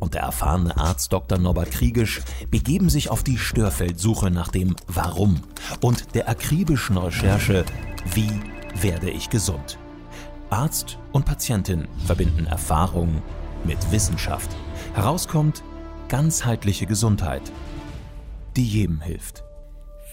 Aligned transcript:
und 0.00 0.14
der 0.14 0.22
erfahrene 0.22 0.76
Arzt 0.76 1.12
Dr. 1.12 1.38
Norbert 1.38 1.70
Kriegisch 1.70 2.22
begeben 2.50 2.90
sich 2.90 3.10
auf 3.10 3.22
die 3.22 3.38
Störfeldsuche 3.38 4.30
nach 4.30 4.48
dem 4.48 4.74
Warum 4.88 5.40
und 5.80 6.14
der 6.14 6.28
akribischen 6.28 6.96
Recherche 6.96 7.64
Wie 8.14 8.32
werde 8.80 9.10
ich 9.10 9.30
gesund? 9.30 9.78
Arzt 10.48 10.98
und 11.12 11.24
Patientin 11.24 11.86
verbinden 12.06 12.46
Erfahrung 12.46 13.22
mit 13.64 13.92
Wissenschaft. 13.92 14.50
Herauskommt 14.94 15.62
ganzheitliche 16.08 16.86
Gesundheit, 16.86 17.52
die 18.56 18.66
jedem 18.66 19.00
hilft. 19.00 19.44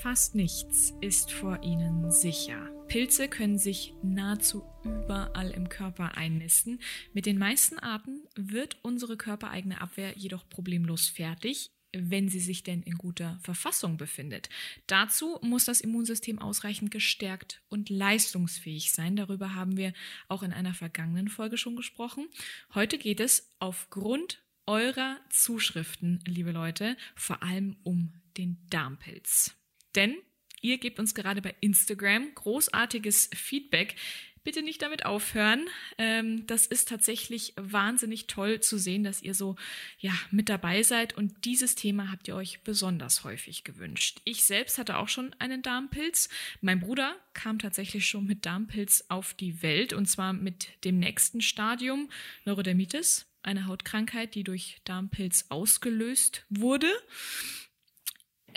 Fast 0.04 0.36
nichts 0.36 0.94
ist 1.02 1.32
vor 1.32 1.64
ihnen 1.64 2.12
sicher. 2.12 2.77
Pilze 2.88 3.28
können 3.28 3.60
sich 3.60 3.94
nahezu 4.02 4.64
überall 4.84 5.52
im 5.52 5.68
Körper 5.68 6.16
einnisten. 6.16 6.80
Mit 7.14 7.26
den 7.26 7.38
meisten 7.38 7.78
Arten 7.80 8.22
wird 8.36 8.78
unsere 8.82 9.18
körpereigene 9.18 9.82
Abwehr 9.82 10.18
jedoch 10.18 10.48
problemlos 10.48 11.10
fertig, 11.10 11.72
wenn 11.92 12.30
sie 12.30 12.40
sich 12.40 12.64
denn 12.64 12.84
in 12.84 12.98
guter 12.98 13.40
Verfassung 13.44 13.98
befindet. 13.98 14.50
Dazu 14.88 15.38
muss 15.42 15.66
das 15.66 15.82
Immunsystem 15.82 16.40
ausreichend 16.40 16.92
gestärkt 16.92 17.62
und 17.68 17.90
leistungsfähig 17.90 18.92
sein. 18.92 19.18
Darüber 19.18 19.54
haben 19.54 19.76
wir 19.76 19.94
auch 20.30 20.44
in 20.44 20.54
einer 20.54 20.74
vergangenen 20.74 21.28
Folge 21.28 21.58
schon 21.58 21.76
gesprochen. 21.76 22.28
Heute 22.74 22.98
geht 22.98 23.20
es 23.20 23.52
aufgrund 23.60 24.44
eurer 24.66 25.18
Zuschriften, 25.30 26.22
liebe 26.26 26.52
Leute, 26.52 26.96
vor 27.16 27.44
allem 27.44 27.78
um 27.84 28.14
den 28.38 28.66
Darmpilz. 28.70 29.56
Denn 29.96 30.16
ihr 30.62 30.78
gebt 30.78 31.00
uns 31.00 31.16
gerade 31.16 31.42
bei 31.42 31.56
Instagram 31.60 32.34
großartiges 32.36 33.30
Feedback. 33.34 33.96
Bitte 34.44 34.62
nicht 34.62 34.82
damit 34.82 35.06
aufhören. 35.06 35.68
Ähm, 35.98 36.48
das 36.48 36.68
ist 36.68 36.88
tatsächlich 36.88 37.54
wahnsinnig 37.58 38.28
toll 38.28 38.62
zu 38.62 38.78
sehen, 38.78 39.04
dass 39.04 39.22
ihr 39.22 39.34
so 39.34 39.58
ja 40.00 40.14
mit 40.32 40.48
dabei 40.48 40.84
seid 40.84 41.18
und 41.18 41.44
dieses 41.44 41.76
Thema 41.76 42.12
habt 42.12 42.30
ihr 42.30 42.36
euch 42.38 42.62
besonders 42.64 43.26
häufig 43.26 43.66
gewünscht. 43.66 44.22
Ich 44.24 44.46
selbst 44.46 44.78
hatte 44.78 45.00
auch 45.00 45.10
schon 45.10 45.36
einen 45.40 45.64
Darmpilz. 45.64 46.30
Mein 46.62 46.80
Bruder 46.80 47.18
kam 47.34 47.60
tatsächlich 47.60 48.08
schon 48.08 48.26
mit 48.26 48.46
Darmpilz 48.46 49.04
auf 49.10 49.34
die 49.34 49.62
Welt 49.62 49.92
und 49.92 50.06
zwar 50.06 50.32
mit 50.32 50.70
dem 50.86 50.98
nächsten 50.98 51.42
Stadium 51.42 52.10
Neurodermitis, 52.46 53.26
eine 53.44 53.66
Hautkrankheit, 53.66 54.34
die 54.34 54.46
durch 54.46 54.78
Darmpilz 54.86 55.48
ausgelöst 55.50 56.46
wurde. 56.50 56.88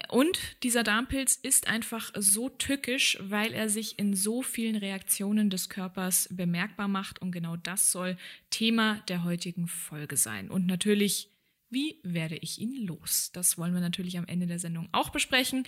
Und 0.09 0.39
dieser 0.63 0.83
Darmpilz 0.83 1.37
ist 1.37 1.69
einfach 1.69 2.11
so 2.17 2.49
tückisch, 2.49 3.19
weil 3.21 3.53
er 3.53 3.69
sich 3.69 3.99
in 3.99 4.15
so 4.15 4.43
vielen 4.43 4.77
Reaktionen 4.77 5.51
des 5.51 5.69
Körpers 5.69 6.29
bemerkbar 6.31 6.89
macht. 6.89 7.21
Und 7.21 7.33
genau 7.33 7.57
das 7.57 7.93
soll 7.93 8.17
Thema 8.51 9.01
der 9.09 9.25
heutigen 9.25 9.69
Folge 9.69 10.17
sein. 10.17 10.51
Und 10.51 10.67
natürlich, 10.67 11.31
wie 11.71 12.01
werde 12.03 12.37
ich 12.37 12.59
ihn 12.59 12.87
los? 12.87 13.31
Das 13.33 13.59
wollen 13.59 13.75
wir 13.75 13.81
natürlich 13.81 14.19
am 14.19 14.27
Ende 14.27 14.47
der 14.47 14.59
Sendung 14.59 14.89
auch 14.93 15.11
besprechen. 15.11 15.67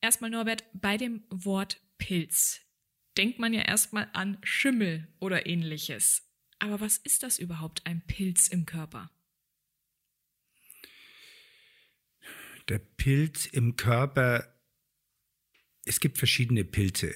Erstmal, 0.00 0.30
Norbert, 0.30 0.64
bei 0.72 0.96
dem 0.96 1.22
Wort 1.30 1.80
Pilz 1.98 2.60
denkt 3.16 3.38
man 3.38 3.52
ja 3.52 3.62
erstmal 3.62 4.08
an 4.12 4.38
Schimmel 4.42 5.08
oder 5.18 5.46
ähnliches. 5.46 6.22
Aber 6.58 6.80
was 6.80 6.98
ist 6.98 7.22
das 7.22 7.38
überhaupt, 7.38 7.84
ein 7.86 8.02
Pilz 8.06 8.48
im 8.48 8.66
Körper? 8.66 9.10
Der 12.68 12.78
Pilz 12.78 13.46
im 13.46 13.76
Körper, 13.76 14.46
es 15.84 16.00
gibt 16.00 16.18
verschiedene 16.18 16.64
Pilze. 16.64 17.14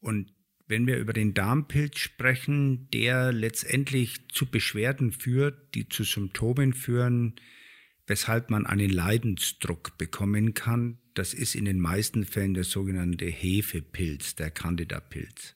Und 0.00 0.32
wenn 0.66 0.86
wir 0.86 0.98
über 0.98 1.12
den 1.12 1.34
Darmpilz 1.34 1.98
sprechen, 1.98 2.88
der 2.90 3.32
letztendlich 3.32 4.28
zu 4.28 4.46
Beschwerden 4.46 5.12
führt, 5.12 5.74
die 5.74 5.88
zu 5.88 6.04
Symptomen 6.04 6.72
führen, 6.72 7.34
weshalb 8.06 8.50
man 8.50 8.66
einen 8.66 8.90
Leidensdruck 8.90 9.98
bekommen 9.98 10.54
kann, 10.54 10.98
das 11.14 11.34
ist 11.34 11.54
in 11.54 11.64
den 11.64 11.80
meisten 11.80 12.24
Fällen 12.24 12.54
der 12.54 12.64
sogenannte 12.64 13.26
Hefepilz, 13.26 14.34
der 14.34 14.50
Candida-Pilz. 14.50 15.53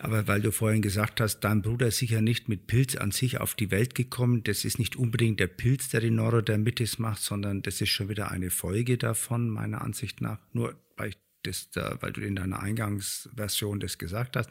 Aber 0.00 0.28
weil 0.28 0.40
du 0.40 0.52
vorhin 0.52 0.80
gesagt 0.80 1.20
hast, 1.20 1.40
dein 1.40 1.60
Bruder 1.60 1.88
ist 1.88 1.98
sicher 1.98 2.20
nicht 2.20 2.48
mit 2.48 2.68
Pilz 2.68 2.94
an 2.94 3.10
sich 3.10 3.40
auf 3.40 3.54
die 3.54 3.72
Welt 3.72 3.96
gekommen. 3.96 4.44
Das 4.44 4.64
ist 4.64 4.78
nicht 4.78 4.94
unbedingt 4.94 5.40
der 5.40 5.48
Pilz, 5.48 5.88
der 5.88 6.00
die 6.00 6.10
Neurodermitis 6.10 6.98
macht, 6.98 7.20
sondern 7.20 7.62
das 7.62 7.80
ist 7.80 7.90
schon 7.90 8.08
wieder 8.08 8.30
eine 8.30 8.50
Folge 8.50 8.96
davon, 8.96 9.50
meiner 9.50 9.82
Ansicht 9.82 10.20
nach. 10.20 10.38
Nur 10.52 10.80
weil, 10.96 11.14
das, 11.42 11.70
weil 11.74 12.12
du 12.12 12.20
in 12.20 12.36
deiner 12.36 12.60
Eingangsversion 12.60 13.80
das 13.80 13.98
gesagt 13.98 14.36
hast. 14.36 14.50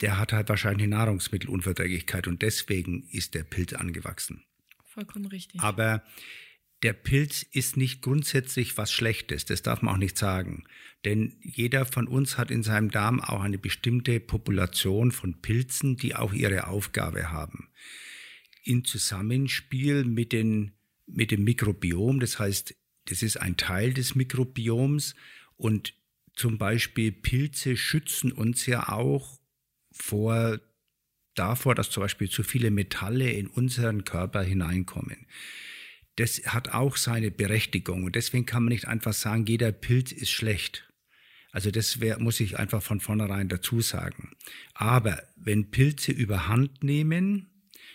Der 0.00 0.18
hat 0.18 0.32
halt 0.32 0.48
wahrscheinlich 0.48 0.88
Nahrungsmittelunverträglichkeit 0.88 2.26
und 2.26 2.42
deswegen 2.42 3.04
ist 3.12 3.34
der 3.34 3.44
Pilz 3.44 3.72
angewachsen. 3.72 4.44
Vollkommen 4.84 5.26
richtig. 5.26 5.60
Aber 5.62 6.02
der 6.86 6.92
Pilz 6.92 7.42
ist 7.42 7.76
nicht 7.76 8.00
grundsätzlich 8.00 8.78
was 8.78 8.92
Schlechtes, 8.92 9.44
das 9.44 9.60
darf 9.60 9.82
man 9.82 9.94
auch 9.94 9.98
nicht 9.98 10.16
sagen. 10.16 10.62
Denn 11.04 11.36
jeder 11.42 11.84
von 11.84 12.06
uns 12.06 12.38
hat 12.38 12.52
in 12.52 12.62
seinem 12.62 12.92
Darm 12.92 13.20
auch 13.20 13.40
eine 13.40 13.58
bestimmte 13.58 14.20
Population 14.20 15.10
von 15.10 15.42
Pilzen, 15.42 15.96
die 15.96 16.14
auch 16.14 16.32
ihre 16.32 16.68
Aufgabe 16.68 17.32
haben. 17.32 17.70
In 18.62 18.84
Zusammenspiel 18.84 20.04
mit, 20.04 20.30
den, 20.30 20.74
mit 21.08 21.32
dem 21.32 21.42
Mikrobiom, 21.42 22.20
das 22.20 22.38
heißt, 22.38 22.76
das 23.06 23.24
ist 23.24 23.38
ein 23.38 23.56
Teil 23.56 23.92
des 23.92 24.14
Mikrobioms 24.14 25.16
und 25.56 25.92
zum 26.34 26.56
Beispiel 26.56 27.10
Pilze 27.10 27.76
schützen 27.76 28.30
uns 28.30 28.64
ja 28.66 28.90
auch 28.90 29.40
vor 29.90 30.60
davor, 31.34 31.74
dass 31.74 31.90
zum 31.90 32.04
Beispiel 32.04 32.30
zu 32.30 32.44
viele 32.44 32.70
Metalle 32.70 33.28
in 33.28 33.48
unseren 33.48 34.04
Körper 34.04 34.44
hineinkommen 34.44 35.26
das 36.16 36.42
hat 36.46 36.70
auch 36.70 36.96
seine 36.96 37.30
Berechtigung. 37.30 38.04
Und 38.04 38.16
deswegen 38.16 38.46
kann 38.46 38.64
man 38.64 38.72
nicht 38.72 38.88
einfach 38.88 39.12
sagen, 39.12 39.46
jeder 39.46 39.72
Pilz 39.72 40.12
ist 40.12 40.30
schlecht. 40.30 40.90
Also 41.52 41.70
das 41.70 42.00
wär, 42.00 42.18
muss 42.18 42.40
ich 42.40 42.58
einfach 42.58 42.82
von 42.82 43.00
vornherein 43.00 43.48
dazu 43.48 43.80
sagen. 43.80 44.36
Aber 44.74 45.22
wenn 45.36 45.70
Pilze 45.70 46.12
überhand 46.12 46.82
nehmen, 46.82 47.50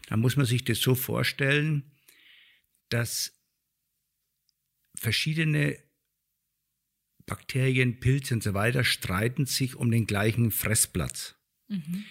dann 0.08 0.20
muss 0.20 0.36
man 0.36 0.46
sich 0.46 0.64
das 0.64 0.80
so 0.80 0.96
vorstellen, 0.96 1.92
dass 2.90 3.34
verschiedene 4.96 5.78
Bakterien, 7.26 8.00
Pilze 8.00 8.34
und 8.34 8.44
so 8.44 8.54
weiter 8.54 8.84
streiten 8.84 9.46
sich 9.46 9.76
um 9.76 9.92
den 9.92 10.06
gleichen 10.06 10.52
Fressplatz. 10.52 11.36
Mhm. 11.68 12.06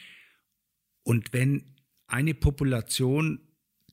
Und 1.02 1.32
wenn 1.32 1.76
eine 2.06 2.34
Population 2.34 3.40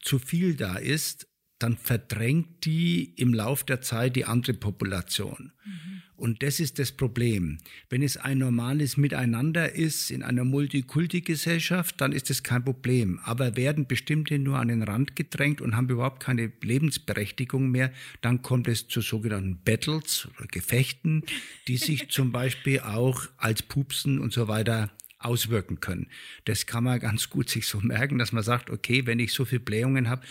zu 0.02 0.20
viel 0.20 0.56
da 0.56 0.78
ist, 0.78 1.28
dann 1.60 1.78
verdrängt 1.78 2.66
die 2.66 3.14
im 3.16 3.34
Lauf 3.34 3.64
der 3.64 3.82
Zeit 3.82 4.16
die 4.16 4.26
andere 4.26 4.54
Population. 4.54 5.52
Mhm. 5.66 6.02
Und 6.18 6.42
das 6.42 6.60
ist 6.60 6.80
das 6.80 6.92
Problem. 6.92 7.60
Wenn 7.90 8.02
es 8.02 8.18
ein 8.18 8.40
normales 8.40 8.98
Miteinander 8.98 9.74
ist 9.74 10.10
in 10.10 10.24
einer 10.24 10.44
Multikulti-Gesellschaft, 10.44 12.02
dann 12.02 12.12
ist 12.12 12.32
es 12.32 12.42
kein 12.42 12.64
Problem. 12.64 13.20
Aber 13.24 13.56
werden 13.56 13.86
bestimmte 13.86 14.40
nur 14.40 14.58
an 14.58 14.70
den 14.70 14.82
Rand 14.82 15.16
gedrängt 15.16 15.62
und 15.62 15.76
haben 15.76 15.90
überhaupt 15.90 16.24
keine 16.24 16.52
Lebensberechtigung 16.62 17.70
mehr, 17.70 17.92
dann 18.22 18.42
kommt 18.42 18.68
es 18.68 18.88
zu 18.88 19.02
sogenannten 19.02 19.62
Battles 19.64 20.28
oder 20.38 20.48
Gefechten, 20.48 21.24
die 21.68 21.78
sich 21.78 22.10
zum 22.10 22.32
Beispiel 22.32 22.80
auch 22.80 23.28
als 23.38 23.62
Pupsen 23.62 24.20
und 24.20 24.34
so 24.34 24.48
weiter 24.48 24.90
auswirken 25.20 25.80
können. 25.80 26.10
Das 26.46 26.66
kann 26.66 26.84
man 26.84 27.00
ganz 27.00 27.30
gut 27.30 27.50
sich 27.50 27.68
so 27.68 27.80
merken, 27.80 28.18
dass 28.18 28.32
man 28.32 28.44
sagt, 28.44 28.70
okay, 28.72 29.06
wenn 29.06 29.20
ich 29.20 29.34
so 29.34 29.46
viele 29.46 29.62
Blähungen 29.62 30.10
habe, 30.10 30.26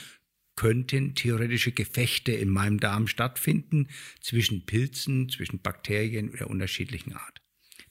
könnten 0.56 1.14
theoretische 1.14 1.72
Gefechte 1.72 2.32
in 2.32 2.48
meinem 2.48 2.80
Darm 2.80 3.06
stattfinden 3.06 3.88
zwischen 4.20 4.66
Pilzen, 4.66 5.28
zwischen 5.28 5.60
Bakterien 5.60 6.32
der 6.32 6.50
unterschiedlichen 6.50 7.12
Art. 7.12 7.42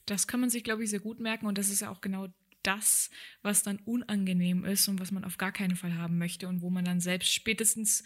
Das 0.04 0.26
kann 0.26 0.40
man 0.40 0.50
sich, 0.50 0.64
glaube 0.64 0.84
ich, 0.84 0.90
sehr 0.90 1.00
gut 1.00 1.20
merken 1.20 1.46
und 1.46 1.58
das 1.58 1.70
ist 1.70 1.80
ja 1.80 1.90
auch 1.90 2.00
genau 2.00 2.28
das, 2.62 3.10
was 3.42 3.62
dann 3.62 3.78
unangenehm 3.78 4.64
ist 4.64 4.88
und 4.88 5.00
was 5.00 5.12
man 5.12 5.24
auf 5.24 5.38
gar 5.38 5.52
keinen 5.52 5.76
Fall 5.76 5.94
haben 5.94 6.18
möchte 6.18 6.48
und 6.48 6.60
wo 6.62 6.70
man 6.70 6.84
dann 6.84 7.00
selbst 7.00 7.32
spätestens 7.32 8.02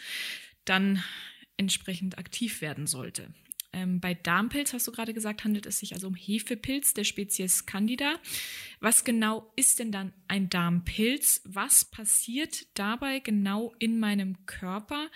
dann 0.64 1.02
entsprechend 1.56 2.18
aktiv 2.18 2.60
werden 2.60 2.86
sollte. 2.86 3.32
Ähm, 3.72 4.00
bei 4.00 4.14
Darmpilz, 4.14 4.72
hast 4.72 4.86
du 4.86 4.92
gerade 4.92 5.14
gesagt, 5.14 5.44
handelt 5.44 5.66
es 5.66 5.78
sich 5.78 5.94
also 5.94 6.08
um 6.08 6.14
Hefepilz 6.14 6.92
der 6.94 7.04
Spezies 7.04 7.66
Candida. 7.66 8.18
Was 8.80 9.04
genau 9.04 9.52
ist 9.56 9.78
denn 9.78 9.92
dann 9.92 10.12
ein 10.26 10.48
Darmpilz? 10.48 11.40
Was 11.44 11.84
passiert 11.84 12.66
dabei 12.74 13.20
genau 13.20 13.74
in 13.78 14.00
meinem 14.00 14.44
Körper? 14.46 15.08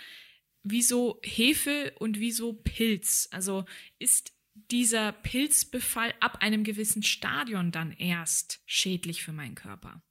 Wieso 0.63 1.21
Hefe 1.23 1.95
und 1.99 2.21
wieso 2.21 2.53
Pilz? 2.53 3.29
Also 3.33 3.65
ist 3.99 4.33
dieser 4.71 5.13
Pilzbefall 5.13 6.15
ab 6.21 6.39
einem 6.41 6.63
gewissen 6.63 7.03
Stadion 7.03 7.73
dann 7.73 7.93
erst 7.93 8.63
schädlich 8.67 9.25
für 9.25 9.33
meinen 9.33 9.57
Körper? 9.57 10.03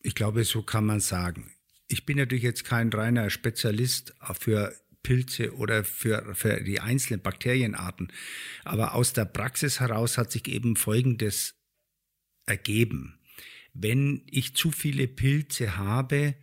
Ich 0.00 0.14
glaube, 0.14 0.44
so 0.44 0.62
kann 0.62 0.84
man 0.84 1.00
sagen. 1.00 1.54
Ich 1.88 2.04
bin 2.04 2.18
natürlich 2.18 2.44
jetzt 2.44 2.64
kein 2.64 2.92
reiner 2.92 3.30
Spezialist 3.30 4.14
für 4.38 4.74
Pilze 5.08 5.56
oder 5.56 5.84
für, 5.84 6.34
für 6.34 6.62
die 6.62 6.80
einzelnen 6.80 7.22
Bakterienarten. 7.22 8.12
Aber 8.64 8.94
aus 8.94 9.14
der 9.14 9.24
Praxis 9.24 9.80
heraus 9.80 10.18
hat 10.18 10.30
sich 10.30 10.46
eben 10.48 10.76
Folgendes 10.76 11.54
ergeben. 12.44 13.18
Wenn 13.72 14.22
ich 14.26 14.54
zu 14.54 14.70
viele 14.70 15.08
Pilze 15.08 15.78
habe, 15.78 16.34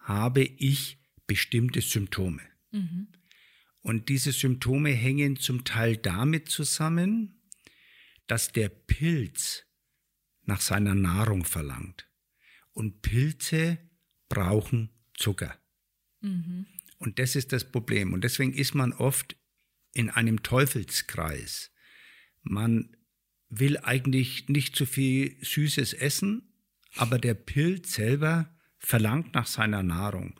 habe 0.00 0.42
ich 0.42 0.98
bestimmte 1.28 1.80
Symptome. 1.80 2.42
Mhm. 2.72 3.06
Und 3.82 4.08
diese 4.08 4.32
Symptome 4.32 4.90
hängen 4.90 5.36
zum 5.36 5.62
Teil 5.62 5.96
damit 5.96 6.48
zusammen, 6.48 7.40
dass 8.26 8.50
der 8.50 8.68
Pilz 8.68 9.64
nach 10.42 10.60
seiner 10.60 10.96
Nahrung 10.96 11.44
verlangt. 11.44 12.08
Und 12.72 13.00
Pilze 13.02 13.78
brauchen 14.28 14.90
Zucker. 15.14 15.56
Mhm. 16.20 16.66
Und 17.02 17.18
das 17.18 17.34
ist 17.34 17.52
das 17.52 17.64
Problem. 17.64 18.12
Und 18.12 18.22
deswegen 18.22 18.52
ist 18.52 18.74
man 18.74 18.92
oft 18.92 19.36
in 19.92 20.08
einem 20.08 20.44
Teufelskreis. 20.44 21.72
Man 22.42 22.96
will 23.48 23.76
eigentlich 23.78 24.48
nicht 24.48 24.76
zu 24.76 24.86
viel 24.86 25.36
Süßes 25.44 25.94
essen, 25.94 26.54
aber 26.94 27.18
der 27.18 27.34
Pilz 27.34 27.94
selber 27.94 28.54
verlangt 28.78 29.34
nach 29.34 29.48
seiner 29.48 29.82
Nahrung. 29.82 30.38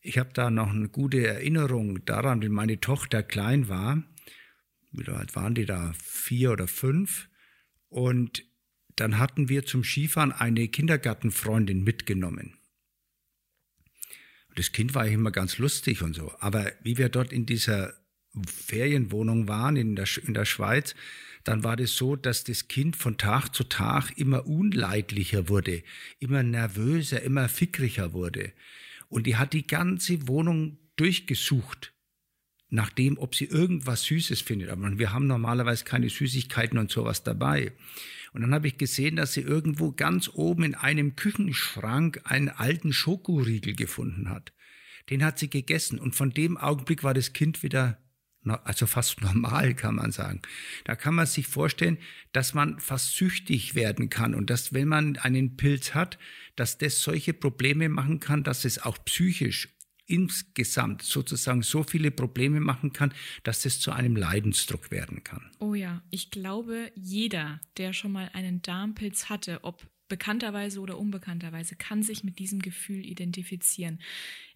Ich 0.00 0.18
habe 0.18 0.30
da 0.34 0.50
noch 0.50 0.70
eine 0.70 0.88
gute 0.88 1.24
Erinnerung 1.24 2.04
daran, 2.04 2.42
wie 2.42 2.48
meine 2.48 2.80
Tochter 2.80 3.22
klein 3.22 3.68
war. 3.68 4.02
Wie 4.90 5.08
alt 5.08 5.36
waren 5.36 5.54
die 5.54 5.66
da? 5.66 5.92
Vier 6.02 6.50
oder 6.50 6.66
fünf. 6.66 7.28
Und 7.88 8.44
dann 8.96 9.18
hatten 9.18 9.48
wir 9.48 9.64
zum 9.64 9.84
Skifahren 9.84 10.32
eine 10.32 10.66
Kindergartenfreundin 10.66 11.84
mitgenommen. 11.84 12.58
Das 14.54 14.72
Kind 14.72 14.94
war 14.94 15.06
immer 15.06 15.30
ganz 15.30 15.58
lustig 15.58 16.02
und 16.02 16.14
so. 16.14 16.32
Aber 16.38 16.72
wie 16.82 16.98
wir 16.98 17.08
dort 17.08 17.32
in 17.32 17.46
dieser 17.46 17.94
Ferienwohnung 18.46 19.48
waren 19.48 19.76
in 19.76 19.96
der, 19.96 20.06
in 20.26 20.34
der 20.34 20.44
Schweiz, 20.44 20.94
dann 21.44 21.64
war 21.64 21.76
das 21.76 21.96
so, 21.96 22.16
dass 22.16 22.44
das 22.44 22.68
Kind 22.68 22.96
von 22.96 23.18
Tag 23.18 23.50
zu 23.50 23.64
Tag 23.64 24.16
immer 24.16 24.46
unleidlicher 24.46 25.48
wurde, 25.48 25.82
immer 26.18 26.42
nervöser, 26.42 27.22
immer 27.22 27.48
fickriger 27.48 28.12
wurde. 28.12 28.52
Und 29.08 29.26
die 29.26 29.36
hat 29.36 29.52
die 29.52 29.66
ganze 29.66 30.28
Wohnung 30.28 30.78
durchgesucht, 30.96 31.92
nach 32.68 32.90
dem, 32.90 33.18
ob 33.18 33.34
sie 33.34 33.44
irgendwas 33.44 34.04
Süßes 34.04 34.40
findet. 34.40 34.70
Aber 34.70 34.98
wir 34.98 35.12
haben 35.12 35.26
normalerweise 35.26 35.84
keine 35.84 36.08
Süßigkeiten 36.08 36.78
und 36.78 36.90
sowas 36.90 37.22
dabei. 37.22 37.72
Und 38.32 38.42
dann 38.42 38.54
habe 38.54 38.66
ich 38.66 38.78
gesehen, 38.78 39.16
dass 39.16 39.34
sie 39.34 39.42
irgendwo 39.42 39.92
ganz 39.92 40.30
oben 40.32 40.64
in 40.64 40.74
einem 40.74 41.16
Küchenschrank 41.16 42.22
einen 42.24 42.48
alten 42.48 42.92
Schokoriegel 42.92 43.74
gefunden 43.74 44.30
hat. 44.30 44.52
Den 45.10 45.24
hat 45.24 45.38
sie 45.38 45.50
gegessen 45.50 45.98
und 45.98 46.14
von 46.14 46.30
dem 46.30 46.56
Augenblick 46.56 47.02
war 47.02 47.14
das 47.14 47.32
Kind 47.32 47.62
wieder 47.62 47.98
also 48.44 48.86
fast 48.86 49.20
normal 49.22 49.74
kann 49.74 49.96
man 49.96 50.12
sagen. 50.12 50.42
Da 50.84 50.96
kann 50.96 51.14
man 51.14 51.26
sich 51.26 51.46
vorstellen, 51.46 51.98
dass 52.32 52.54
man 52.54 52.80
fast 52.80 53.16
süchtig 53.16 53.74
werden 53.74 54.10
kann 54.10 54.34
und 54.34 54.50
dass, 54.50 54.72
wenn 54.72 54.88
man 54.88 55.16
einen 55.16 55.56
Pilz 55.56 55.94
hat, 55.94 56.18
dass 56.56 56.78
das 56.78 57.00
solche 57.00 57.34
Probleme 57.34 57.88
machen 57.88 58.20
kann, 58.20 58.42
dass 58.42 58.64
es 58.64 58.82
auch 58.82 58.98
psychisch 59.04 59.68
insgesamt 60.12 61.00
sozusagen 61.02 61.62
so 61.62 61.82
viele 61.82 62.10
Probleme 62.10 62.60
machen 62.60 62.92
kann, 62.92 63.14
dass 63.44 63.64
es 63.64 63.80
zu 63.80 63.92
einem 63.92 64.14
Leidensdruck 64.14 64.90
werden 64.90 65.24
kann. 65.24 65.50
Oh 65.58 65.72
ja, 65.74 66.02
ich 66.10 66.30
glaube, 66.30 66.92
jeder, 66.94 67.60
der 67.78 67.94
schon 67.94 68.12
mal 68.12 68.28
einen 68.34 68.60
Darmpilz 68.60 69.30
hatte, 69.30 69.60
ob 69.62 69.86
bekannterweise 70.08 70.80
oder 70.80 70.98
unbekannterweise, 70.98 71.76
kann 71.76 72.02
sich 72.02 72.24
mit 72.24 72.38
diesem 72.38 72.60
Gefühl 72.60 73.06
identifizieren. 73.06 74.00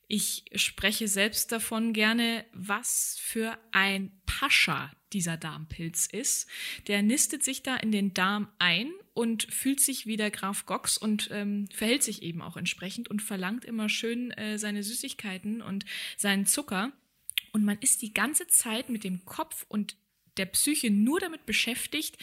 Ich 0.09 0.45
spreche 0.55 1.09
selbst 1.09 1.51
davon 1.51 1.95
gerne, 1.95 2.45
was 2.53 3.17
für 3.19 3.59
ein 3.73 4.13
Pascha 4.27 4.93
dieser 5.17 5.39
Darmpilz 5.39 6.07
ist. 6.07 6.47
Der 6.89 7.03
nistet 7.03 7.43
sich 7.43 7.63
da 7.63 7.77
in 7.77 7.91
den 7.91 8.13
Darm 8.13 8.49
ein 8.59 8.93
und 9.15 9.45
fühlt 9.45 9.81
sich 9.81 10.07
wie 10.07 10.19
der 10.19 10.31
Graf 10.31 10.67
Gox 10.67 10.99
und 10.99 11.31
ähm, 11.33 11.69
verhält 11.73 12.03
sich 12.03 12.23
eben 12.23 12.43
auch 12.43 12.59
entsprechend 12.59 13.09
und 13.09 13.23
verlangt 13.23 13.65
immer 13.65 13.89
schön 13.89 14.31
äh, 14.33 14.59
seine 14.59 14.83
Süßigkeiten 14.83 15.63
und 15.63 15.87
seinen 16.19 16.45
Zucker. 16.45 16.93
Und 17.53 17.65
man 17.65 17.79
ist 17.81 18.03
die 18.03 18.13
ganze 18.13 18.47
Zeit 18.49 18.91
mit 18.91 19.05
dem 19.05 19.25
Kopf 19.25 19.65
und 19.69 19.97
der 20.37 20.45
Psyche 20.45 20.91
nur 20.91 21.19
damit 21.19 21.47
beschäftigt, 21.47 22.19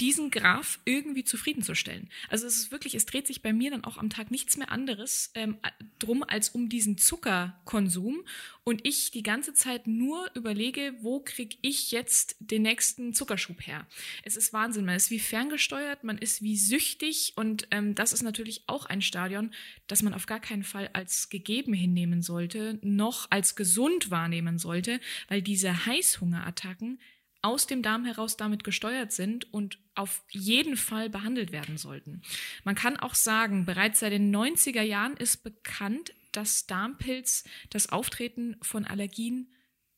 diesen 0.00 0.30
Graph 0.30 0.78
irgendwie 0.84 1.24
zufriedenzustellen. 1.24 2.08
Also 2.28 2.46
es 2.46 2.56
ist 2.56 2.70
wirklich, 2.70 2.94
es 2.94 3.06
dreht 3.06 3.26
sich 3.26 3.42
bei 3.42 3.52
mir 3.52 3.70
dann 3.70 3.84
auch 3.84 3.96
am 3.96 4.10
Tag 4.10 4.30
nichts 4.30 4.56
mehr 4.56 4.70
anderes 4.70 5.30
ähm, 5.34 5.58
drum 5.98 6.22
als 6.22 6.50
um 6.50 6.68
diesen 6.68 6.98
Zuckerkonsum 6.98 8.24
und 8.62 8.86
ich 8.86 9.10
die 9.10 9.22
ganze 9.22 9.54
Zeit 9.54 9.86
nur 9.86 10.30
überlege, 10.34 10.94
wo 11.00 11.20
kriege 11.20 11.56
ich 11.62 11.90
jetzt 11.90 12.36
den 12.38 12.62
nächsten 12.62 13.14
Zuckerschub 13.14 13.66
her. 13.66 13.86
Es 14.22 14.36
ist 14.36 14.52
Wahnsinn, 14.52 14.84
man 14.84 14.96
ist 14.96 15.10
wie 15.10 15.18
ferngesteuert, 15.18 16.04
man 16.04 16.18
ist 16.18 16.42
wie 16.42 16.56
süchtig 16.56 17.32
und 17.36 17.66
ähm, 17.70 17.94
das 17.94 18.12
ist 18.12 18.22
natürlich 18.22 18.64
auch 18.66 18.86
ein 18.86 19.02
Stadion, 19.02 19.52
das 19.86 20.02
man 20.02 20.14
auf 20.14 20.26
gar 20.26 20.40
keinen 20.40 20.64
Fall 20.64 20.90
als 20.92 21.28
gegeben 21.28 21.72
hinnehmen 21.72 22.22
sollte, 22.22 22.78
noch 22.82 23.30
als 23.30 23.56
gesund 23.56 24.10
wahrnehmen 24.10 24.58
sollte, 24.58 25.00
weil 25.28 25.42
diese 25.42 25.86
Heißhungerattacken 25.86 27.00
aus 27.42 27.66
dem 27.66 27.82
Darm 27.82 28.04
heraus 28.04 28.36
damit 28.36 28.64
gesteuert 28.64 29.12
sind 29.12 29.52
und 29.52 29.78
auf 29.94 30.22
jeden 30.30 30.76
Fall 30.76 31.08
behandelt 31.08 31.52
werden 31.52 31.76
sollten. 31.76 32.22
Man 32.64 32.74
kann 32.74 32.96
auch 32.96 33.14
sagen, 33.14 33.64
bereits 33.64 34.00
seit 34.00 34.12
den 34.12 34.34
90er 34.34 34.82
Jahren 34.82 35.16
ist 35.16 35.44
bekannt, 35.44 36.12
dass 36.32 36.66
Darmpilz 36.66 37.44
das 37.70 37.90
Auftreten 37.90 38.56
von 38.62 38.84
Allergien 38.84 39.52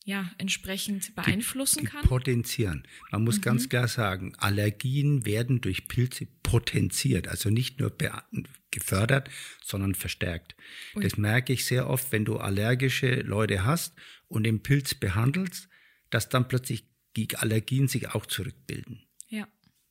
ja, 0.05 0.31
entsprechend 0.39 1.15
beeinflussen 1.15 1.81
die, 1.81 1.85
die 1.85 1.91
kann? 1.91 2.05
Potenzieren. 2.05 2.87
Man 3.11 3.23
muss 3.23 3.37
mhm. 3.37 3.43
ganz 3.43 3.69
klar 3.69 3.87
sagen, 3.87 4.35
Allergien 4.39 5.27
werden 5.27 5.61
durch 5.61 5.89
Pilze 5.89 6.27
potenziert, 6.43 7.29
also 7.29 7.51
nicht 7.51 7.79
nur 7.79 7.95
gefördert, 8.71 9.29
sondern 9.63 9.95
verstärkt. 9.95 10.57
Ui. 10.97 11.03
Das 11.03 11.17
merke 11.17 11.53
ich 11.53 11.67
sehr 11.67 11.89
oft, 11.89 12.13
wenn 12.13 12.25
du 12.25 12.39
allergische 12.39 13.21
Leute 13.21 13.65
hast 13.65 13.95
und 14.29 14.45
den 14.45 14.63
Pilz 14.63 14.95
behandelst, 14.95 15.69
dass 16.09 16.29
dann 16.29 16.49
plötzlich 16.49 16.90
die 17.17 17.29
Allergien 17.37 17.89
sich 17.89 18.09
auch 18.09 18.27
zurückbilden. 18.27 19.03
Ja. 19.29 19.47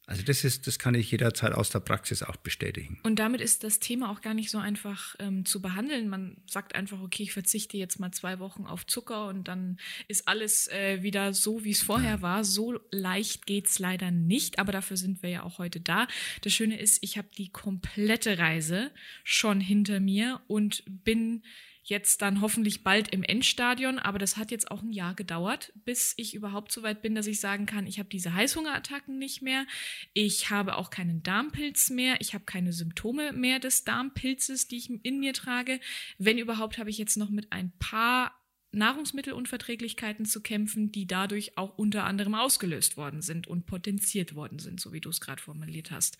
Also 0.09 0.23
das 0.23 0.43
ist, 0.43 0.65
das 0.65 0.79
kann 0.79 0.95
ich 0.95 1.11
jederzeit 1.11 1.53
aus 1.53 1.69
der 1.69 1.81
Praxis 1.81 2.23
auch 2.23 2.37
bestätigen. 2.37 2.99
Und 3.03 3.19
damit 3.19 3.41
ist 3.41 3.63
das 3.63 3.77
Thema 3.79 4.09
auch 4.09 4.21
gar 4.21 4.33
nicht 4.33 4.49
so 4.49 4.57
einfach 4.57 5.15
ähm, 5.19 5.45
zu 5.45 5.61
behandeln. 5.61 6.09
Man 6.09 6.37
sagt 6.49 6.73
einfach, 6.73 6.99
okay, 6.99 7.21
ich 7.21 7.31
verzichte 7.31 7.77
jetzt 7.77 7.99
mal 7.99 8.11
zwei 8.11 8.39
Wochen 8.39 8.65
auf 8.65 8.87
Zucker 8.87 9.27
und 9.27 9.47
dann 9.47 9.79
ist 10.07 10.27
alles 10.27 10.67
äh, 10.69 11.03
wieder 11.03 11.35
so, 11.35 11.63
wie 11.63 11.69
es 11.69 11.83
vorher 11.83 12.15
ja. 12.15 12.21
war. 12.23 12.43
So 12.43 12.79
leicht 12.89 13.45
geht's 13.45 13.77
leider 13.77 14.09
nicht, 14.09 14.57
aber 14.57 14.71
dafür 14.71 14.97
sind 14.97 15.21
wir 15.21 15.29
ja 15.29 15.43
auch 15.43 15.59
heute 15.59 15.79
da. 15.79 16.07
Das 16.41 16.53
Schöne 16.53 16.79
ist, 16.79 17.03
ich 17.03 17.19
habe 17.19 17.29
die 17.37 17.49
komplette 17.49 18.39
Reise 18.39 18.89
schon 19.23 19.61
hinter 19.61 19.99
mir 19.99 20.41
und 20.47 20.83
bin 20.87 21.43
jetzt 21.83 22.21
dann 22.21 22.41
hoffentlich 22.41 22.83
bald 22.83 23.09
im 23.09 23.23
Endstadion, 23.23 23.99
aber 23.99 24.19
das 24.19 24.37
hat 24.37 24.51
jetzt 24.51 24.69
auch 24.71 24.81
ein 24.81 24.91
Jahr 24.91 25.15
gedauert, 25.15 25.71
bis 25.85 26.13
ich 26.17 26.33
überhaupt 26.33 26.71
so 26.71 26.83
weit 26.83 27.01
bin, 27.01 27.15
dass 27.15 27.27
ich 27.27 27.39
sagen 27.39 27.65
kann, 27.65 27.87
ich 27.87 27.99
habe 27.99 28.09
diese 28.09 28.33
Heißhungerattacken 28.33 29.17
nicht 29.17 29.41
mehr, 29.41 29.65
ich 30.13 30.49
habe 30.49 30.75
auch 30.77 30.89
keinen 30.89 31.23
Darmpilz 31.23 31.89
mehr, 31.89 32.21
ich 32.21 32.33
habe 32.33 32.45
keine 32.45 32.73
Symptome 32.73 33.33
mehr 33.33 33.59
des 33.59 33.83
Darmpilzes, 33.83 34.67
die 34.67 34.77
ich 34.77 34.89
in 35.03 35.19
mir 35.19 35.33
trage. 35.33 35.79
Wenn 36.17 36.37
überhaupt, 36.37 36.77
habe 36.77 36.89
ich 36.89 36.97
jetzt 36.97 37.17
noch 37.17 37.29
mit 37.29 37.51
ein 37.51 37.71
paar 37.79 38.38
Nahrungsmittelunverträglichkeiten 38.71 40.25
zu 40.25 40.41
kämpfen, 40.41 40.91
die 40.91 41.07
dadurch 41.07 41.57
auch 41.57 41.77
unter 41.77 42.03
anderem 42.03 42.35
ausgelöst 42.35 42.97
worden 42.97 43.21
sind 43.21 43.47
und 43.47 43.65
potenziert 43.65 44.35
worden 44.35 44.59
sind, 44.59 44.79
so 44.79 44.93
wie 44.93 45.01
du 45.01 45.09
es 45.09 45.21
gerade 45.21 45.41
formuliert 45.41 45.91
hast. 45.91 46.17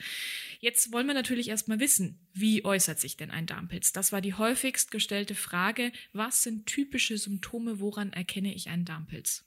Jetzt 0.59 0.91
wollen 0.91 1.05
wir 1.07 1.13
natürlich 1.13 1.49
erstmal 1.49 1.79
wissen, 1.79 2.27
wie 2.33 2.65
äußert 2.65 2.99
sich 2.99 3.17
denn 3.17 3.29
ein 3.29 3.45
Darmpilz? 3.45 3.91
Das 3.91 4.11
war 4.11 4.21
die 4.21 4.33
häufigst 4.33 4.89
gestellte 4.89 5.35
Frage. 5.35 5.91
Was 6.11 6.41
sind 6.43 6.65
typische 6.65 7.17
Symptome? 7.17 7.79
Woran 7.79 8.13
erkenne 8.13 8.53
ich 8.53 8.69
einen 8.69 8.85
Darmpilz? 8.85 9.45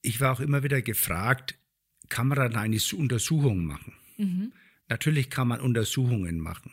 Ich 0.00 0.20
war 0.20 0.32
auch 0.32 0.40
immer 0.40 0.62
wieder 0.62 0.82
gefragt, 0.82 1.58
kann 2.08 2.28
man 2.28 2.38
dann 2.38 2.56
eine 2.56 2.78
Untersuchung 2.96 3.64
machen? 3.64 3.94
Mhm. 4.16 4.52
Natürlich 4.88 5.30
kann 5.30 5.48
man 5.48 5.60
Untersuchungen 5.60 6.40
machen. 6.40 6.72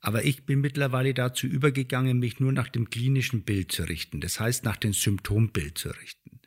Aber 0.00 0.24
ich 0.24 0.44
bin 0.44 0.60
mittlerweile 0.60 1.14
dazu 1.14 1.46
übergegangen, 1.46 2.18
mich 2.18 2.38
nur 2.38 2.52
nach 2.52 2.68
dem 2.68 2.90
klinischen 2.90 3.42
Bild 3.42 3.72
zu 3.72 3.84
richten, 3.84 4.20
das 4.20 4.38
heißt 4.38 4.64
nach 4.64 4.76
dem 4.76 4.92
Symptombild 4.92 5.78
zu 5.78 5.90
richten. 5.90 6.40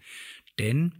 Denn 0.60 0.94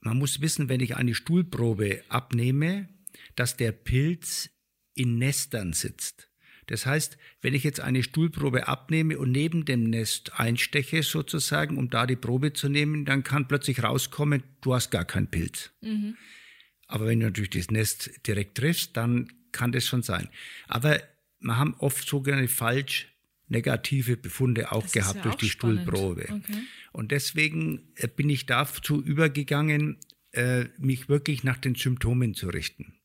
man 0.00 0.18
muss 0.18 0.40
wissen, 0.40 0.68
wenn 0.68 0.80
ich 0.80 0.96
eine 0.96 1.14
Stuhlprobe 1.14 2.02
abnehme, 2.08 2.88
dass 3.36 3.56
der 3.56 3.72
Pilz 3.72 4.50
in 4.94 5.18
Nestern 5.18 5.72
sitzt. 5.72 6.30
Das 6.66 6.84
heißt, 6.84 7.16
wenn 7.40 7.54
ich 7.54 7.64
jetzt 7.64 7.80
eine 7.80 8.02
Stuhlprobe 8.02 8.68
abnehme 8.68 9.18
und 9.18 9.32
neben 9.32 9.64
dem 9.64 9.84
Nest 9.84 10.38
einsteche 10.38 11.02
sozusagen, 11.02 11.78
um 11.78 11.88
da 11.88 12.06
die 12.06 12.16
Probe 12.16 12.52
zu 12.52 12.68
nehmen, 12.68 13.06
dann 13.06 13.24
kann 13.24 13.48
plötzlich 13.48 13.82
rauskommen, 13.82 14.42
du 14.60 14.74
hast 14.74 14.90
gar 14.90 15.06
keinen 15.06 15.28
Pilz. 15.28 15.70
Mhm. 15.80 16.16
Aber 16.86 17.06
wenn 17.06 17.20
du 17.20 17.26
natürlich 17.26 17.50
das 17.50 17.70
Nest 17.70 18.26
direkt 18.26 18.58
triffst, 18.58 18.96
dann 18.96 19.32
kann 19.50 19.72
das 19.72 19.86
schon 19.86 20.02
sein. 20.02 20.28
Aber 20.66 21.00
wir 21.40 21.56
haben 21.56 21.74
oft 21.78 22.08
sogenannte 22.08 22.48
falsch 22.48 23.14
negative 23.46 24.16
Befunde 24.16 24.72
auch 24.72 24.82
das 24.82 24.92
gehabt 24.92 25.16
ja 25.16 25.22
durch 25.22 25.34
auch 25.34 25.38
die 25.38 25.48
spannend. 25.48 25.82
Stuhlprobe. 25.82 26.26
Okay. 26.30 26.62
Und 26.92 27.12
deswegen 27.12 27.92
äh, 27.96 28.08
bin 28.08 28.28
ich 28.28 28.46
dazu 28.46 29.02
übergegangen, 29.02 29.98
äh, 30.32 30.66
mich 30.78 31.08
wirklich 31.08 31.44
nach 31.44 31.56
den 31.56 31.74
Symptomen 31.74 32.34
zu 32.34 32.48
richten 32.48 32.98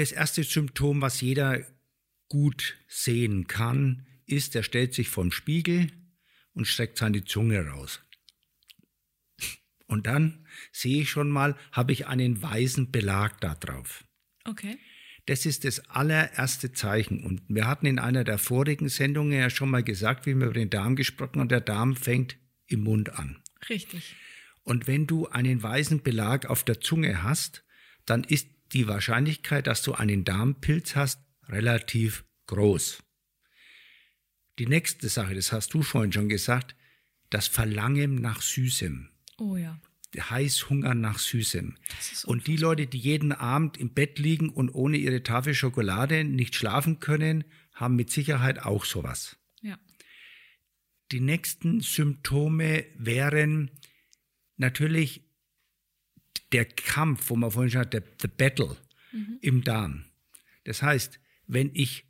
das 0.00 0.12
erste 0.12 0.42
Symptom, 0.42 1.00
was 1.00 1.20
jeder 1.20 1.64
gut 2.28 2.78
sehen 2.88 3.46
kann, 3.46 4.06
ist, 4.26 4.54
er 4.54 4.62
stellt 4.62 4.94
sich 4.94 5.08
vom 5.08 5.32
Spiegel 5.32 5.90
und 6.52 6.66
streckt 6.66 6.98
seine 6.98 7.24
Zunge 7.24 7.66
raus. 7.66 8.00
Und 9.86 10.06
dann 10.06 10.46
sehe 10.72 11.02
ich 11.02 11.10
schon 11.10 11.30
mal, 11.30 11.56
habe 11.72 11.92
ich 11.92 12.06
einen 12.06 12.40
weißen 12.40 12.92
Belag 12.92 13.40
da 13.40 13.54
drauf. 13.54 14.04
Okay. 14.44 14.78
Das 15.26 15.46
ist 15.46 15.64
das 15.64 15.80
allererste 15.90 16.72
Zeichen. 16.72 17.24
Und 17.24 17.42
wir 17.48 17.66
hatten 17.66 17.86
in 17.86 17.98
einer 17.98 18.24
der 18.24 18.38
vorigen 18.38 18.88
Sendungen 18.88 19.38
ja 19.38 19.50
schon 19.50 19.70
mal 19.70 19.82
gesagt, 19.82 20.26
wie 20.26 20.34
wir 20.34 20.46
über 20.46 20.54
den 20.54 20.70
Darm 20.70 20.96
gesprochen 20.96 21.34
haben, 21.34 21.40
und 21.42 21.52
der 21.52 21.60
Darm 21.60 21.96
fängt 21.96 22.36
im 22.66 22.84
Mund 22.84 23.10
an. 23.10 23.42
Richtig. 23.68 24.16
Und 24.62 24.86
wenn 24.86 25.06
du 25.06 25.26
einen 25.28 25.62
weißen 25.62 26.02
Belag 26.02 26.46
auf 26.46 26.64
der 26.64 26.80
Zunge 26.80 27.22
hast, 27.22 27.64
dann 28.06 28.24
ist 28.24 28.48
die 28.72 28.86
Wahrscheinlichkeit, 28.86 29.66
dass 29.66 29.82
du 29.82 29.94
einen 29.94 30.24
Darmpilz 30.24 30.96
hast, 30.96 31.20
relativ 31.48 32.24
groß. 32.46 33.02
Die 34.58 34.66
nächste 34.66 35.08
Sache, 35.08 35.34
das 35.34 35.52
hast 35.52 35.74
du 35.74 35.82
vorhin 35.82 36.12
schon 36.12 36.28
gesagt, 36.28 36.76
das 37.30 37.46
Verlangen 37.46 38.16
nach 38.16 38.42
Süßem. 38.42 39.10
Oh 39.38 39.56
ja. 39.56 39.80
Der 40.14 40.30
Heißhunger 40.30 40.94
nach 40.94 41.18
Süßem. 41.18 41.76
Und 42.26 42.46
die 42.46 42.56
Leute, 42.56 42.86
die 42.86 42.98
jeden 42.98 43.32
Abend 43.32 43.76
im 43.76 43.90
Bett 43.94 44.18
liegen 44.18 44.50
und 44.50 44.70
ohne 44.70 44.96
ihre 44.96 45.22
Tafel 45.22 45.54
Schokolade 45.54 46.24
nicht 46.24 46.56
schlafen 46.56 46.98
können, 46.98 47.44
haben 47.72 47.96
mit 47.96 48.10
Sicherheit 48.10 48.60
auch 48.60 48.84
sowas. 48.84 49.36
Ja. 49.62 49.78
Die 51.12 51.20
nächsten 51.20 51.80
Symptome 51.80 52.84
wären 52.96 53.70
natürlich 54.56 55.22
der 56.52 56.64
Kampf, 56.64 57.30
wo 57.30 57.36
man 57.36 57.50
vorhin 57.50 57.70
schon 57.70 57.80
hat, 57.80 57.92
der, 57.92 58.00
der 58.00 58.28
Battle 58.28 58.76
mhm. 59.12 59.38
im 59.40 59.64
Darm. 59.64 60.04
Das 60.64 60.82
heißt, 60.82 61.20
wenn 61.46 61.70
ich 61.74 62.06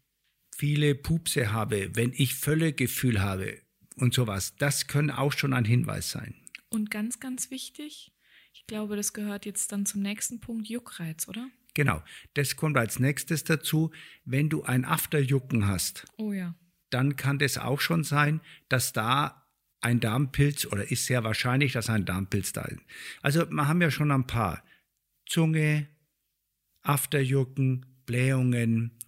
viele 0.57 0.95
Pupse 0.95 1.53
habe, 1.53 1.97
wenn 1.97 2.13
ich 2.13 2.35
Völlegefühl 2.35 3.21
habe 3.21 3.59
und 3.97 4.13
sowas, 4.13 4.57
das 4.57 4.87
können 4.87 5.11
auch 5.11 5.33
schon 5.33 5.53
ein 5.53 5.65
Hinweis 5.65 6.11
sein. 6.11 6.35
Und 6.71 6.91
ganz, 6.91 7.21
ganz 7.21 7.51
wichtig, 7.51 8.13
ich 8.53 8.67
glaube, 8.67 8.97
das 8.97 9.13
gehört 9.13 9.47
jetzt 9.47 9.73
dann 9.73 9.87
zum 9.87 10.03
nächsten 10.03 10.41
Punkt, 10.41 10.69
Juckreiz, 10.69 11.29
oder? 11.29 11.49
Genau, 11.75 12.03
das 12.35 12.57
kommt 12.57 12.77
als 12.77 12.99
nächstes 12.99 13.45
dazu. 13.45 13.91
Wenn 14.25 14.49
du 14.49 14.63
ein 14.63 14.85
Afterjucken 14.85 15.67
hast, 15.67 16.07
oh 16.17 16.33
ja. 16.33 16.55
dann 16.91 17.17
kann 17.17 17.39
das 17.39 17.59
auch 17.59 17.81
schon 17.81 18.05
sein, 18.05 18.41
dass 18.69 18.93
da 18.93 19.47
ein 19.81 20.01
Darmpilz 20.01 20.67
oder 20.67 20.91
ist 20.91 21.07
sehr 21.07 21.25
wahrscheinlich, 21.25 21.73
dass 21.73 21.89
ein 21.89 22.05
Darmpilz 22.05 22.53
da 22.53 22.63
ist. 22.63 22.81
Also 23.23 23.51
wir 23.51 23.69
haben 23.69 23.81
ja 23.81 23.91
schon 23.91 24.11
ein 24.11 24.27
paar. 24.27 24.63
Zunge, 25.27 25.87
Afterjucken, 26.83 27.87
Blähungen 28.05 28.99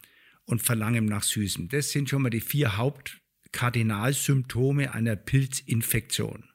und 0.44 0.62
Verlangen 0.62 1.06
nach 1.06 1.24
Süßem. 1.24 1.68
Das 1.68 1.90
sind 1.90 2.08
schon 2.08 2.22
mal 2.22 2.30
die 2.30 2.40
vier 2.40 2.76
Hauptkardinalsymptome 2.76 4.94
einer 4.94 5.16
Pilzinfektion. 5.16 6.51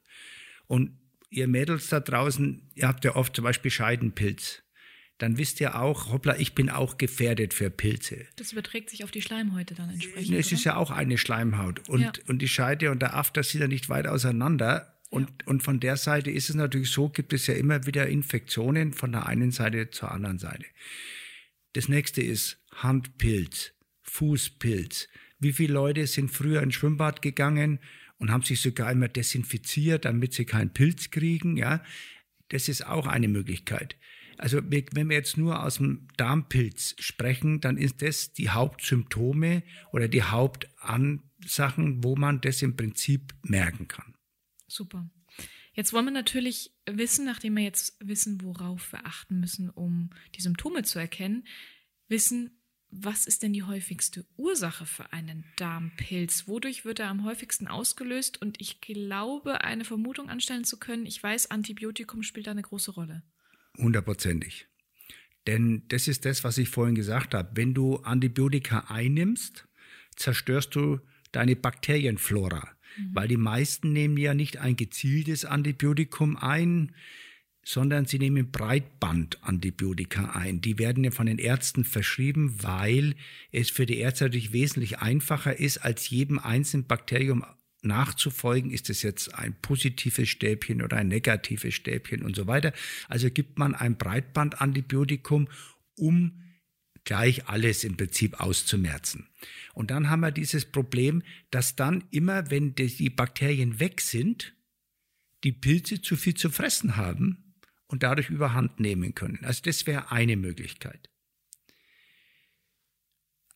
Und 0.68 0.96
ihr 1.28 1.48
Mädels 1.48 1.88
da 1.88 1.98
draußen, 1.98 2.70
ihr 2.74 2.86
habt 2.86 3.04
ja 3.04 3.16
oft 3.16 3.34
zum 3.34 3.44
Beispiel 3.44 3.72
Scheidenpilz 3.72 4.62
dann 5.18 5.36
wisst 5.36 5.60
ihr 5.60 5.78
auch, 5.80 6.12
hoppla, 6.12 6.36
ich 6.38 6.54
bin 6.54 6.70
auch 6.70 6.96
gefährdet 6.96 7.52
für 7.52 7.70
Pilze. 7.70 8.26
Das 8.36 8.52
überträgt 8.52 8.88
sich 8.88 9.02
auf 9.02 9.10
die 9.10 9.20
Schleimhäute 9.20 9.74
dann 9.74 9.90
entsprechend. 9.90 10.38
Es 10.38 10.46
oder? 10.46 10.54
ist 10.54 10.64
ja 10.64 10.76
auch 10.76 10.92
eine 10.92 11.18
Schleimhaut. 11.18 11.88
Und, 11.88 12.00
ja. 12.00 12.12
und 12.28 12.40
die 12.40 12.48
Scheide 12.48 12.92
und 12.92 13.02
der 13.02 13.16
After 13.16 13.42
sind 13.42 13.60
ja 13.60 13.68
nicht 13.68 13.88
weit 13.88 14.06
auseinander. 14.06 14.96
Und, 15.10 15.28
ja. 15.28 15.46
und 15.46 15.62
von 15.64 15.80
der 15.80 15.96
Seite 15.96 16.30
ist 16.30 16.48
es 16.48 16.54
natürlich 16.54 16.90
so, 16.90 17.08
gibt 17.08 17.32
es 17.32 17.48
ja 17.48 17.54
immer 17.54 17.84
wieder 17.84 18.06
Infektionen 18.06 18.92
von 18.92 19.10
der 19.10 19.26
einen 19.26 19.50
Seite 19.50 19.90
zur 19.90 20.12
anderen 20.12 20.38
Seite. 20.38 20.66
Das 21.72 21.88
nächste 21.88 22.22
ist 22.22 22.64
Handpilz, 22.70 23.72
Fußpilz. 24.02 25.08
Wie 25.40 25.52
viele 25.52 25.74
Leute 25.74 26.06
sind 26.06 26.30
früher 26.30 26.62
ins 26.62 26.76
Schwimmbad 26.76 27.22
gegangen 27.22 27.80
und 28.18 28.30
haben 28.30 28.42
sich 28.42 28.60
sogar 28.60 28.92
immer 28.92 29.08
desinfiziert, 29.08 30.04
damit 30.04 30.34
sie 30.34 30.44
keinen 30.44 30.72
Pilz 30.72 31.10
kriegen? 31.10 31.56
Ja, 31.56 31.82
das 32.48 32.68
ist 32.68 32.86
auch 32.86 33.06
eine 33.06 33.28
Möglichkeit. 33.28 33.96
Also 34.38 34.60
wenn 34.62 35.08
wir 35.08 35.16
jetzt 35.16 35.36
nur 35.36 35.64
aus 35.64 35.78
dem 35.78 36.06
Darmpilz 36.16 36.94
sprechen, 37.00 37.60
dann 37.60 37.76
ist 37.76 38.02
das 38.02 38.32
die 38.32 38.50
Hauptsymptome 38.50 39.64
oder 39.92 40.06
die 40.06 40.22
Hauptansachen, 40.22 42.04
wo 42.04 42.14
man 42.14 42.40
das 42.40 42.62
im 42.62 42.76
Prinzip 42.76 43.34
merken 43.42 43.88
kann. 43.88 44.14
Super. 44.68 45.10
Jetzt 45.72 45.92
wollen 45.92 46.06
wir 46.06 46.12
natürlich 46.12 46.72
wissen, 46.86 47.24
nachdem 47.24 47.56
wir 47.56 47.64
jetzt 47.64 47.96
wissen, 48.00 48.42
worauf 48.42 48.92
wir 48.92 49.06
achten 49.06 49.40
müssen, 49.40 49.70
um 49.70 50.10
die 50.34 50.40
Symptome 50.40 50.82
zu 50.82 50.98
erkennen, 50.98 51.46
wissen, 52.08 52.57
was 52.90 53.26
ist 53.26 53.42
denn 53.42 53.52
die 53.52 53.62
häufigste 53.62 54.24
Ursache 54.36 54.86
für 54.86 55.12
einen 55.12 55.44
Darmpilz? 55.56 56.48
Wodurch 56.48 56.84
wird 56.84 57.00
er 57.00 57.08
am 57.08 57.24
häufigsten 57.24 57.68
ausgelöst? 57.68 58.40
Und 58.40 58.60
ich 58.60 58.80
glaube, 58.80 59.62
eine 59.62 59.84
Vermutung 59.84 60.28
anstellen 60.30 60.64
zu 60.64 60.78
können, 60.78 61.04
ich 61.04 61.22
weiß, 61.22 61.50
Antibiotikum 61.50 62.22
spielt 62.22 62.46
da 62.46 62.52
eine 62.52 62.62
große 62.62 62.92
Rolle. 62.92 63.22
Hundertprozentig. 63.76 64.68
Denn 65.46 65.82
das 65.88 66.08
ist 66.08 66.24
das, 66.24 66.44
was 66.44 66.58
ich 66.58 66.68
vorhin 66.68 66.94
gesagt 66.94 67.34
habe. 67.34 67.50
Wenn 67.54 67.74
du 67.74 67.96
Antibiotika 67.98 68.86
einnimmst, 68.88 69.68
zerstörst 70.16 70.74
du 70.74 71.00
deine 71.32 71.56
Bakterienflora. 71.56 72.68
Mhm. 72.96 73.14
Weil 73.14 73.28
die 73.28 73.36
meisten 73.36 73.92
nehmen 73.92 74.16
ja 74.16 74.34
nicht 74.34 74.58
ein 74.58 74.76
gezieltes 74.76 75.44
Antibiotikum 75.44 76.36
ein, 76.36 76.94
sondern 77.68 78.06
sie 78.06 78.18
nehmen 78.18 78.50
Breitbandantibiotika 78.50 80.30
ein. 80.30 80.62
Die 80.62 80.78
werden 80.78 81.04
ja 81.04 81.10
von 81.10 81.26
den 81.26 81.36
Ärzten 81.36 81.84
verschrieben, 81.84 82.62
weil 82.62 83.14
es 83.52 83.68
für 83.68 83.84
die 83.84 83.98
Ärzte 83.98 84.24
natürlich 84.24 84.54
wesentlich 84.54 85.00
einfacher 85.00 85.60
ist, 85.60 85.76
als 85.76 86.08
jedem 86.08 86.38
einzelnen 86.38 86.86
Bakterium 86.86 87.44
nachzufolgen, 87.82 88.70
ist 88.70 88.88
es 88.88 89.02
jetzt 89.02 89.34
ein 89.34 89.54
positives 89.60 90.30
Stäbchen 90.30 90.80
oder 90.80 90.96
ein 90.96 91.08
negatives 91.08 91.74
Stäbchen 91.74 92.22
und 92.22 92.34
so 92.34 92.46
weiter. 92.46 92.72
Also 93.06 93.30
gibt 93.30 93.58
man 93.58 93.74
ein 93.74 93.98
Breitbandantibiotikum, 93.98 95.48
um 95.94 96.40
gleich 97.04 97.48
alles 97.48 97.84
im 97.84 97.98
Prinzip 97.98 98.40
auszumerzen. 98.40 99.28
Und 99.74 99.90
dann 99.90 100.08
haben 100.08 100.20
wir 100.20 100.30
dieses 100.30 100.64
Problem, 100.64 101.22
dass 101.50 101.76
dann 101.76 102.04
immer, 102.12 102.50
wenn 102.50 102.74
die 102.74 103.10
Bakterien 103.10 103.78
weg 103.78 104.00
sind, 104.00 104.54
die 105.44 105.52
Pilze 105.52 106.00
zu 106.00 106.16
viel 106.16 106.34
zu 106.34 106.48
fressen 106.48 106.96
haben 106.96 107.44
und 107.88 108.02
dadurch 108.02 108.30
überhand 108.30 108.80
nehmen 108.80 109.14
können. 109.14 109.44
Also 109.44 109.62
das 109.64 109.86
wäre 109.86 110.12
eine 110.12 110.36
Möglichkeit. 110.36 111.10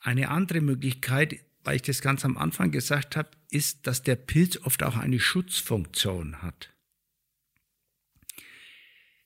Eine 0.00 0.30
andere 0.30 0.60
Möglichkeit 0.60 1.38
weil 1.64 1.76
ich 1.76 1.82
das 1.82 2.00
ganz 2.00 2.24
am 2.24 2.36
Anfang 2.36 2.70
gesagt 2.70 3.16
habe, 3.16 3.30
ist, 3.50 3.86
dass 3.86 4.02
der 4.02 4.16
Pilz 4.16 4.58
oft 4.58 4.82
auch 4.82 4.96
eine 4.96 5.20
Schutzfunktion 5.20 6.42
hat. 6.42 6.72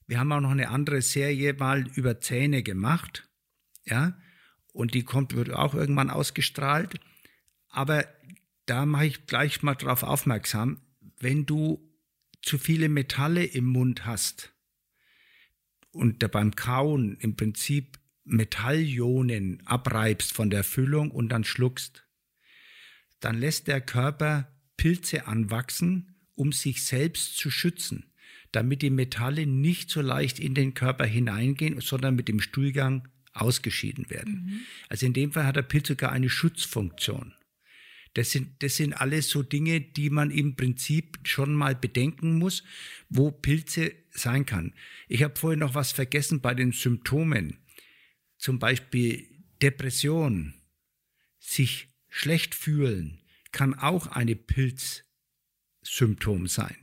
Wir 0.06 0.20
haben 0.20 0.32
auch 0.32 0.40
noch 0.40 0.50
eine 0.50 0.68
andere 0.68 1.02
Serie 1.02 1.54
mal 1.54 1.88
über 1.94 2.20
Zähne 2.20 2.62
gemacht, 2.62 3.28
ja, 3.84 4.16
und 4.72 4.94
die 4.94 5.04
kommt, 5.04 5.34
wird 5.34 5.50
auch 5.50 5.74
irgendwann 5.74 6.10
ausgestrahlt. 6.10 7.00
Aber 7.68 8.06
da 8.66 8.84
mache 8.84 9.06
ich 9.06 9.26
gleich 9.26 9.62
mal 9.62 9.74
darauf 9.74 10.02
aufmerksam, 10.02 10.82
wenn 11.18 11.46
du 11.46 11.82
zu 12.42 12.58
viele 12.58 12.88
Metalle 12.88 13.44
im 13.44 13.64
Mund 13.64 14.04
hast 14.04 14.52
und 15.96 16.22
da 16.22 16.28
beim 16.28 16.54
Kauen 16.54 17.16
im 17.20 17.36
Prinzip 17.36 17.98
Metallionen 18.24 19.62
abreibst 19.66 20.32
von 20.32 20.50
der 20.50 20.64
Füllung 20.64 21.10
und 21.10 21.28
dann 21.30 21.44
schluckst, 21.44 22.06
dann 23.20 23.38
lässt 23.38 23.68
der 23.68 23.80
Körper 23.80 24.52
Pilze 24.76 25.26
anwachsen, 25.26 26.16
um 26.34 26.52
sich 26.52 26.84
selbst 26.84 27.36
zu 27.36 27.50
schützen, 27.50 28.12
damit 28.52 28.82
die 28.82 28.90
Metalle 28.90 29.46
nicht 29.46 29.90
so 29.90 30.00
leicht 30.00 30.38
in 30.38 30.54
den 30.54 30.74
Körper 30.74 31.06
hineingehen, 31.06 31.80
sondern 31.80 32.14
mit 32.14 32.28
dem 32.28 32.40
Stuhlgang 32.40 33.08
ausgeschieden 33.32 34.10
werden. 34.10 34.44
Mhm. 34.44 34.60
Also 34.88 35.06
in 35.06 35.12
dem 35.12 35.32
Fall 35.32 35.46
hat 35.46 35.56
der 35.56 35.62
Pilz 35.62 35.88
sogar 35.88 36.12
eine 36.12 36.28
Schutzfunktion. 36.28 37.34
Das 38.16 38.30
sind, 38.30 38.62
das 38.62 38.76
sind 38.76 38.94
alles 38.94 39.28
so 39.28 39.42
Dinge, 39.42 39.78
die 39.78 40.08
man 40.08 40.30
im 40.30 40.56
Prinzip 40.56 41.18
schon 41.24 41.54
mal 41.54 41.74
bedenken 41.74 42.38
muss, 42.38 42.64
wo 43.10 43.30
Pilze 43.30 43.92
sein 44.10 44.46
kann. 44.46 44.72
Ich 45.06 45.22
habe 45.22 45.38
vorhin 45.38 45.60
noch 45.60 45.74
was 45.74 45.92
vergessen 45.92 46.40
bei 46.40 46.54
den 46.54 46.72
Symptomen. 46.72 47.58
Zum 48.38 48.58
Beispiel 48.58 49.28
Depression, 49.60 50.54
sich 51.38 51.88
schlecht 52.08 52.54
fühlen 52.54 53.20
kann 53.52 53.74
auch 53.74 54.06
eine 54.06 54.34
Pilzsymptom 54.34 56.46
sein. 56.46 56.76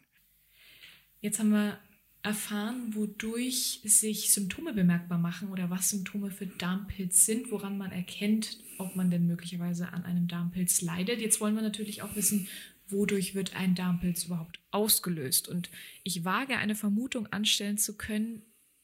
Jetzt 1.19 1.39
haben 1.39 1.49
wir 1.49 1.79
erfahren, 2.23 2.95
wodurch 2.95 3.81
sich 3.83 4.31
Symptome 4.31 4.73
bemerkbar 4.73 5.17
machen 5.17 5.49
oder 5.49 5.69
was 5.69 5.89
Symptome 5.89 6.31
für 6.31 6.47
Darmpilz 6.47 7.25
sind, 7.25 7.51
woran 7.51 7.77
man 7.77 7.91
erkennt, 7.91 8.57
ob 8.77 8.95
man 8.95 9.11
denn 9.11 9.27
möglicherweise 9.27 9.91
an 9.91 10.05
einem 10.05 10.27
Darmpilz 10.27 10.81
leidet. 10.81 11.19
Jetzt 11.19 11.41
wollen 11.41 11.55
wir 11.55 11.61
natürlich 11.61 12.01
auch 12.01 12.15
wissen, 12.15 12.47
wodurch 12.87 13.35
wird 13.35 13.55
ein 13.55 13.75
Darmpilz 13.75 14.25
überhaupt 14.25 14.59
ausgelöst. 14.71 15.49
Und 15.49 15.69
ich 16.03 16.23
wage 16.23 16.57
eine 16.57 16.75
Vermutung 16.75 17.27
anstellen 17.27 17.77
zu 17.77 17.97
können, 17.97 18.41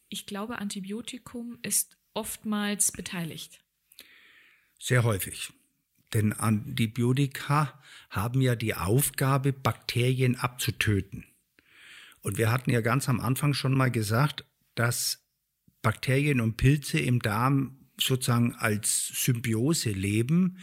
ich 0.09 0.25
glaube, 0.25 0.57
Antibiotikum 0.57 1.59
ist 1.61 1.97
oftmals 2.13 2.91
beteiligt. 2.91 3.63
Sehr 4.79 5.03
häufig. 5.03 5.53
Denn 6.13 6.33
Antibiotika 6.33 7.79
haben 8.09 8.41
ja 8.41 8.55
die 8.55 8.73
Aufgabe, 8.73 9.53
Bakterien 9.53 10.35
abzutöten. 10.35 11.28
Und 12.21 12.37
wir 12.37 12.51
hatten 12.51 12.71
ja 12.71 12.81
ganz 12.81 13.09
am 13.09 13.19
Anfang 13.19 13.53
schon 13.53 13.73
mal 13.73 13.91
gesagt, 13.91 14.45
dass 14.75 15.25
Bakterien 15.81 16.41
und 16.41 16.57
Pilze 16.57 16.99
im 16.99 17.19
Darm 17.21 17.89
sozusagen 17.99 18.55
als 18.55 19.07
Symbiose 19.15 19.91
leben. 19.91 20.57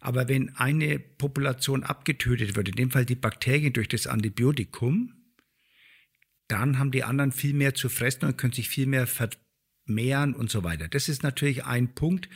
Aber 0.00 0.28
wenn 0.28 0.56
eine 0.56 0.98
Population 0.98 1.84
abgetötet 1.84 2.56
wird, 2.56 2.68
in 2.68 2.74
dem 2.74 2.90
Fall 2.90 3.04
die 3.04 3.14
Bakterien 3.14 3.72
durch 3.72 3.88
das 3.88 4.06
Antibiotikum, 4.06 5.14
dann 6.48 6.78
haben 6.78 6.90
die 6.90 7.04
anderen 7.04 7.32
viel 7.32 7.54
mehr 7.54 7.74
zu 7.74 7.88
fressen 7.88 8.26
und 8.26 8.36
können 8.36 8.52
sich 8.52 8.68
viel 8.68 8.86
mehr 8.86 9.06
vermehren 9.06 10.34
und 10.34 10.50
so 10.50 10.64
weiter. 10.64 10.88
Das 10.88 11.08
ist 11.08 11.22
natürlich 11.22 11.64
ein 11.64 11.94
Punkt, 11.94 12.28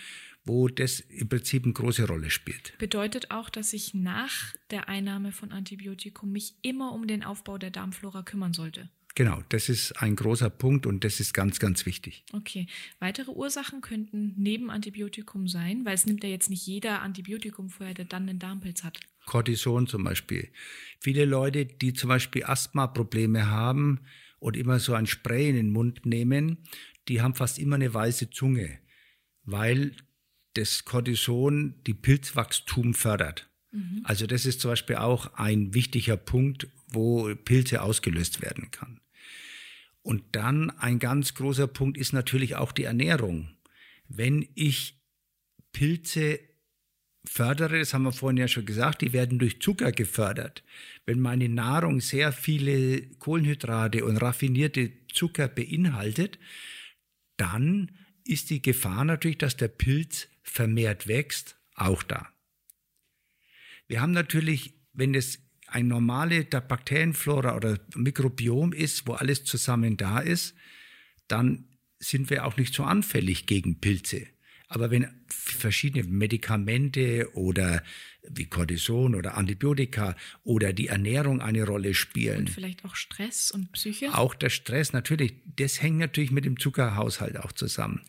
wo 0.46 0.68
das 0.68 1.00
im 1.00 1.28
Prinzip 1.28 1.64
eine 1.64 1.72
große 1.72 2.06
Rolle 2.06 2.30
spielt. 2.30 2.76
Bedeutet 2.78 3.30
auch, 3.30 3.50
dass 3.50 3.72
ich 3.72 3.94
nach 3.94 4.54
der 4.70 4.88
Einnahme 4.88 5.32
von 5.32 5.52
Antibiotikum 5.52 6.32
mich 6.32 6.54
immer 6.62 6.92
um 6.92 7.06
den 7.06 7.24
Aufbau 7.24 7.58
der 7.58 7.70
Darmflora 7.70 8.22
kümmern 8.22 8.52
sollte. 8.52 8.88
Genau, 9.16 9.42
das 9.48 9.70
ist 9.70 9.92
ein 10.02 10.14
großer 10.14 10.50
Punkt 10.50 10.84
und 10.84 11.02
das 11.02 11.20
ist 11.20 11.32
ganz, 11.32 11.58
ganz 11.58 11.86
wichtig. 11.86 12.22
Okay. 12.34 12.66
Weitere 12.98 13.30
Ursachen 13.30 13.80
könnten 13.80 14.34
neben 14.36 14.70
Antibiotikum 14.70 15.48
sein, 15.48 15.86
weil 15.86 15.94
es 15.94 16.04
nimmt 16.04 16.22
ja 16.22 16.28
jetzt 16.28 16.50
nicht 16.50 16.66
jeder 16.66 17.00
Antibiotikum 17.00 17.70
vorher, 17.70 17.94
der 17.94 18.04
dann 18.04 18.28
einen 18.28 18.38
Darmpilz 18.38 18.84
hat. 18.84 19.00
Cortison 19.24 19.86
zum 19.86 20.04
Beispiel. 20.04 20.50
Viele 21.00 21.24
Leute, 21.24 21.64
die 21.64 21.94
zum 21.94 22.08
Beispiel 22.08 22.44
Asthma-Probleme 22.44 23.48
haben 23.48 24.00
und 24.38 24.54
immer 24.54 24.78
so 24.80 24.92
ein 24.92 25.06
Spray 25.06 25.48
in 25.48 25.56
den 25.56 25.70
Mund 25.70 26.04
nehmen, 26.04 26.58
die 27.08 27.22
haben 27.22 27.34
fast 27.34 27.58
immer 27.58 27.76
eine 27.76 27.92
weiße 27.92 28.28
Zunge, 28.28 28.78
weil 29.44 29.92
das 30.56 30.84
Cortison 30.84 31.74
die 31.86 31.94
Pilzwachstum 31.94 32.94
fördert. 32.94 33.48
Mhm. 33.72 34.00
Also 34.04 34.26
das 34.26 34.46
ist 34.46 34.60
zum 34.60 34.72
Beispiel 34.72 34.96
auch 34.96 35.34
ein 35.34 35.74
wichtiger 35.74 36.16
Punkt, 36.16 36.68
wo 36.88 37.34
Pilze 37.34 37.82
ausgelöst 37.82 38.42
werden 38.42 38.70
kann. 38.70 39.00
Und 40.02 40.22
dann 40.32 40.70
ein 40.70 40.98
ganz 40.98 41.34
großer 41.34 41.66
Punkt 41.66 41.98
ist 41.98 42.12
natürlich 42.12 42.54
auch 42.54 42.72
die 42.72 42.84
Ernährung. 42.84 43.50
Wenn 44.08 44.48
ich 44.54 45.00
Pilze 45.72 46.38
fördere, 47.24 47.80
das 47.80 47.92
haben 47.92 48.04
wir 48.04 48.12
vorhin 48.12 48.36
ja 48.36 48.46
schon 48.46 48.66
gesagt, 48.66 49.02
die 49.02 49.12
werden 49.12 49.40
durch 49.40 49.60
Zucker 49.60 49.90
gefördert. 49.90 50.62
Wenn 51.06 51.18
meine 51.20 51.48
Nahrung 51.48 52.00
sehr 52.00 52.30
viele 52.32 53.02
Kohlenhydrate 53.18 54.04
und 54.04 54.16
raffinierte 54.18 54.92
Zucker 55.12 55.48
beinhaltet, 55.48 56.38
dann 57.36 57.90
ist 58.24 58.50
die 58.50 58.62
Gefahr 58.62 59.04
natürlich, 59.04 59.38
dass 59.38 59.56
der 59.56 59.68
Pilz 59.68 60.28
vermehrt 60.46 61.06
wächst, 61.06 61.58
auch 61.74 62.02
da. 62.02 62.28
Wir 63.88 64.00
haben 64.00 64.12
natürlich, 64.12 64.74
wenn 64.92 65.14
es 65.14 65.40
ein 65.66 65.88
normale 65.88 66.44
Bakterienflora 66.44 67.56
oder 67.56 67.78
Mikrobiom 67.94 68.72
ist, 68.72 69.06
wo 69.06 69.12
alles 69.12 69.44
zusammen 69.44 69.96
da 69.96 70.20
ist, 70.20 70.54
dann 71.28 71.68
sind 71.98 72.30
wir 72.30 72.46
auch 72.46 72.56
nicht 72.56 72.74
so 72.74 72.84
anfällig 72.84 73.46
gegen 73.46 73.80
Pilze. 73.80 74.26
Aber 74.68 74.90
wenn 74.90 75.08
verschiedene 75.28 76.04
Medikamente 76.04 77.30
oder 77.34 77.82
wie 78.30 78.46
Cortison 78.46 79.14
oder 79.14 79.36
Antibiotika 79.36 80.16
oder 80.44 80.72
die 80.72 80.88
Ernährung 80.88 81.40
eine 81.40 81.64
Rolle 81.64 81.94
spielen. 81.94 82.40
Und 82.40 82.50
vielleicht 82.50 82.84
auch 82.84 82.94
Stress 82.94 83.50
und 83.50 83.72
Psyche? 83.72 84.14
Auch 84.14 84.34
der 84.34 84.50
Stress, 84.50 84.92
natürlich. 84.92 85.34
Das 85.56 85.82
hängt 85.82 85.98
natürlich 85.98 86.30
mit 86.30 86.44
dem 86.44 86.58
Zuckerhaushalt 86.58 87.38
auch 87.38 87.52
zusammen. 87.52 88.02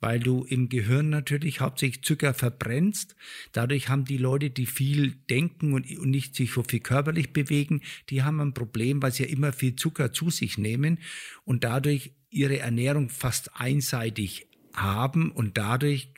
Weil 0.00 0.20
du 0.20 0.44
im 0.44 0.68
Gehirn 0.68 1.08
natürlich 1.08 1.60
hauptsächlich 1.60 2.02
Zucker 2.02 2.34
verbrennst. 2.34 3.16
Dadurch 3.52 3.88
haben 3.88 4.04
die 4.04 4.18
Leute, 4.18 4.50
die 4.50 4.66
viel 4.66 5.12
denken 5.30 5.72
und, 5.72 5.90
und 5.98 6.10
nicht 6.10 6.34
sich 6.34 6.52
so 6.52 6.62
viel 6.62 6.80
körperlich 6.80 7.32
bewegen, 7.32 7.82
die 8.10 8.22
haben 8.22 8.40
ein 8.40 8.54
Problem, 8.54 9.02
weil 9.02 9.12
sie 9.12 9.24
ja 9.24 9.28
immer 9.28 9.52
viel 9.52 9.76
Zucker 9.76 10.12
zu 10.12 10.30
sich 10.30 10.58
nehmen 10.58 10.98
und 11.44 11.64
dadurch 11.64 12.12
ihre 12.30 12.58
Ernährung 12.58 13.08
fast 13.08 13.54
einseitig 13.54 14.48
haben 14.74 15.30
und 15.30 15.56
dadurch 15.56 16.12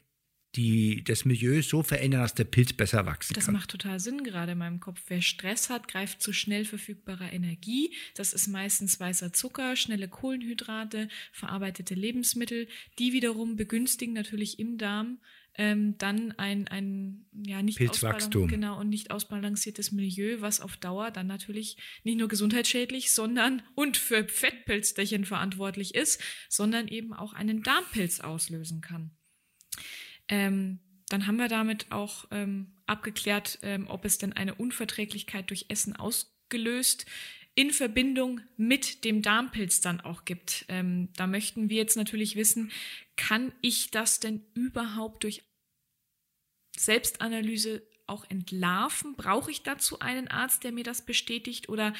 die, 0.57 1.05
das 1.05 1.25
Milieu 1.25 1.63
so 1.63 1.83
verändern, 1.83 2.23
dass 2.23 2.35
der 2.35 2.45
Pilz 2.45 2.73
besser 2.73 3.07
wachsen 3.07 3.35
das 3.35 3.45
kann. 3.45 3.55
Das 3.55 3.61
macht 3.61 3.71
total 3.71 4.01
Sinn 4.01 4.25
gerade 4.25 4.53
in 4.53 4.59
meinem 4.59 4.81
Kopf. 4.81 5.01
Wer 5.09 5.23
Stress 5.23 5.71
hat, 5.71 5.89
greift 5.89 6.23
zu 6.23 6.33
schnell 6.33 6.65
verfügbarer 6.65 7.33
Energie. 7.33 7.95
Das 8.15 8.33
ist 8.33 8.49
meistens 8.49 8.99
weißer 8.99 9.33
Zucker, 9.33 9.77
schnelle 9.77 10.09
Kohlenhydrate, 10.09 11.09
verarbeitete 11.33 11.95
Lebensmittel. 11.95 12.69
Die 12.99 13.13
wiederum 13.13 13.57
begünstigen 13.57 14.15
natürlich 14.15 14.59
im 14.59 14.79
Darm 14.79 15.19
ähm, 15.59 15.97
dann 15.99 16.33
ein, 16.33 16.69
ein 16.69 17.27
ja, 17.33 17.63
nicht 17.63 17.79
Pilzwachstum. 17.79 18.49
Genau, 18.49 18.79
und 18.79 18.89
nicht 18.89 19.11
ausbalanciertes 19.11 19.93
Milieu, 19.93 20.41
was 20.41 20.61
auf 20.61 20.77
Dauer 20.77 21.11
dann 21.11 21.27
natürlich 21.27 21.77
nicht 22.05 22.19
nur 22.19 22.29
gesundheitsschädlich, 22.29 23.13
sondern 23.13 23.63
und 23.75 23.97
für 23.97 24.29
Fettpilzchen 24.29 25.25
verantwortlich 25.25 25.95
ist, 25.95 26.23
sondern 26.49 26.89
eben 26.89 27.15
auch 27.15 27.33
einen 27.33 27.63
Darmpilz 27.63 28.21
auslösen 28.21 28.81
kann. 28.81 29.13
Ähm, 30.29 30.81
dann 31.09 31.27
haben 31.27 31.37
wir 31.37 31.49
damit 31.49 31.93
auch 31.93 32.27
ähm, 32.31 32.73
abgeklärt, 32.87 33.59
ähm, 33.63 33.87
ob 33.89 34.05
es 34.05 34.19
denn 34.19 34.33
eine 34.33 34.55
Unverträglichkeit 34.55 35.51
durch 35.51 35.67
Essen 35.69 35.95
ausgelöst 35.95 37.07
in 37.55 37.71
Verbindung 37.71 38.41
mit 38.57 39.05
dem 39.05 39.23
Darmpilz 39.23 39.81
dann 39.81 40.01
auch 40.01 40.25
gibt. 40.25 40.67
Ähm, 40.69 41.09
da 41.17 41.27
möchten 41.27 41.71
wir 41.71 41.79
jetzt 41.79 41.97
natürlich 41.97 42.37
wissen, 42.37 42.71
kann 43.17 43.53
ich 43.63 43.91
das 43.91 44.21
denn 44.21 44.45
überhaupt 44.55 45.25
durch 45.25 45.43
Selbstanalyse 46.77 47.83
auch 48.07 48.29
entlarven? 48.29 49.15
Brauche 49.17 49.51
ich 49.51 49.63
dazu 49.63 50.01
einen 50.01 50.29
Arzt, 50.29 50.65
der 50.65 50.73
mir 50.73 50.85
das 50.85 51.07
bestätigt? 51.07 51.69
Oder 51.71 51.95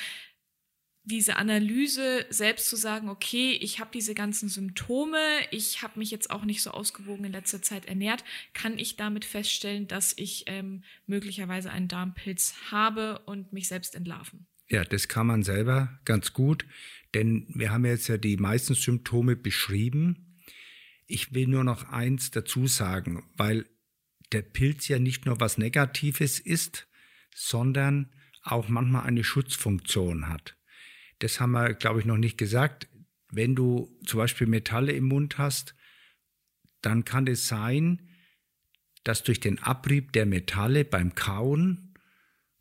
diese 1.07 1.37
Analyse 1.37 2.27
selbst 2.31 2.69
zu 2.69 2.75
sagen, 2.75 3.09
okay, 3.09 3.53
ich 3.53 3.79
habe 3.79 3.91
diese 3.95 4.13
ganzen 4.13 4.49
Symptome, 4.49 5.21
ich 5.53 5.83
habe 5.83 6.01
mich 6.01 6.11
jetzt 6.11 6.31
auch 6.31 6.45
nicht 6.45 6.63
so 6.63 6.73
ausgewogen 6.73 7.25
in 7.25 7.33
letzter 7.33 7.63
Zeit 7.63 7.87
ernährt, 7.87 8.25
kann 8.55 8.77
ich 8.77 8.97
damit 8.97 9.25
feststellen, 9.25 9.87
dass 9.87 10.15
ich 10.17 10.45
ähm, 10.49 10.83
möglicherweise 11.07 11.71
einen 11.71 11.87
Darmpilz 11.87 12.55
habe 12.73 13.21
und 13.21 13.53
mich 13.53 13.69
selbst 13.69 13.95
entlarven? 13.95 14.47
Ja, 14.69 14.83
das 14.83 15.07
kann 15.07 15.29
man 15.29 15.45
selber 15.45 16.01
ganz 16.05 16.33
gut, 16.33 16.67
denn 17.15 17.47
wir 17.55 17.71
haben 17.71 17.85
jetzt 17.85 18.09
ja 18.09 18.19
die 18.19 18.37
meisten 18.37 18.75
Symptome 18.75 19.37
beschrieben. 19.37 20.41
Ich 21.07 21.33
will 21.33 21.47
nur 21.47 21.63
noch 21.63 21.89
eins 21.89 22.33
dazu 22.33 22.67
sagen, 22.67 23.23
weil 23.37 23.65
der 24.33 24.43
Pilz 24.43 24.89
ja 24.89 24.99
nicht 24.99 25.25
nur 25.25 25.39
was 25.39 25.57
Negatives 25.57 26.41
ist, 26.41 26.89
sondern 27.33 28.13
auch 28.43 28.69
manchmal 28.69 29.07
eine 29.07 29.23
Schutzfunktion 29.23 30.29
hat. 30.29 30.57
Das 31.19 31.41
haben 31.41 31.53
wir, 31.53 31.75
glaube 31.75 32.01
ich, 32.01 32.07
noch 32.07 32.19
nicht 32.19 32.39
gesagt. 32.39 32.89
Wenn 33.31 33.55
du 33.55 33.91
zum 34.05 34.19
Beispiel 34.19 34.47
Metalle 34.47 34.93
im 34.93 35.05
Mund 35.05 35.39
hast, 35.39 35.75
dann 36.83 37.05
kann 37.05 37.27
es 37.27 37.49
sein, 37.49 38.09
dass 39.05 39.23
durch 39.23 39.41
den 39.41 39.59
Abrieb 39.63 40.13
der 40.13 40.27
Metalle 40.27 40.85
beim 40.85 41.15
Kauen 41.15 41.87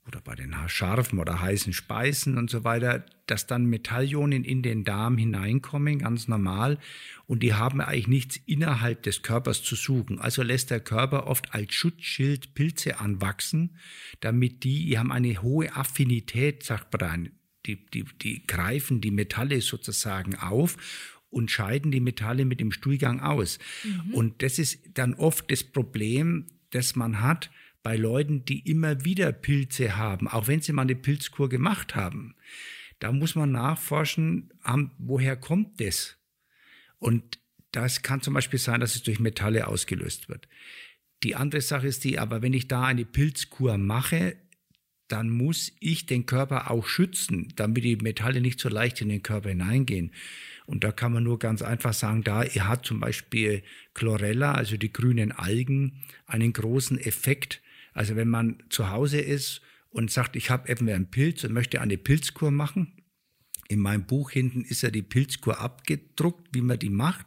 oder 0.07 0.21
bei 0.21 0.35
den 0.35 0.55
scharfen 0.67 1.19
oder 1.19 1.41
heißen 1.41 1.73
Speisen 1.73 2.37
und 2.37 2.49
so 2.49 2.63
weiter, 2.63 3.05
dass 3.25 3.47
dann 3.47 3.65
Metallionen 3.65 4.43
in 4.43 4.61
den 4.61 4.83
Darm 4.83 5.17
hineinkommen, 5.17 5.99
ganz 5.99 6.27
normal, 6.27 6.77
und 7.25 7.41
die 7.41 7.55
haben 7.55 7.81
eigentlich 7.81 8.07
nichts 8.07 8.39
innerhalb 8.45 9.01
des 9.01 9.23
Körpers 9.23 9.63
zu 9.63 9.75
suchen. 9.75 10.19
Also 10.19 10.43
lässt 10.43 10.69
der 10.69 10.79
Körper 10.79 11.25
oft 11.25 11.53
als 11.55 11.73
Schutzschild 11.73 12.53
Pilze 12.53 12.99
anwachsen, 12.99 13.77
damit 14.19 14.63
die, 14.63 14.85
die 14.85 14.99
haben 14.99 15.11
eine 15.11 15.41
hohe 15.41 15.75
Affinität, 15.75 16.63
sagt 16.63 16.93
man 16.93 17.31
die, 17.65 17.85
die, 17.85 18.05
die 18.21 18.45
greifen 18.45 19.01
die 19.01 19.11
Metalle 19.11 19.61
sozusagen 19.61 20.35
auf 20.35 20.77
und 21.29 21.51
scheiden 21.51 21.91
die 21.91 21.99
Metalle 21.99 22.45
mit 22.45 22.59
dem 22.59 22.71
Stuhlgang 22.71 23.19
aus. 23.19 23.59
Mhm. 23.83 24.13
Und 24.13 24.41
das 24.41 24.59
ist 24.59 24.79
dann 24.93 25.13
oft 25.15 25.51
das 25.51 25.63
Problem, 25.63 26.47
das 26.69 26.95
man 26.95 27.21
hat 27.21 27.51
bei 27.83 27.97
Leuten, 27.97 28.45
die 28.45 28.59
immer 28.69 29.05
wieder 29.05 29.31
Pilze 29.31 29.97
haben, 29.97 30.27
auch 30.27 30.47
wenn 30.47 30.61
sie 30.61 30.73
mal 30.73 30.83
eine 30.83 30.95
Pilzkur 30.95 31.49
gemacht 31.49 31.95
haben. 31.95 32.35
Da 32.99 33.11
muss 33.11 33.35
man 33.35 33.51
nachforschen, 33.51 34.49
woher 34.97 35.35
kommt 35.35 35.79
das? 35.81 36.17
Und 36.97 37.39
das 37.71 38.01
kann 38.01 38.21
zum 38.21 38.33
Beispiel 38.33 38.57
sein, 38.57 38.79
dass 38.79 38.95
es 38.95 39.03
durch 39.03 39.19
Metalle 39.19 39.67
ausgelöst 39.67 40.29
wird. 40.29 40.47
Die 41.23 41.35
andere 41.35 41.61
Sache 41.61 41.87
ist 41.87 42.03
die, 42.03 42.17
aber 42.17 42.41
wenn 42.41 42.53
ich 42.53 42.67
da 42.67 42.85
eine 42.85 43.05
Pilzkur 43.05 43.77
mache, 43.77 44.37
dann 45.07 45.29
muss 45.29 45.71
ich 45.79 46.05
den 46.05 46.25
Körper 46.25 46.71
auch 46.71 46.87
schützen, 46.87 47.53
damit 47.55 47.83
die 47.83 47.95
Metalle 47.97 48.41
nicht 48.41 48.59
so 48.59 48.69
leicht 48.69 49.01
in 49.01 49.09
den 49.09 49.23
Körper 49.23 49.49
hineingehen. 49.49 50.11
Und 50.65 50.83
da 50.83 50.91
kann 50.91 51.13
man 51.13 51.23
nur 51.23 51.37
ganz 51.37 51.61
einfach 51.61 51.93
sagen, 51.93 52.23
da 52.23 52.43
hat 52.43 52.85
zum 52.85 52.99
Beispiel 52.99 53.63
Chlorella, 53.93 54.53
also 54.53 54.77
die 54.77 54.91
grünen 54.91 55.31
Algen, 55.31 56.01
einen 56.25 56.53
großen 56.53 56.99
Effekt. 56.99 57.61
Also 57.93 58.15
wenn 58.15 58.29
man 58.29 58.63
zu 58.69 58.89
Hause 58.89 59.19
ist 59.21 59.61
und 59.89 60.09
sagt, 60.09 60.35
ich 60.35 60.49
habe 60.49 60.69
eben 60.69 60.89
einen 60.89 61.11
Pilz 61.11 61.43
und 61.43 61.53
möchte 61.53 61.81
eine 61.81 61.97
Pilzkur 61.97 62.49
machen, 62.49 62.91
in 63.67 63.79
meinem 63.79 64.05
Buch 64.05 64.31
hinten 64.31 64.63
ist 64.63 64.81
ja 64.81 64.91
die 64.91 65.01
Pilzkur 65.01 65.59
abgedruckt, 65.59 66.49
wie 66.53 66.61
man 66.61 66.79
die 66.79 66.89
macht 66.89 67.25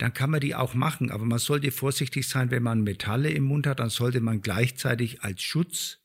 dann 0.00 0.14
kann 0.14 0.30
man 0.30 0.40
die 0.40 0.54
auch 0.54 0.72
machen. 0.72 1.10
Aber 1.10 1.26
man 1.26 1.38
sollte 1.38 1.70
vorsichtig 1.70 2.26
sein, 2.26 2.50
wenn 2.50 2.62
man 2.62 2.82
Metalle 2.82 3.28
im 3.30 3.44
Mund 3.44 3.66
hat, 3.66 3.80
dann 3.80 3.90
sollte 3.90 4.20
man 4.20 4.40
gleichzeitig 4.40 5.22
als 5.22 5.42
Schutz 5.42 5.99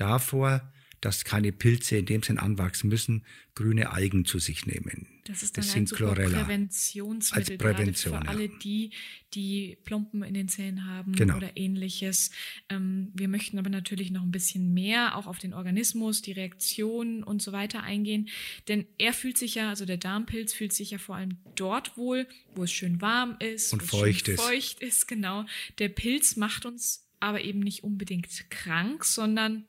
davor 0.00 0.62
dass 1.00 1.24
keine 1.24 1.50
Pilze 1.50 1.96
in 1.96 2.06
dem 2.06 2.22
Sinn 2.22 2.38
anwachsen 2.38 2.88
müssen, 2.88 3.24
grüne 3.54 3.90
Algen 3.90 4.24
zu 4.24 4.38
sich 4.38 4.66
nehmen. 4.66 5.06
Das 5.24 5.42
ist 5.42 5.56
dann 5.56 5.64
das 5.64 5.74
ein 5.74 5.86
super 5.86 6.14
Chlorella. 6.14 6.40
Präventionsmittel, 6.40 7.52
als 7.52 7.58
Prävention, 7.58 8.22
für 8.22 8.28
alle 8.28 8.48
die, 8.48 8.90
die 9.32 9.78
Plomben 9.84 10.22
in 10.22 10.34
den 10.34 10.48
Zähnen 10.48 10.86
haben 10.86 11.12
genau. 11.14 11.36
oder 11.36 11.56
ähnliches. 11.56 12.30
Ähm, 12.68 13.12
wir 13.14 13.28
möchten 13.28 13.58
aber 13.58 13.70
natürlich 13.70 14.10
noch 14.10 14.22
ein 14.22 14.30
bisschen 14.30 14.74
mehr 14.74 15.16
auch 15.16 15.26
auf 15.26 15.38
den 15.38 15.54
Organismus, 15.54 16.20
die 16.20 16.32
Reaktionen 16.32 17.22
und 17.22 17.40
so 17.40 17.52
weiter 17.52 17.82
eingehen. 17.82 18.28
Denn 18.68 18.86
er 18.98 19.14
fühlt 19.14 19.38
sich 19.38 19.54
ja, 19.54 19.70
also 19.70 19.86
der 19.86 19.98
Darmpilz 19.98 20.52
fühlt 20.52 20.74
sich 20.74 20.90
ja 20.90 20.98
vor 20.98 21.16
allem 21.16 21.38
dort 21.54 21.96
wohl, 21.96 22.26
wo 22.54 22.64
es 22.64 22.72
schön 22.72 23.00
warm 23.00 23.36
ist 23.38 23.72
und 23.72 23.82
feucht 23.82 24.28
ist. 24.28 24.40
feucht 24.40 24.80
ist. 24.80 25.08
Genau. 25.08 25.46
Der 25.78 25.88
Pilz 25.88 26.36
macht 26.36 26.66
uns 26.66 27.06
aber 27.20 27.42
eben 27.42 27.60
nicht 27.60 27.84
unbedingt 27.84 28.50
krank, 28.50 29.04
sondern 29.04 29.66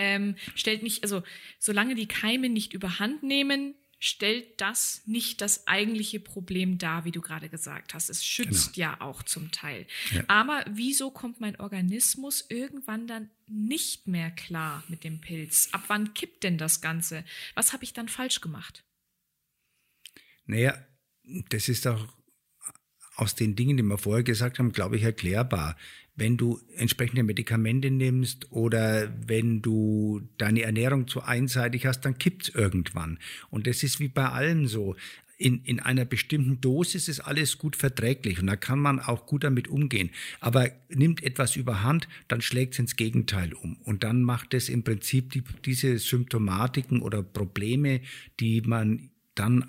ähm, 0.00 0.34
stellt 0.54 0.82
nicht, 0.82 1.02
also 1.02 1.22
solange 1.58 1.94
die 1.94 2.08
Keime 2.08 2.48
nicht 2.48 2.72
überhand 2.72 3.22
nehmen, 3.22 3.74
stellt 3.98 4.58
das 4.62 5.02
nicht 5.04 5.42
das 5.42 5.66
eigentliche 5.66 6.20
Problem 6.20 6.78
dar, 6.78 7.04
wie 7.04 7.10
du 7.10 7.20
gerade 7.20 7.50
gesagt 7.50 7.92
hast. 7.92 8.08
Es 8.08 8.24
schützt 8.24 8.72
genau. 8.72 8.88
ja 8.88 9.00
auch 9.02 9.22
zum 9.22 9.50
Teil. 9.50 9.86
Ja. 10.10 10.24
Aber 10.26 10.64
wieso 10.70 11.10
kommt 11.10 11.38
mein 11.38 11.60
Organismus 11.60 12.46
irgendwann 12.48 13.06
dann 13.06 13.28
nicht 13.46 14.06
mehr 14.06 14.30
klar 14.30 14.82
mit 14.88 15.04
dem 15.04 15.20
Pilz? 15.20 15.68
Ab 15.72 15.84
wann 15.88 16.14
kippt 16.14 16.44
denn 16.44 16.56
das 16.56 16.80
Ganze? 16.80 17.24
Was 17.54 17.74
habe 17.74 17.84
ich 17.84 17.92
dann 17.92 18.08
falsch 18.08 18.40
gemacht? 18.40 18.84
Naja, 20.46 20.82
das 21.50 21.68
ist 21.68 21.86
auch 21.86 22.08
aus 23.16 23.34
den 23.34 23.54
Dingen, 23.54 23.76
die 23.76 23.82
wir 23.82 23.98
vorher 23.98 24.24
gesagt 24.24 24.58
haben, 24.58 24.72
glaube 24.72 24.96
ich, 24.96 25.02
erklärbar 25.02 25.76
wenn 26.20 26.36
du 26.36 26.60
entsprechende 26.76 27.22
Medikamente 27.22 27.90
nimmst 27.90 28.52
oder 28.52 29.10
wenn 29.26 29.62
du 29.62 30.20
deine 30.36 30.62
Ernährung 30.62 31.08
zu 31.08 31.22
einseitig 31.22 31.86
hast, 31.86 32.02
dann 32.02 32.18
kippt 32.18 32.42
es 32.42 32.54
irgendwann. 32.54 33.18
Und 33.48 33.66
das 33.66 33.82
ist 33.82 34.00
wie 34.00 34.08
bei 34.08 34.28
allem 34.28 34.68
so. 34.68 34.94
In, 35.38 35.64
in 35.64 35.80
einer 35.80 36.04
bestimmten 36.04 36.60
Dosis 36.60 37.08
ist 37.08 37.20
alles 37.20 37.56
gut 37.56 37.74
verträglich 37.74 38.38
und 38.38 38.48
da 38.48 38.56
kann 38.56 38.78
man 38.78 39.00
auch 39.00 39.24
gut 39.24 39.44
damit 39.44 39.68
umgehen. 39.68 40.10
Aber 40.40 40.70
nimmt 40.90 41.22
etwas 41.22 41.56
überhand, 41.56 42.06
dann 42.28 42.42
schlägt 42.42 42.74
es 42.74 42.80
ins 42.80 42.96
Gegenteil 42.96 43.54
um. 43.54 43.78
Und 43.84 44.04
dann 44.04 44.22
macht 44.22 44.52
es 44.52 44.68
im 44.68 44.84
Prinzip 44.84 45.32
die, 45.32 45.42
diese 45.64 45.98
Symptomatiken 45.98 47.00
oder 47.00 47.22
Probleme, 47.22 48.02
die 48.38 48.60
man 48.60 49.08
dann, 49.34 49.64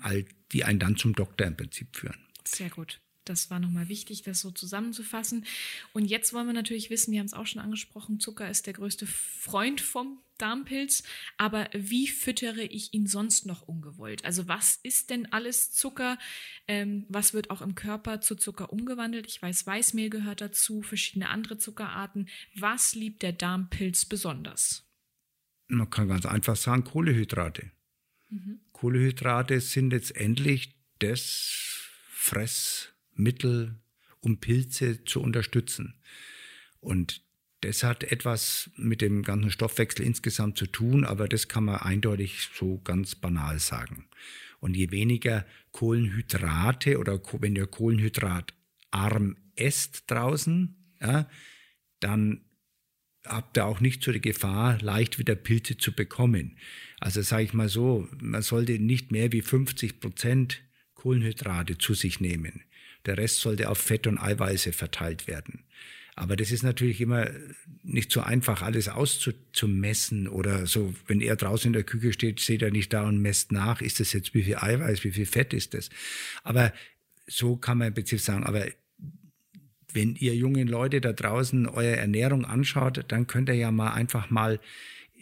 die 0.52 0.64
einen 0.64 0.78
dann 0.78 0.96
zum 0.96 1.14
Doktor 1.14 1.46
im 1.46 1.56
Prinzip 1.56 1.96
führen. 1.96 2.18
Sehr 2.44 2.68
gut. 2.68 3.00
Das 3.24 3.50
war 3.50 3.60
nochmal 3.60 3.88
wichtig, 3.88 4.22
das 4.22 4.40
so 4.40 4.50
zusammenzufassen. 4.50 5.46
Und 5.92 6.06
jetzt 6.06 6.32
wollen 6.32 6.46
wir 6.46 6.54
natürlich 6.54 6.90
wissen, 6.90 7.12
wir 7.12 7.20
haben 7.20 7.26
es 7.26 7.34
auch 7.34 7.46
schon 7.46 7.62
angesprochen, 7.62 8.18
Zucker 8.18 8.50
ist 8.50 8.66
der 8.66 8.72
größte 8.72 9.06
Freund 9.06 9.80
vom 9.80 10.18
Darmpilz. 10.38 11.04
Aber 11.36 11.70
wie 11.72 12.08
füttere 12.08 12.64
ich 12.64 12.92
ihn 12.92 13.06
sonst 13.06 13.46
noch 13.46 13.62
ungewollt? 13.62 14.24
Also 14.24 14.48
was 14.48 14.80
ist 14.82 15.10
denn 15.10 15.32
alles 15.32 15.72
Zucker? 15.72 16.18
Ähm, 16.66 17.06
was 17.08 17.32
wird 17.32 17.50
auch 17.50 17.62
im 17.62 17.76
Körper 17.76 18.20
zu 18.20 18.34
Zucker 18.34 18.72
umgewandelt? 18.72 19.26
Ich 19.28 19.40
weiß, 19.40 19.66
Weißmehl 19.66 20.10
gehört 20.10 20.40
dazu, 20.40 20.82
verschiedene 20.82 21.28
andere 21.28 21.58
Zuckerarten. 21.58 22.28
Was 22.56 22.96
liebt 22.96 23.22
der 23.22 23.32
Darmpilz 23.32 24.04
besonders? 24.04 24.84
Man 25.68 25.88
kann 25.88 26.08
ganz 26.08 26.26
einfach 26.26 26.56
sagen, 26.56 26.82
Kohlehydrate. 26.82 27.70
Mhm. 28.28 28.60
Kohlehydrate 28.72 29.60
sind 29.60 29.90
letztendlich 29.90 30.74
das 30.98 31.88
Fress 32.10 32.91
Mittel, 33.14 33.80
um 34.20 34.38
Pilze 34.38 35.04
zu 35.04 35.20
unterstützen. 35.20 35.94
Und 36.80 37.22
das 37.62 37.84
hat 37.84 38.02
etwas 38.04 38.70
mit 38.76 39.00
dem 39.00 39.22
ganzen 39.22 39.50
Stoffwechsel 39.50 40.04
insgesamt 40.04 40.58
zu 40.58 40.66
tun, 40.66 41.04
aber 41.04 41.28
das 41.28 41.48
kann 41.48 41.64
man 41.64 41.76
eindeutig 41.76 42.48
so 42.54 42.78
ganz 42.78 43.14
banal 43.14 43.60
sagen. 43.60 44.08
Und 44.58 44.76
je 44.76 44.90
weniger 44.90 45.46
Kohlenhydrate 45.70 46.98
oder 46.98 47.20
wenn 47.40 47.56
ihr 47.56 47.66
Kohlenhydratarm 47.66 49.36
esst 49.54 50.10
draußen, 50.10 50.76
ja, 51.00 51.28
dann 52.00 52.44
habt 53.24 53.56
ihr 53.56 53.66
auch 53.66 53.80
nicht 53.80 54.02
so 54.02 54.12
die 54.12 54.20
Gefahr, 54.20 54.80
leicht 54.80 55.18
wieder 55.18 55.36
Pilze 55.36 55.76
zu 55.76 55.92
bekommen. 55.92 56.58
Also 56.98 57.22
sage 57.22 57.44
ich 57.44 57.54
mal 57.54 57.68
so, 57.68 58.08
man 58.20 58.42
sollte 58.42 58.78
nicht 58.78 59.12
mehr 59.12 59.32
wie 59.32 59.42
50 59.42 60.00
Prozent 60.00 60.62
Kohlenhydrate 60.94 61.78
zu 61.78 61.94
sich 61.94 62.20
nehmen. 62.20 62.62
Der 63.06 63.18
Rest 63.18 63.40
sollte 63.40 63.68
auf 63.68 63.78
Fett 63.78 64.06
und 64.06 64.18
Eiweiße 64.18 64.72
verteilt 64.72 65.26
werden. 65.26 65.64
Aber 66.14 66.36
das 66.36 66.50
ist 66.52 66.62
natürlich 66.62 67.00
immer 67.00 67.30
nicht 67.82 68.12
so 68.12 68.20
einfach, 68.20 68.60
alles 68.62 68.88
auszumessen 68.88 70.28
oder 70.28 70.66
so. 70.66 70.94
Wenn 71.06 71.20
er 71.20 71.36
draußen 71.36 71.68
in 71.68 71.72
der 71.72 71.84
Küche 71.84 72.12
steht, 72.12 72.40
steht 72.40 72.62
er 72.62 72.70
nicht 72.70 72.92
da 72.92 73.04
und 73.08 73.22
messt 73.22 73.50
nach, 73.50 73.80
ist 73.80 73.98
das 73.98 74.12
jetzt 74.12 74.34
wie 74.34 74.42
viel 74.42 74.56
Eiweiß, 74.56 75.04
wie 75.04 75.12
viel 75.12 75.26
Fett 75.26 75.54
ist 75.54 75.72
das? 75.72 75.88
Aber 76.42 76.72
so 77.26 77.56
kann 77.56 77.78
man 77.78 77.88
im 77.88 77.94
Prinzip 77.94 78.20
sagen, 78.20 78.44
aber 78.44 78.66
wenn 79.94 80.14
ihr 80.16 80.34
jungen 80.34 80.68
Leute 80.68 81.00
da 81.00 81.12
draußen 81.12 81.66
eure 81.66 81.96
Ernährung 81.96 82.44
anschaut, 82.44 83.04
dann 83.08 83.26
könnt 83.26 83.48
ihr 83.48 83.54
ja 83.54 83.70
mal 83.70 83.92
einfach 83.92 84.30
mal 84.30 84.60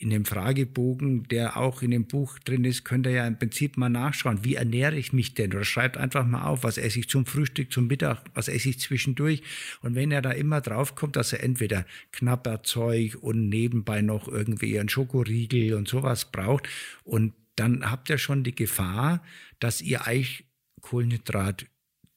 in 0.01 0.11
dem 0.11 0.25
Fragebogen, 0.25 1.25
der 1.25 1.59
auch 1.59 1.83
in 1.83 1.91
dem 1.91 2.07
Buch 2.07 2.39
drin 2.39 2.65
ist, 2.65 2.85
könnt 2.85 3.07
ihr 3.07 3.13
ja 3.13 3.27
im 3.27 3.39
Prinzip 3.39 3.77
mal 3.77 3.91
nachschauen, 3.91 4.45
wie 4.45 4.55
ernähre 4.55 4.97
ich 4.97 5.13
mich 5.13 5.35
denn? 5.35 5.53
Oder 5.53 5.65
schreibt 5.65 5.99
einfach 5.99 6.27
mal 6.27 6.45
auf, 6.45 6.65
was 6.65 6.79
esse 6.79 7.01
ich 7.01 7.09
zum 7.09 7.27
Frühstück, 7.27 7.71
zum 7.71 7.87
Mittag, 7.87 8.23
was 8.35 8.49
esse 8.49 8.71
ich 8.71 8.81
zwischendurch. 8.81 9.43
Und 9.83 9.95
wenn 9.95 10.11
er 10.11 10.23
da 10.23 10.31
immer 10.31 10.61
drauf 10.63 10.95
kommt, 10.95 11.17
dass 11.17 11.35
er 11.35 11.43
entweder 11.43 11.85
knapper 12.13 12.63
Zeug 12.63 13.17
und 13.21 13.49
nebenbei 13.49 14.01
noch 14.01 14.27
irgendwie 14.27 14.79
einen 14.79 14.89
Schokoriegel 14.89 15.75
und 15.75 15.87
sowas 15.87 16.33
braucht, 16.33 16.69
und 17.05 17.35
dann 17.57 17.91
habt 17.91 18.09
ihr 18.09 18.19
schon 18.19 18.43
die 18.43 18.55
Gefahr, 18.55 19.23
dass 19.59 19.83
ihr 19.83 20.07
euch 20.07 20.45
Kohlenhydrat 20.81 21.67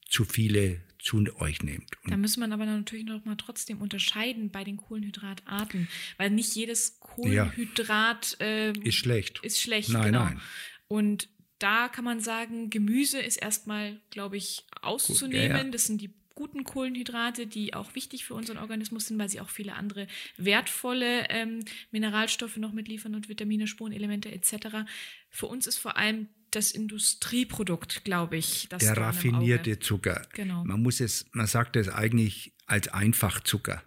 zu 0.08 0.24
viele 0.24 0.80
zu 1.04 1.22
euch 1.38 1.62
nehmt. 1.62 1.90
Und 2.02 2.10
da 2.10 2.16
muss 2.16 2.36
man 2.36 2.52
aber 2.52 2.64
natürlich 2.64 3.04
noch 3.04 3.24
mal 3.24 3.36
trotzdem 3.36 3.80
unterscheiden 3.80 4.50
bei 4.50 4.64
den 4.64 4.78
Kohlenhydratarten, 4.78 5.88
weil 6.16 6.30
nicht 6.30 6.54
jedes 6.54 6.98
Kohlenhydrat 6.98 8.36
ja. 8.40 8.46
äh, 8.46 8.72
ist 8.82 8.96
schlecht. 8.96 9.40
Ist 9.42 9.60
schlecht, 9.60 9.90
nein, 9.90 10.06
genau. 10.06 10.24
Nein. 10.24 10.40
Und 10.88 11.28
da 11.58 11.88
kann 11.88 12.04
man 12.04 12.20
sagen, 12.20 12.70
Gemüse 12.70 13.20
ist 13.20 13.36
erstmal, 13.36 14.00
glaube 14.10 14.36
ich, 14.36 14.64
auszunehmen. 14.80 15.50
Ja, 15.50 15.64
ja. 15.64 15.70
Das 15.70 15.84
sind 15.84 16.00
die 16.00 16.12
guten 16.34 16.64
Kohlenhydrate, 16.64 17.46
die 17.46 17.74
auch 17.74 17.94
wichtig 17.94 18.24
für 18.24 18.34
unseren 18.34 18.58
Organismus 18.58 19.06
sind, 19.06 19.18
weil 19.18 19.28
sie 19.28 19.40
auch 19.40 19.50
viele 19.50 19.74
andere 19.74 20.08
wertvolle 20.36 21.28
ähm, 21.28 21.64
Mineralstoffe 21.90 22.56
noch 22.56 22.72
mitliefern 22.72 23.14
und 23.14 23.28
Vitamine, 23.28 23.66
Spurenelemente 23.66 24.32
etc. 24.32 24.86
Für 25.30 25.46
uns 25.46 25.66
ist 25.66 25.78
vor 25.78 25.96
allem 25.96 26.28
das 26.54 26.70
Industrieprodukt, 26.70 28.04
glaube 28.04 28.36
ich. 28.36 28.68
Das 28.68 28.82
Der 28.82 28.96
raffinierte 28.96 29.78
Zucker. 29.78 30.26
Genau. 30.34 30.64
Man 30.64 30.82
muss 30.82 31.00
es, 31.00 31.26
man 31.32 31.46
sagt 31.46 31.76
es 31.76 31.88
eigentlich 31.88 32.54
als 32.66 32.88
Einfachzucker. 32.88 33.82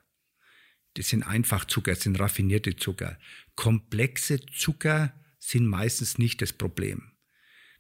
Das 0.96 1.10
sind 1.10 1.24
Einfachzucker, 1.24 1.94
das 1.94 2.04
sind 2.04 2.20
raffinierte 2.20 2.76
Zucker. 2.76 3.18
Komplexe 3.56 4.46
Zucker 4.46 5.14
sind 5.40 5.68
meistens 5.68 6.18
nicht 6.18 6.42
das 6.42 6.54
Problem. 6.54 7.12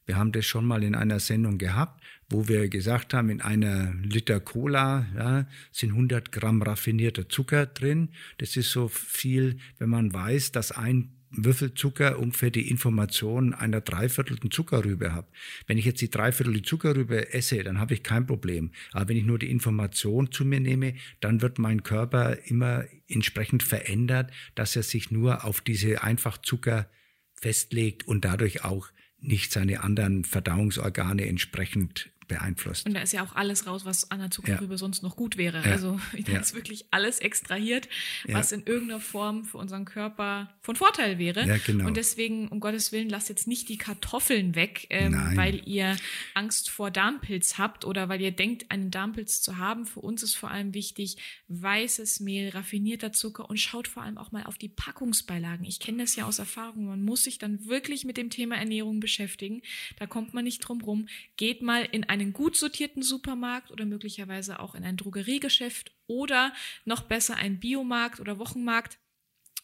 Wir 0.05 0.15
haben 0.15 0.31
das 0.31 0.45
schon 0.45 0.65
mal 0.65 0.83
in 0.83 0.95
einer 0.95 1.19
Sendung 1.19 1.57
gehabt, 1.57 2.01
wo 2.29 2.47
wir 2.47 2.69
gesagt 2.69 3.13
haben, 3.13 3.29
in 3.29 3.41
einer 3.41 3.93
Liter 3.95 4.39
Cola 4.39 5.05
ja, 5.15 5.47
sind 5.71 5.91
100 5.91 6.31
Gramm 6.31 6.61
raffinierter 6.61 7.27
Zucker 7.27 7.65
drin. 7.65 8.09
Das 8.37 8.55
ist 8.55 8.71
so 8.71 8.87
viel, 8.87 9.59
wenn 9.79 9.89
man 9.89 10.13
weiß, 10.13 10.53
dass 10.53 10.71
ein 10.71 11.16
Würfel 11.29 11.73
Zucker 11.73 12.19
ungefähr 12.19 12.51
die 12.51 12.69
Information 12.69 13.53
einer 13.53 13.81
dreiviertelten 13.81 14.49
Zuckerrübe 14.49 15.13
habe. 15.13 15.27
Wenn 15.65 15.77
ich 15.77 15.85
jetzt 15.85 16.01
die 16.01 16.09
dreiviertel 16.09 16.61
Zuckerrübe 16.61 17.33
esse, 17.33 17.63
dann 17.63 17.79
habe 17.79 17.93
ich 17.93 18.03
kein 18.03 18.25
Problem. 18.25 18.71
Aber 18.93 19.09
wenn 19.09 19.17
ich 19.17 19.25
nur 19.25 19.39
die 19.39 19.51
Information 19.51 20.31
zu 20.31 20.45
mir 20.45 20.59
nehme, 20.59 20.93
dann 21.19 21.41
wird 21.41 21.59
mein 21.59 21.83
Körper 21.83 22.37
immer 22.45 22.85
entsprechend 23.07 23.63
verändert, 23.63 24.31
dass 24.55 24.75
er 24.75 24.83
sich 24.83 25.11
nur 25.11 25.43
auf 25.43 25.61
diese 25.61 26.03
Einfachzucker 26.03 26.89
festlegt 27.33 28.07
und 28.07 28.25
dadurch 28.25 28.63
auch 28.63 28.89
nicht 29.19 29.51
seine 29.51 29.83
anderen 29.83 30.23
Verdauungsorgane 30.23 31.25
entsprechend 31.25 32.11
beeinflusst. 32.27 32.85
Und 32.85 32.93
da 32.93 33.01
ist 33.01 33.13
ja 33.13 33.23
auch 33.23 33.35
alles 33.35 33.67
raus, 33.67 33.85
was 33.85 34.11
an 34.11 34.19
der 34.19 34.31
Zuckerrübe 34.31 34.73
Ja. 34.73 34.77
sonst 34.77 35.03
noch 35.03 35.15
gut 35.15 35.37
wäre. 35.37 35.57
Ja. 35.65 35.71
Also 35.71 35.99
da 36.25 36.31
Ja. 36.33 36.39
ist 36.39 36.53
wirklich 36.55 36.85
alles 36.91 37.19
extrahiert, 37.19 37.87
was 38.27 38.51
in 38.51 38.63
irgendeiner 38.65 38.99
Form 38.99 39.45
für 39.45 39.57
unseren 39.57 39.85
Körper 39.85 40.53
von 40.61 40.75
Vorteil 40.75 41.17
wäre. 41.17 41.45
Ja, 41.47 41.57
genau. 41.57 41.87
Und 41.87 41.97
deswegen, 41.97 42.47
um 42.49 42.59
Gottes 42.59 42.91
Willen, 42.91 43.09
lasst 43.09 43.29
jetzt 43.29 43.47
nicht 43.47 43.69
die 43.69 43.77
Kartoffeln 43.77 44.55
weg, 44.55 44.87
ähm, 44.89 45.13
weil 45.35 45.67
ihr 45.67 45.95
Angst 46.33 46.69
vor 46.69 46.91
Darmpilz 46.91 47.57
habt 47.57 47.85
oder 47.85 48.09
weil 48.09 48.21
ihr 48.21 48.31
denkt, 48.31 48.69
einen 48.71 48.91
Darmpilz 48.91 49.41
zu 49.41 49.57
haben. 49.57 49.85
Für 49.85 50.01
uns 50.01 50.23
ist 50.23 50.35
vor 50.35 50.51
allem 50.51 50.73
wichtig, 50.73 51.17
weißes 51.47 52.19
Mehl, 52.19 52.49
raffinierter 52.49 53.11
Zucker 53.13 53.49
und 53.49 53.57
schaut 53.59 53.87
vor 53.87 54.03
allem 54.03 54.17
auch 54.17 54.31
mal 54.31 54.43
auf 54.43 54.57
die 54.57 54.69
Packungsbeilagen. 54.69 55.65
Ich 55.65 55.79
kenne 55.79 56.03
das 56.03 56.15
ja 56.15 56.25
aus 56.25 56.39
Erfahrung. 56.39 56.85
Man 56.87 57.03
muss 57.03 57.23
sich 57.23 57.37
dann 57.39 57.65
wirklich 57.65 58.05
mit 58.05 58.17
dem 58.17 58.29
Thema 58.29 58.55
Ernährung 58.57 58.99
beschäftigen. 58.99 59.61
Da 59.99 60.05
kommt 60.07 60.33
man 60.33 60.43
nicht 60.43 60.59
drum 60.59 60.81
rum. 60.81 61.07
Geht 61.37 61.61
mal 61.61 61.87
in 61.91 62.03
einen 62.21 62.33
gut 62.33 62.55
sortierten 62.55 63.03
Supermarkt 63.03 63.71
oder 63.71 63.85
möglicherweise 63.85 64.59
auch 64.59 64.75
in 64.75 64.83
ein 64.83 64.97
Drogeriegeschäft 64.97 65.95
oder 66.07 66.53
noch 66.85 67.03
besser 67.03 67.35
ein 67.35 67.59
Biomarkt 67.59 68.19
oder 68.19 68.39
Wochenmarkt. 68.39 68.99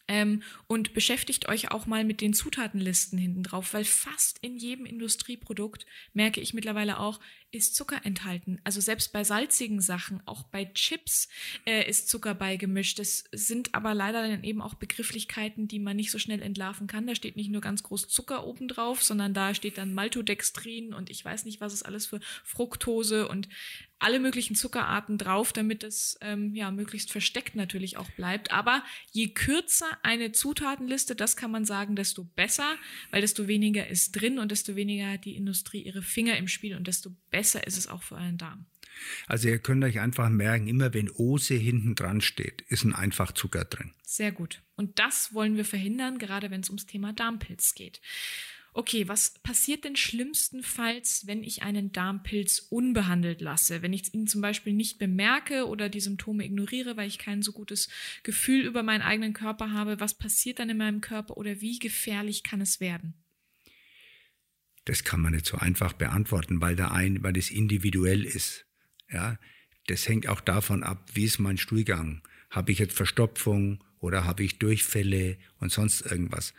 Ähm, 0.10 0.44
und 0.68 0.94
beschäftigt 0.94 1.48
euch 1.48 1.72
auch 1.72 1.86
mal 1.86 2.04
mit 2.04 2.20
den 2.20 2.34
Zutatenlisten 2.34 3.18
hinten 3.18 3.44
drauf, 3.44 3.74
weil 3.74 3.86
fast 3.86 4.38
in 4.40 4.58
jedem 4.58 4.86
Industrieprodukt, 4.86 5.86
merke 6.12 6.42
ich 6.42 6.54
mittlerweile 6.54 7.00
auch, 7.00 7.22
ist 7.54 7.76
Zucker 7.76 8.02
enthalten. 8.04 8.60
Also 8.64 8.82
selbst 8.82 9.14
bei 9.14 9.24
salzigen 9.24 9.80
Sachen, 9.80 10.22
auch 10.26 10.44
bei 10.44 10.66
Chips 10.66 11.30
äh, 11.66 11.88
ist 11.88 12.10
Zucker 12.10 12.34
beigemischt. 12.34 12.98
Das 12.98 13.26
sind 13.32 13.76
aber 13.76 13.94
leider 13.94 14.28
dann 14.28 14.44
eben 14.44 14.62
auch 14.62 14.74
Begrifflichkeiten, 14.74 15.68
die 15.68 15.80
man 15.80 15.96
nicht 15.96 16.12
so 16.12 16.18
schnell 16.18 16.42
entlarven 16.42 16.88
kann. 16.88 17.06
Da 17.06 17.14
steht 17.14 17.36
nicht 17.36 17.52
nur 17.52 17.62
ganz 17.62 17.84
groß 17.84 18.08
Zucker 18.08 18.48
oben 18.48 18.68
drauf, 18.68 19.04
sondern 19.04 19.34
da 19.34 19.54
steht 19.54 19.78
dann 19.78 19.94
Maltodextrin 19.94 20.94
und 20.94 21.12
ich 21.12 21.24
weiß 21.24 21.46
nicht, 21.46 21.62
was 21.62 21.74
es 21.74 21.84
alles 21.84 22.08
für 22.08 22.20
Fructose 22.44 23.28
und 23.28 23.48
alle 24.04 24.20
möglichen 24.20 24.56
Zuckerarten 24.56 25.18
drauf, 25.18 25.54
damit 25.54 25.84
es 25.84 26.18
ähm, 26.20 26.54
ja 26.54 26.72
möglichst 26.72 27.12
versteckt 27.12 27.56
natürlich 27.56 27.96
auch 27.96 28.10
bleibt. 28.12 28.52
Aber 28.52 28.84
je 29.12 29.30
kürzer 29.30 29.98
eine 30.04 30.34
Zutatenliste, 30.34 31.16
das 31.16 31.38
kann 31.38 31.52
man 31.52 31.64
sagen, 31.64 31.96
desto 31.96 32.26
besser, 32.26 32.76
weil 33.12 33.22
desto 33.22 33.48
weniger 33.48 33.88
ist 33.88 34.12
drin 34.12 34.40
und 34.40 34.52
desto 34.52 34.76
weniger 34.76 35.10
hat 35.10 35.24
die 35.24 35.38
Industrie 35.38 35.84
ihre 35.84 36.02
Finger 36.02 36.36
im 36.36 36.50
Spiel 36.50 36.76
und 36.76 36.88
desto 36.88 37.12
besser 37.30 37.43
ist 37.44 37.78
es 37.78 37.88
auch 37.88 38.04
für 38.04 38.16
euren 38.16 38.38
Darm. 38.38 38.66
Also 39.28 39.48
ihr 39.48 39.60
könnt 39.60 39.84
euch 39.84 40.00
einfach 40.00 40.30
merken, 40.30 40.68
immer 40.68 40.94
wenn 40.94 41.10
Ose 41.10 41.56
hinten 41.56 41.96
dran 41.96 42.22
steht, 42.22 42.62
ist 42.62 42.84
ein 42.84 42.94
Einfachzucker 42.94 43.66
drin. 43.66 43.92
Sehr 44.04 44.32
gut. 44.32 44.62
Und 44.76 45.00
das 45.00 45.34
wollen 45.34 45.58
wir 45.58 45.66
verhindern, 45.66 46.20
gerade 46.20 46.52
wenn 46.52 46.62
es 46.62 46.70
ums 46.70 46.86
Thema 46.86 47.14
Darmpilz 47.14 47.74
geht. 47.74 48.02
Okay, 48.76 49.08
was 49.08 49.36
passiert 49.44 49.84
denn 49.84 49.96
schlimmstenfalls, 49.96 51.28
wenn 51.28 51.44
ich 51.44 51.62
einen 51.62 51.92
Darmpilz 51.92 52.60
unbehandelt 52.72 53.40
lasse? 53.40 53.84
Wenn 53.84 53.94
ich 53.94 54.16
ihn 54.16 54.26
zum 54.26 54.42
Beispiel 54.42 54.74
nicht 54.74 54.98
bemerke 54.98 55.68
oder 55.68 55.90
die 55.90 56.00
Symptome 56.00 56.44
ignoriere, 56.44 56.98
weil 56.98 57.08
ich 57.08 57.20
kein 57.20 57.44
so 57.44 57.52
gutes 57.52 57.88
Gefühl 58.24 58.66
über 58.66 58.82
meinen 58.82 59.04
eigenen 59.04 59.34
Körper 59.34 59.72
habe, 59.72 60.00
was 60.00 60.16
passiert 60.16 60.58
dann 60.58 60.72
in 60.72 60.78
meinem 60.78 61.02
Körper 61.02 61.38
oder 61.38 61.62
wie 61.62 61.78
gefährlich 61.78 62.42
kann 62.42 62.62
es 62.62 62.80
werden? 62.80 63.14
Das 64.86 65.04
kann 65.04 65.22
man 65.22 65.34
nicht 65.34 65.46
so 65.46 65.58
einfach 65.58 65.94
beantworten, 65.94 66.62
weil 66.62 66.76
da 66.76 66.90
ein, 66.90 67.24
weil 67.24 67.34
das 67.34 67.50
individuell 67.50 68.26
ist. 68.26 68.66
Ja, 69.10 69.38
das 69.88 70.08
hängt 70.08 70.28
auch 70.28 70.42
davon 70.42 70.84
ab, 70.84 71.10
wie 71.14 71.26
ist 71.26 71.40
mein 71.40 71.58
Stuhlgang? 71.58 72.22
Habe 72.50 72.72
ich 72.72 72.80
jetzt 72.80 72.96
Verstopfung 72.96 73.84
oder 74.00 74.26
habe 74.26 74.44
ich 74.44 74.60
Durchfälle 74.60 75.38
und 75.60 75.72
sonst 75.72 76.02
irgendwas? 76.02 76.54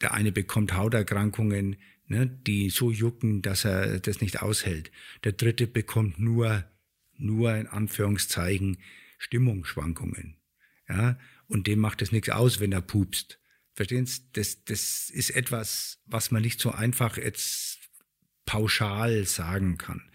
Der 0.00 0.14
eine 0.14 0.32
bekommt 0.32 0.74
Hauterkrankungen, 0.74 1.76
ne, 2.06 2.26
die 2.26 2.70
so 2.70 2.90
jucken, 2.90 3.42
dass 3.42 3.64
er 3.64 4.00
das 4.00 4.20
nicht 4.20 4.42
aushält. 4.42 4.90
Der 5.24 5.32
dritte 5.32 5.66
bekommt 5.66 6.18
nur, 6.18 6.64
nur 7.16 7.54
in 7.54 7.66
Anführungszeichen 7.66 8.78
Stimmungsschwankungen. 9.18 10.36
Ja, 10.88 11.18
und 11.46 11.66
dem 11.66 11.78
macht 11.78 12.02
es 12.02 12.12
nichts 12.12 12.28
aus, 12.30 12.60
wenn 12.60 12.72
er 12.72 12.82
pupst. 12.82 13.38
Verstehen 13.82 14.06
Sie? 14.06 14.20
Das, 14.34 14.64
das 14.64 15.10
ist 15.10 15.30
etwas, 15.30 15.98
was 16.06 16.30
man 16.30 16.42
nicht 16.42 16.60
so 16.60 16.70
einfach 16.70 17.16
jetzt 17.16 17.80
pauschal 18.46 19.24
sagen 19.24 19.76
kann. 19.76 20.08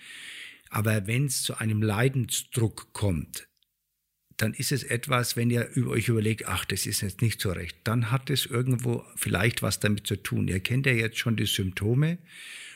Aber 0.70 1.06
wenn 1.06 1.26
es 1.26 1.42
zu 1.42 1.58
einem 1.58 1.82
Leidensdruck 1.82 2.94
kommt, 2.94 3.50
dann 4.38 4.54
ist 4.54 4.72
es 4.72 4.84
etwas, 4.84 5.36
wenn 5.36 5.50
ihr 5.50 5.70
euch 5.86 6.08
überlegt, 6.08 6.48
ach, 6.48 6.64
das 6.64 6.86
ist 6.86 7.02
jetzt 7.02 7.22
nicht 7.22 7.42
so 7.42 7.52
recht, 7.52 7.78
dann 7.84 8.10
hat 8.10 8.30
es 8.30 8.46
irgendwo 8.46 9.04
vielleicht 9.18 9.62
was 9.62 9.82
damit 9.82 10.08
zu 10.08 10.16
tun. 10.16 10.48
Ihr 10.48 10.62
kennt 10.62 10.86
ja 10.86 10.94
jetzt 10.94 11.18
schon 11.18 11.36
die 11.36 11.46
Symptome. 11.46 12.20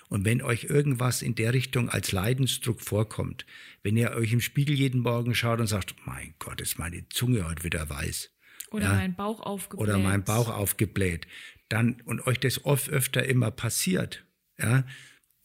Und 0.10 0.25
wenn 0.25 0.41
euch 0.41 0.65
irgendwas 0.65 1.21
in 1.21 1.36
der 1.36 1.54
Richtung 1.54 1.88
als 1.88 2.12
Leidensdruck 2.12 2.82
vorkommt, 2.82 3.45
wenn 3.82 3.95
ihr 3.95 4.12
euch 4.12 4.34
im 4.34 4.41
Spiegel 4.41 4.75
jeden 4.75 4.99
Morgen 4.99 5.36
schaut 5.36 5.62
und 5.62 5.67
sagt, 5.67 5.95
mein 6.06 6.34
Gott, 6.38 6.60
ist 6.60 6.80
meine 6.80 7.08
Zunge 7.08 7.47
heute 7.47 7.63
wieder 7.63 7.89
weiß. 7.89 8.30
Oder 8.71 8.86
Ja. 8.86 8.93
mein 8.93 9.15
Bauch 9.15 9.39
aufgebläht. 9.41 9.88
Oder 9.89 9.97
mein 9.99 10.23
Bauch 10.23 10.49
aufgebläht. 10.49 11.27
Dann, 11.69 12.01
und 12.05 12.25
euch 12.25 12.39
das 12.39 12.65
oft 12.65 12.89
öfter 12.89 13.25
immer 13.25 13.51
passiert, 13.51 14.25
ja, 14.60 14.84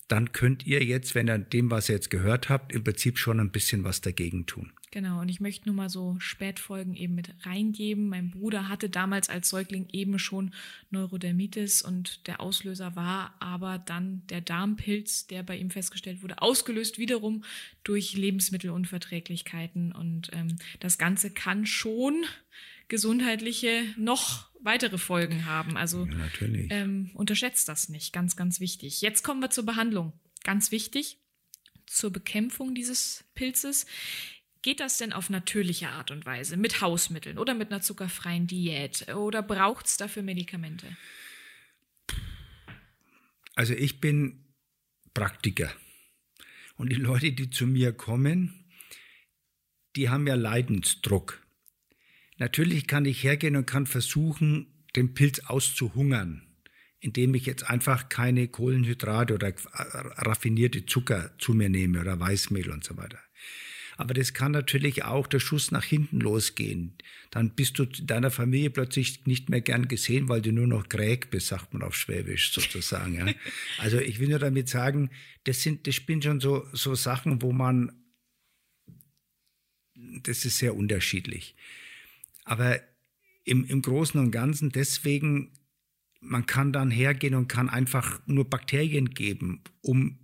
dann 0.09 0.33
könnt 0.33 0.65
ihr 0.67 0.85
jetzt, 0.85 1.15
wenn 1.17 1.29
ihr 1.29 1.39
dem, 1.39 1.71
was 1.71 1.89
ihr 1.89 1.97
jetzt 1.97 2.11
gehört 2.11 2.49
habt, 2.49 2.73
im 2.73 2.85
Prinzip 2.85 3.19
schon 3.19 3.41
ein 3.41 3.51
bisschen 3.51 3.83
was 3.83 4.01
dagegen 4.01 4.47
tun. 4.47 4.73
Genau, 4.93 5.21
und 5.21 5.29
ich 5.29 5.41
möchte 5.41 5.67
nur 5.67 5.75
mal 5.75 5.91
so 5.91 6.15
Spätfolgen 6.21 6.95
eben 6.95 7.17
mit 7.17 7.35
reingeben. 7.45 8.09
Mein 8.09 8.31
Bruder 8.31 8.69
hatte 8.69 8.89
damals 8.89 9.29
als 9.29 9.49
Säugling 9.49 9.89
eben 9.91 10.19
schon 10.21 10.55
Neurodermitis 10.91 11.83
und 11.83 12.27
der 12.29 12.41
Auslöser 12.41 12.95
war 12.95 13.35
aber 13.41 13.79
dann 13.79 14.23
der 14.29 14.41
Darmpilz, 14.41 15.27
der 15.27 15.43
bei 15.43 15.57
ihm 15.57 15.71
festgestellt 15.71 16.23
wurde, 16.23 16.41
ausgelöst 16.41 16.99
wiederum 16.99 17.43
durch 17.83 18.17
Lebensmittelunverträglichkeiten. 18.17 19.91
Und 19.93 20.31
ähm, 20.33 20.57
das 20.81 20.99
Ganze 20.99 21.31
kann 21.31 21.67
schon 21.67 22.25
gesundheitliche 22.89 23.85
noch 23.97 24.51
weitere 24.61 24.99
Folgen 24.99 25.47
haben. 25.47 25.77
Also 25.77 26.07
Ja, 26.07 26.15
natürlich. 26.15 26.69
ähm, 26.71 27.11
unterschätzt 27.15 27.69
das 27.69 27.89
nicht. 27.89 28.13
Ganz, 28.13 28.37
ganz 28.37 28.61
wichtig. 28.61 29.01
Jetzt 29.01 29.23
kommen 29.23 29.41
wir 29.41 29.51
zur 29.51 29.65
Behandlung. 29.67 30.13
Ganz 30.45 30.71
wichtig, 30.71 31.19
zur 31.87 32.13
Bekämpfung 32.13 32.75
dieses 32.75 33.25
Pilzes. 33.35 33.87
Geht 34.63 34.81
das 34.81 34.99
denn 34.99 35.13
auf 35.13 35.31
natürliche 35.31 35.89
Art 35.91 36.11
und 36.11 36.27
Weise 36.27 36.57
mit 36.57 36.81
Hausmitteln 36.81 37.39
oder 37.39 37.55
mit 37.55 37.71
einer 37.71 37.83
zuckerfreien 37.83 38.47
Diät 38.47 39.13
oder 39.15 39.43
braucht 39.43 39.87
es 39.87 39.97
dafür 39.97 40.23
Medikamente? 40.23 40.97
Also 43.55 43.75
ich 43.75 44.01
bin 44.01 44.45
Praktiker. 45.15 45.73
Und 46.77 46.91
die 46.91 46.97
Leute, 46.97 47.33
die 47.33 47.49
zu 47.49 47.67
mir 47.67 47.93
kommen, 47.93 48.67
die 49.97 50.11
haben 50.11 50.27
ja 50.27 50.35
Leidensdruck. 50.35 51.46
Natürlich 52.39 52.87
kann 52.87 53.05
ich 53.05 53.23
hergehen 53.23 53.57
und 53.57 53.67
kann 53.67 53.87
versuchen, 53.87 54.67
den 54.95 55.15
Pilz 55.15 55.41
auszuhungern, 55.41 56.43
indem 57.01 57.35
ich 57.35 57.47
jetzt 57.47 57.69
einfach 57.69 58.09
keine 58.09 58.49
Kohlenhydrate 58.49 59.35
oder 59.35 59.53
raffinierte 59.73 60.87
Zucker 60.87 61.33
zu 61.39 61.55
mir 61.55 61.69
nehme 61.69 62.01
oder 62.01 62.19
Weißmehl 62.19 62.71
und 62.71 62.85
so 62.85 62.97
weiter. 62.97 63.19
Aber 63.99 64.13
das 64.13 64.35
kann 64.35 64.53
natürlich 64.53 65.05
auch 65.05 65.27
der 65.27 65.41
Schuss 65.41 65.71
nach 65.71 65.85
hinten 65.85 66.21
losgehen. 66.21 66.99
Dann 67.31 67.55
bist 67.55 67.79
du 67.79 67.87
deiner 67.87 68.31
Familie 68.31 68.69
plötzlich 68.69 69.27
nicht 69.27 69.49
mehr 69.49 69.63
gern 69.63 69.89
gesehen, 69.89 70.29
weil 70.29 70.43
du 70.43 70.53
nur 70.53 70.67
noch 70.67 70.89
Gräg 70.89 71.31
bist, 71.31 71.47
sagt 71.47 71.73
man 71.73 71.83
auf 71.83 71.95
Schwäbisch 71.95 72.53
sozusagen. 72.53 73.15
Ja. 73.15 73.27
Also 73.79 73.99
ich 73.99 74.19
will 74.19 74.29
nur 74.29 74.39
damit 74.39 74.69
sagen, 74.69 75.11
das 75.45 75.63
sind, 75.63 75.87
das 75.87 75.97
sind 76.07 76.25
schon 76.25 76.41
so, 76.41 76.67
so 76.73 76.95
Sachen, 76.95 77.41
wo 77.41 77.53
man, 77.53 77.93
das 79.95 80.45
ist 80.45 80.59
sehr 80.59 80.75
unterschiedlich. 80.75 81.55
Aber 82.47 82.81
im, 83.45 83.65
im 83.65 83.83
Großen 83.83 84.19
und 84.19 84.31
Ganzen 84.31 84.71
deswegen, 84.71 85.53
man 86.21 86.47
kann 86.47 86.73
dann 86.73 86.91
hergehen 86.91 87.35
und 87.35 87.49
kann 87.49 87.69
einfach 87.69 88.21
nur 88.27 88.49
Bakterien 88.49 89.11
geben, 89.11 89.63
um 89.83 90.19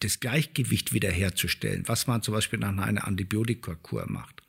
das 0.00 0.20
Gleichgewicht 0.20 0.92
wiederherzustellen, 0.92 1.86
was 1.86 2.06
man 2.06 2.22
zum 2.22 2.34
Beispiel 2.34 2.58
nach 2.58 2.76
einer 2.76 3.06
Antibiotikakur 3.06 4.10
macht. 4.10 4.42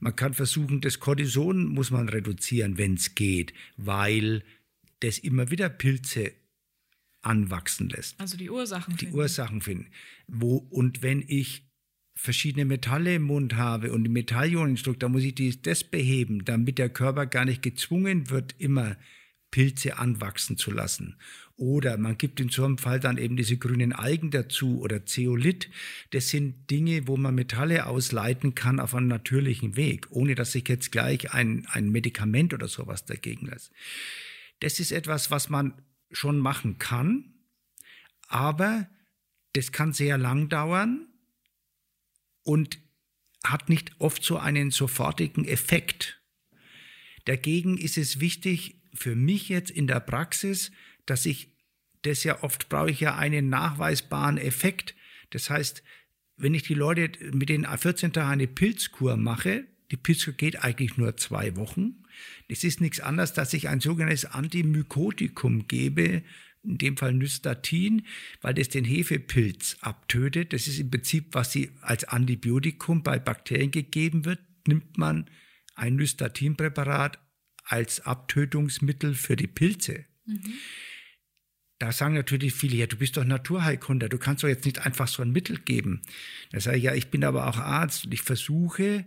Man 0.00 0.16
kann 0.16 0.34
versuchen, 0.34 0.80
das 0.80 0.98
Cortison 0.98 1.66
muss 1.66 1.90
man 1.90 2.08
reduzieren, 2.08 2.76
wenn 2.78 2.94
es 2.94 3.14
geht, 3.14 3.52
weil 3.76 4.42
das 5.00 5.18
immer 5.18 5.50
wieder 5.50 5.68
Pilze 5.68 6.32
anwachsen 7.20 7.88
lässt. 7.88 8.18
Also 8.20 8.36
die 8.36 8.50
Ursachen. 8.50 8.96
Die 8.96 9.04
finden. 9.04 9.16
Ursachen 9.16 9.60
finden. 9.60 9.86
Wo, 10.26 10.56
und 10.56 11.02
wenn 11.02 11.22
ich 11.26 11.70
verschiedene 12.22 12.64
Metalle 12.64 13.16
im 13.16 13.22
Mund 13.22 13.56
habe 13.56 13.92
und 13.92 14.08
Metallionenstruktur, 14.08 14.98
dann 15.00 15.12
muss 15.12 15.24
ich 15.24 15.62
das 15.62 15.82
beheben, 15.82 16.44
damit 16.44 16.78
der 16.78 16.88
Körper 16.88 17.26
gar 17.26 17.44
nicht 17.44 17.62
gezwungen 17.62 18.30
wird, 18.30 18.54
immer 18.58 18.96
Pilze 19.50 19.98
anwachsen 19.98 20.56
zu 20.56 20.70
lassen. 20.70 21.16
Oder 21.56 21.98
man 21.98 22.16
gibt 22.16 22.38
in 22.38 22.48
so 22.48 22.64
einem 22.64 22.78
Fall 22.78 23.00
dann 23.00 23.18
eben 23.18 23.36
diese 23.36 23.56
grünen 23.56 23.92
Algen 23.92 24.30
dazu 24.30 24.80
oder 24.80 25.04
Zeolit. 25.04 25.68
Das 26.10 26.28
sind 26.28 26.70
Dinge, 26.70 27.08
wo 27.08 27.16
man 27.16 27.34
Metalle 27.34 27.86
ausleiten 27.86 28.54
kann 28.54 28.78
auf 28.78 28.94
einem 28.94 29.08
natürlichen 29.08 29.76
Weg, 29.76 30.06
ohne 30.10 30.36
dass 30.36 30.54
ich 30.54 30.68
jetzt 30.68 30.92
gleich 30.92 31.32
ein, 31.32 31.66
ein 31.72 31.90
Medikament 31.90 32.54
oder 32.54 32.68
sowas 32.68 33.04
dagegen 33.04 33.46
lasse. 33.46 33.72
Das 34.60 34.78
ist 34.78 34.92
etwas, 34.92 35.32
was 35.32 35.50
man 35.50 35.74
schon 36.12 36.38
machen 36.38 36.78
kann, 36.78 37.34
aber 38.28 38.88
Das 39.54 39.70
kann 39.70 39.92
sehr 39.92 40.16
lang 40.16 40.48
dauern 40.48 41.11
und 42.42 42.78
hat 43.44 43.68
nicht 43.68 43.92
oft 43.98 44.22
so 44.22 44.38
einen 44.38 44.70
sofortigen 44.70 45.44
Effekt. 45.44 46.20
Dagegen 47.24 47.76
ist 47.78 47.98
es 47.98 48.20
wichtig 48.20 48.80
für 48.94 49.16
mich 49.16 49.48
jetzt 49.48 49.70
in 49.70 49.86
der 49.86 50.00
Praxis, 50.00 50.70
dass 51.06 51.26
ich 51.26 51.52
das 52.02 52.24
ja 52.24 52.42
oft 52.42 52.68
brauche 52.68 52.90
ich 52.90 53.00
ja 53.00 53.16
einen 53.16 53.48
nachweisbaren 53.48 54.36
Effekt. 54.38 54.94
Das 55.30 55.50
heißt, 55.50 55.82
wenn 56.36 56.54
ich 56.54 56.64
die 56.64 56.74
Leute 56.74 57.12
mit 57.32 57.48
den 57.48 57.64
14 57.64 58.12
Tagen 58.12 58.30
eine 58.30 58.48
Pilzkur 58.48 59.16
mache, 59.16 59.64
die 59.90 59.96
Pilzkur 59.96 60.34
geht 60.34 60.64
eigentlich 60.64 60.96
nur 60.96 61.16
zwei 61.16 61.54
Wochen. 61.56 62.02
Es 62.48 62.64
ist 62.64 62.80
nichts 62.80 63.00
anderes, 63.00 63.32
dass 63.32 63.54
ich 63.54 63.68
ein 63.68 63.80
sogenanntes 63.80 64.24
Antimykotikum 64.24 65.68
gebe, 65.68 66.22
in 66.64 66.78
dem 66.78 66.96
Fall 66.96 67.14
Nystatin, 67.14 68.06
weil 68.40 68.54
das 68.54 68.68
den 68.68 68.84
Hefepilz 68.84 69.76
abtötet. 69.80 70.52
Das 70.52 70.66
ist 70.66 70.78
im 70.78 70.90
Prinzip, 70.90 71.34
was 71.34 71.52
sie 71.52 71.72
als 71.80 72.04
Antibiotikum 72.04 73.02
bei 73.02 73.18
Bakterien 73.18 73.70
gegeben 73.70 74.24
wird, 74.24 74.40
nimmt 74.66 74.96
man 74.96 75.28
ein 75.74 75.96
Nystatinpräparat 75.96 77.18
als 77.64 78.00
Abtötungsmittel 78.00 79.14
für 79.14 79.36
die 79.36 79.46
Pilze. 79.46 80.04
Mhm. 80.24 80.54
Da 81.78 81.90
sagen 81.90 82.14
natürlich 82.14 82.54
viele, 82.54 82.76
ja, 82.76 82.86
du 82.86 82.96
bist 82.96 83.16
doch 83.16 83.24
Naturheilkunde, 83.24 84.08
du 84.08 84.18
kannst 84.18 84.44
doch 84.44 84.48
jetzt 84.48 84.64
nicht 84.64 84.86
einfach 84.86 85.08
so 85.08 85.20
ein 85.22 85.32
Mittel 85.32 85.58
geben. 85.58 86.02
Da 86.52 86.60
sage 86.60 86.76
ich, 86.76 86.84
ja, 86.84 86.94
ich 86.94 87.10
bin 87.10 87.24
aber 87.24 87.48
auch 87.48 87.58
Arzt 87.58 88.04
und 88.04 88.14
ich 88.14 88.22
versuche, 88.22 89.04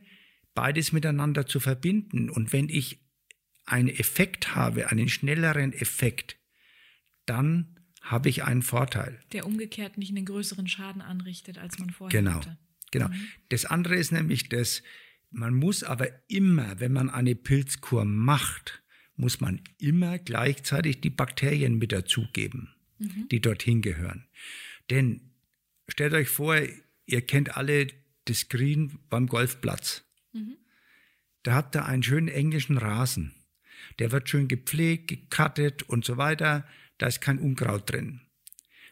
beides 0.53 0.91
miteinander 0.91 1.45
zu 1.45 1.61
verbinden. 1.61 2.29
Und 2.29 2.51
wenn 2.51 2.67
ich 2.67 2.99
einen 3.65 3.87
Effekt 3.87 4.55
habe, 4.55 4.89
einen 4.89 5.07
schnelleren 5.07 5.71
Effekt, 5.71 6.37
dann 7.25 7.75
habe 8.01 8.29
ich 8.29 8.43
einen 8.43 8.61
Vorteil. 8.61 9.19
Der 9.31 9.45
umgekehrt 9.45 9.97
nicht 9.97 10.15
einen 10.15 10.25
größeren 10.25 10.67
Schaden 10.67 11.01
anrichtet, 11.01 11.57
als 11.57 11.79
man 11.79 11.89
vorher 11.89 12.21
genau, 12.21 12.35
hatte. 12.35 12.57
Genau. 12.91 13.07
Mhm. 13.07 13.27
Das 13.49 13.65
andere 13.65 13.95
ist 13.95 14.11
nämlich 14.11 14.47
das, 14.49 14.83
man 15.31 15.53
muss 15.55 15.83
aber 15.83 16.07
immer, 16.29 16.79
wenn 16.79 16.93
man 16.93 17.09
eine 17.09 17.35
Pilzkur 17.35 18.05
macht, 18.05 18.83
muss 19.15 19.41
man 19.41 19.61
immer 19.79 20.19
gleichzeitig 20.19 21.01
die 21.01 21.09
Bakterien 21.09 21.77
mit 21.77 21.91
dazugeben, 21.91 22.75
mhm. 22.99 23.27
die 23.29 23.41
dorthin 23.41 23.81
gehören. 23.81 24.27
Denn 24.89 25.21
stellt 25.87 26.13
euch 26.13 26.29
vor, 26.29 26.57
ihr 27.05 27.21
kennt 27.21 27.57
alle 27.57 27.87
das 28.25 28.49
Green 28.49 28.99
beim 29.09 29.27
Golfplatz. 29.27 30.03
Mhm. 30.33 30.57
Da 31.43 31.53
habt 31.53 31.75
ihr 31.75 31.85
einen 31.85 32.03
schönen 32.03 32.27
englischen 32.27 32.77
Rasen. 32.77 33.33
Der 33.99 34.11
wird 34.11 34.29
schön 34.29 34.47
gepflegt, 34.47 35.07
gekattet 35.07 35.83
und 35.83 36.05
so 36.05 36.17
weiter 36.17 36.67
da 36.97 37.07
ist 37.07 37.21
kein 37.21 37.39
Unkraut 37.39 37.91
drin. 37.91 38.21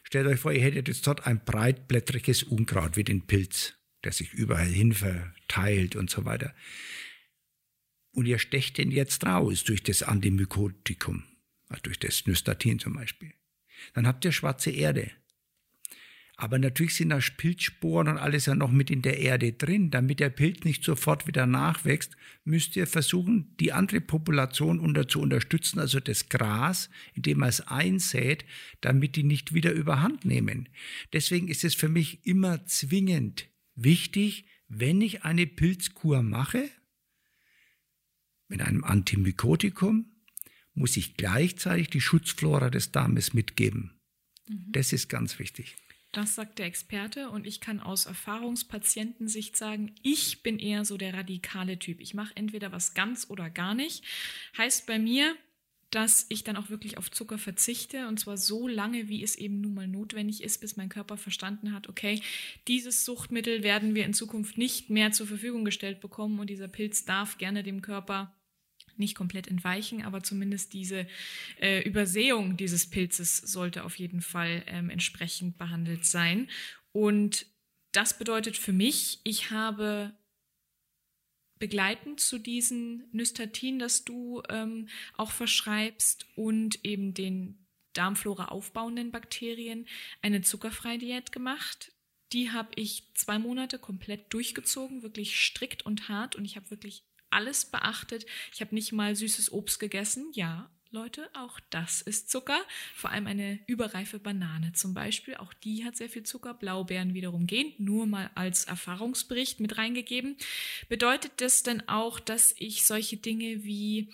Stellt 0.02 0.26
euch 0.26 0.40
vor, 0.40 0.52
ihr 0.52 0.62
hättet 0.62 0.88
jetzt 0.88 1.06
dort 1.06 1.26
ein 1.26 1.44
breitblättriges 1.44 2.42
Unkraut 2.42 2.96
wie 2.96 3.04
den 3.04 3.26
Pilz, 3.26 3.74
der 4.04 4.12
sich 4.12 4.32
überall 4.34 4.68
hin 4.68 4.92
verteilt 4.92 5.96
und 5.96 6.10
so 6.10 6.24
weiter. 6.24 6.54
Und 8.12 8.26
ihr 8.26 8.38
stecht 8.38 8.78
den 8.78 8.90
jetzt 8.90 9.24
raus 9.24 9.64
durch 9.64 9.82
das 9.82 10.02
Antimykotikum, 10.02 11.24
also 11.68 11.82
durch 11.82 11.98
das 11.98 12.26
Nystatin 12.26 12.78
zum 12.78 12.92
Beispiel. 12.94 13.32
Dann 13.94 14.06
habt 14.06 14.24
ihr 14.24 14.32
schwarze 14.32 14.70
Erde. 14.70 15.10
Aber 16.36 16.58
natürlich 16.58 16.96
sind 16.96 17.10
da 17.10 17.20
Pilzsporen 17.36 18.08
und 18.08 18.18
alles 18.18 18.46
ja 18.46 18.56
noch 18.56 18.72
mit 18.72 18.90
in 18.90 19.02
der 19.02 19.18
Erde 19.18 19.52
drin. 19.52 19.90
Damit 19.90 20.18
der 20.18 20.30
Pilz 20.30 20.64
nicht 20.64 20.82
sofort 20.82 21.28
wieder 21.28 21.46
nachwächst, 21.46 22.16
müsst 22.44 22.74
ihr 22.74 22.88
versuchen, 22.88 23.54
die 23.60 23.72
andere 23.72 24.00
Population 24.00 24.80
unter 24.80 25.06
zu 25.06 25.20
unterstützen, 25.20 25.78
also 25.78 26.00
das 26.00 26.28
Gras, 26.28 26.90
indem 27.14 27.38
man 27.38 27.50
es 27.50 27.60
einsät, 27.60 28.44
damit 28.80 29.14
die 29.14 29.22
nicht 29.22 29.54
wieder 29.54 29.72
überhand 29.72 30.24
nehmen. 30.24 30.68
Deswegen 31.12 31.46
ist 31.46 31.62
es 31.62 31.74
für 31.76 31.88
mich 31.88 32.26
immer 32.26 32.66
zwingend 32.66 33.48
wichtig, 33.76 34.46
wenn 34.66 35.00
ich 35.00 35.22
eine 35.22 35.46
Pilzkur 35.46 36.22
mache, 36.22 36.68
mit 38.48 38.60
einem 38.60 38.84
Antimykotikum, 38.84 40.12
muss 40.74 40.96
ich 40.96 41.16
gleichzeitig 41.16 41.90
die 41.90 42.00
Schutzflora 42.00 42.70
des 42.70 42.90
Darmes 42.90 43.34
mitgeben. 43.34 44.00
Mhm. 44.48 44.72
Das 44.72 44.92
ist 44.92 45.08
ganz 45.08 45.38
wichtig. 45.38 45.76
Das 46.14 46.36
sagt 46.36 46.60
der 46.60 46.66
Experte 46.66 47.28
und 47.28 47.44
ich 47.44 47.60
kann 47.60 47.80
aus 47.80 48.06
Erfahrungspatientensicht 48.06 49.56
sagen, 49.56 49.96
ich 50.04 50.44
bin 50.44 50.60
eher 50.60 50.84
so 50.84 50.96
der 50.96 51.12
radikale 51.12 51.76
Typ. 51.76 52.00
Ich 52.00 52.14
mache 52.14 52.36
entweder 52.36 52.70
was 52.70 52.94
ganz 52.94 53.28
oder 53.28 53.50
gar 53.50 53.74
nicht. 53.74 54.04
Heißt 54.56 54.86
bei 54.86 55.00
mir, 55.00 55.34
dass 55.90 56.26
ich 56.28 56.44
dann 56.44 56.56
auch 56.56 56.70
wirklich 56.70 56.98
auf 56.98 57.10
Zucker 57.10 57.36
verzichte 57.36 58.06
und 58.06 58.20
zwar 58.20 58.36
so 58.36 58.68
lange, 58.68 59.08
wie 59.08 59.24
es 59.24 59.34
eben 59.34 59.60
nun 59.60 59.74
mal 59.74 59.88
notwendig 59.88 60.44
ist, 60.44 60.60
bis 60.60 60.76
mein 60.76 60.88
Körper 60.88 61.16
verstanden 61.16 61.72
hat, 61.72 61.88
okay, 61.88 62.22
dieses 62.68 63.04
Suchtmittel 63.04 63.64
werden 63.64 63.96
wir 63.96 64.04
in 64.04 64.14
Zukunft 64.14 64.56
nicht 64.56 64.90
mehr 64.90 65.10
zur 65.10 65.26
Verfügung 65.26 65.64
gestellt 65.64 66.00
bekommen 66.00 66.38
und 66.38 66.48
dieser 66.48 66.68
Pilz 66.68 67.04
darf 67.04 67.38
gerne 67.38 67.64
dem 67.64 67.82
Körper 67.82 68.32
nicht 68.98 69.14
komplett 69.14 69.48
entweichen, 69.48 70.02
aber 70.02 70.22
zumindest 70.22 70.72
diese 70.72 71.06
äh, 71.60 71.82
Übersehung 71.82 72.56
dieses 72.56 72.88
Pilzes 72.88 73.36
sollte 73.38 73.84
auf 73.84 73.98
jeden 73.98 74.20
Fall 74.20 74.62
ähm, 74.66 74.90
entsprechend 74.90 75.58
behandelt 75.58 76.04
sein. 76.04 76.48
Und 76.92 77.46
das 77.92 78.18
bedeutet 78.18 78.56
für 78.56 78.72
mich, 78.72 79.20
ich 79.24 79.50
habe 79.50 80.16
begleitend 81.58 82.20
zu 82.20 82.38
diesen 82.38 83.08
Nystatin, 83.12 83.78
das 83.78 84.04
du 84.04 84.42
ähm, 84.48 84.88
auch 85.14 85.30
verschreibst 85.30 86.26
und 86.36 86.84
eben 86.84 87.14
den 87.14 87.66
Darmflora 87.94 88.46
aufbauenden 88.46 89.10
Bakterien 89.10 89.86
eine 90.20 90.42
zuckerfreie 90.42 90.98
Diät 90.98 91.32
gemacht. 91.32 91.92
Die 92.32 92.50
habe 92.50 92.70
ich 92.74 93.12
zwei 93.14 93.38
Monate 93.38 93.78
komplett 93.78 94.32
durchgezogen, 94.34 95.02
wirklich 95.02 95.40
strikt 95.40 95.86
und 95.86 96.08
hart 96.08 96.34
und 96.36 96.44
ich 96.44 96.56
habe 96.56 96.70
wirklich 96.70 97.06
alles 97.34 97.66
beachtet. 97.66 98.26
Ich 98.52 98.60
habe 98.60 98.74
nicht 98.74 98.92
mal 98.92 99.14
süßes 99.14 99.52
Obst 99.52 99.80
gegessen. 99.80 100.30
Ja, 100.32 100.70
Leute, 100.90 101.28
auch 101.34 101.58
das 101.70 102.02
ist 102.02 102.30
Zucker. 102.30 102.60
Vor 102.94 103.10
allem 103.10 103.26
eine 103.26 103.58
überreife 103.66 104.20
Banane 104.20 104.72
zum 104.74 104.94
Beispiel. 104.94 105.34
Auch 105.34 105.52
die 105.52 105.84
hat 105.84 105.96
sehr 105.96 106.08
viel 106.08 106.22
Zucker. 106.22 106.54
Blaubeeren 106.54 107.14
wiederum 107.14 107.46
gehen. 107.48 107.72
Nur 107.78 108.06
mal 108.06 108.30
als 108.36 108.66
Erfahrungsbericht 108.66 109.58
mit 109.58 109.76
reingegeben. 109.76 110.36
Bedeutet 110.88 111.32
das 111.38 111.64
denn 111.64 111.88
auch, 111.88 112.20
dass 112.20 112.54
ich 112.58 112.86
solche 112.86 113.16
Dinge 113.16 113.64
wie 113.64 114.12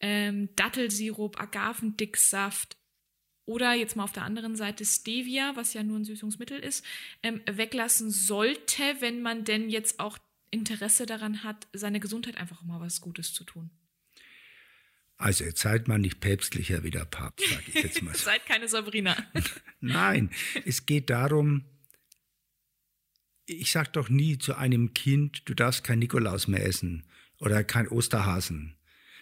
ähm, 0.00 0.50
Dattelsirup, 0.56 1.40
Agavendicksaft, 1.40 2.76
oder 3.50 3.72
jetzt 3.72 3.96
mal 3.96 4.04
auf 4.04 4.12
der 4.12 4.22
anderen 4.22 4.54
Seite 4.54 4.84
Stevia, 4.84 5.56
was 5.56 5.74
ja 5.74 5.82
nur 5.82 5.98
ein 5.98 6.04
Süßungsmittel 6.04 6.60
ist, 6.60 6.84
ähm, 7.24 7.40
weglassen 7.50 8.10
sollte, 8.10 8.82
wenn 9.00 9.22
man 9.22 9.42
denn 9.44 9.70
jetzt 9.70 9.98
auch 9.98 10.18
Interesse 10.50 11.06
daran 11.06 11.44
hat, 11.44 11.68
seine 11.72 12.00
Gesundheit 12.00 12.36
einfach 12.36 12.62
mal 12.62 12.80
was 12.80 13.00
Gutes 13.00 13.32
zu 13.32 13.44
tun. 13.44 13.70
Also 15.16 15.44
jetzt 15.44 15.60
seid 15.60 15.86
man 15.86 16.00
nicht 16.00 16.20
päpstlicher 16.20 16.82
wie 16.82 16.90
der 16.90 17.04
Papst, 17.04 17.46
sage 17.46 17.64
ich 17.68 17.74
jetzt 17.74 18.02
mal. 18.02 18.14
seid 18.16 18.46
keine 18.46 18.68
Sabrina. 18.68 19.16
Nein, 19.80 20.30
es 20.64 20.86
geht 20.86 21.10
darum, 21.10 21.64
ich 23.44 23.70
sage 23.70 23.90
doch 23.92 24.08
nie 24.08 24.38
zu 24.38 24.54
einem 24.54 24.94
Kind, 24.94 25.42
du 25.44 25.54
darfst 25.54 25.84
kein 25.84 25.98
Nikolaus 25.98 26.48
mehr 26.48 26.64
essen 26.64 27.04
oder 27.38 27.62
kein 27.64 27.88
Osterhasen. 27.88 28.76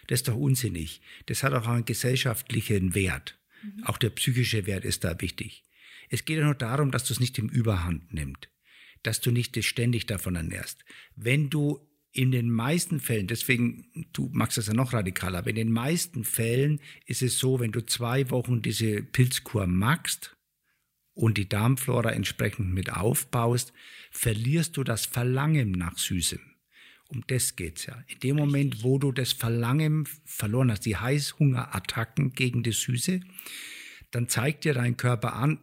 Das 0.07 0.21
ist 0.21 0.27
doch 0.29 0.35
unsinnig. 0.35 1.01
Das 1.25 1.43
hat 1.43 1.53
auch 1.53 1.67
einen 1.67 1.85
gesellschaftlichen 1.85 2.95
Wert. 2.95 3.37
Mhm. 3.61 3.83
Auch 3.83 3.97
der 3.97 4.09
psychische 4.11 4.65
Wert 4.65 4.85
ist 4.85 5.03
da 5.03 5.19
wichtig. 5.19 5.63
Es 6.09 6.25
geht 6.25 6.37
ja 6.39 6.45
nur 6.45 6.55
darum, 6.55 6.91
dass 6.91 7.05
du 7.05 7.13
es 7.13 7.19
nicht 7.19 7.37
im 7.37 7.49
Überhand 7.49 8.13
nimmst 8.13 8.49
dass 9.03 9.21
du 9.21 9.31
nicht 9.31 9.63
ständig 9.63 10.05
davon 10.05 10.35
ernährst. 10.35 10.83
Wenn 11.15 11.49
du 11.49 11.85
in 12.11 12.31
den 12.31 12.49
meisten 12.49 12.99
Fällen, 12.99 13.27
deswegen, 13.27 14.07
du 14.13 14.29
magst 14.33 14.57
das 14.57 14.67
ja 14.67 14.73
noch 14.73 14.93
radikaler, 14.93 15.39
aber 15.39 15.51
in 15.51 15.55
den 15.55 15.71
meisten 15.71 16.23
Fällen 16.23 16.81
ist 17.05 17.21
es 17.21 17.37
so, 17.37 17.59
wenn 17.59 17.71
du 17.71 17.85
zwei 17.85 18.29
Wochen 18.31 18.61
diese 18.61 19.03
Pilzkur 19.03 19.67
machst 19.67 20.35
und 21.13 21.37
die 21.37 21.47
Darmflora 21.47 22.11
entsprechend 22.11 22.73
mit 22.73 22.91
aufbaust, 22.91 23.73
verlierst 24.11 24.75
du 24.77 24.83
das 24.83 25.05
Verlangen 25.05 25.71
nach 25.71 25.97
Süßem. 25.97 26.39
Um 27.09 27.23
das 27.27 27.55
geht's 27.55 27.85
ja. 27.85 28.03
In 28.07 28.19
dem 28.19 28.35
Moment, 28.35 28.83
wo 28.83 28.99
du 28.99 29.11
das 29.11 29.33
Verlangen 29.33 30.07
verloren 30.25 30.71
hast, 30.71 30.85
die 30.85 30.97
Heißhungerattacken 30.97 32.33
gegen 32.33 32.63
das 32.63 32.81
Süße, 32.81 33.21
dann 34.11 34.29
zeigt 34.29 34.63
dir 34.63 34.73
dein 34.73 34.97
Körper 34.97 35.33
an, 35.33 35.59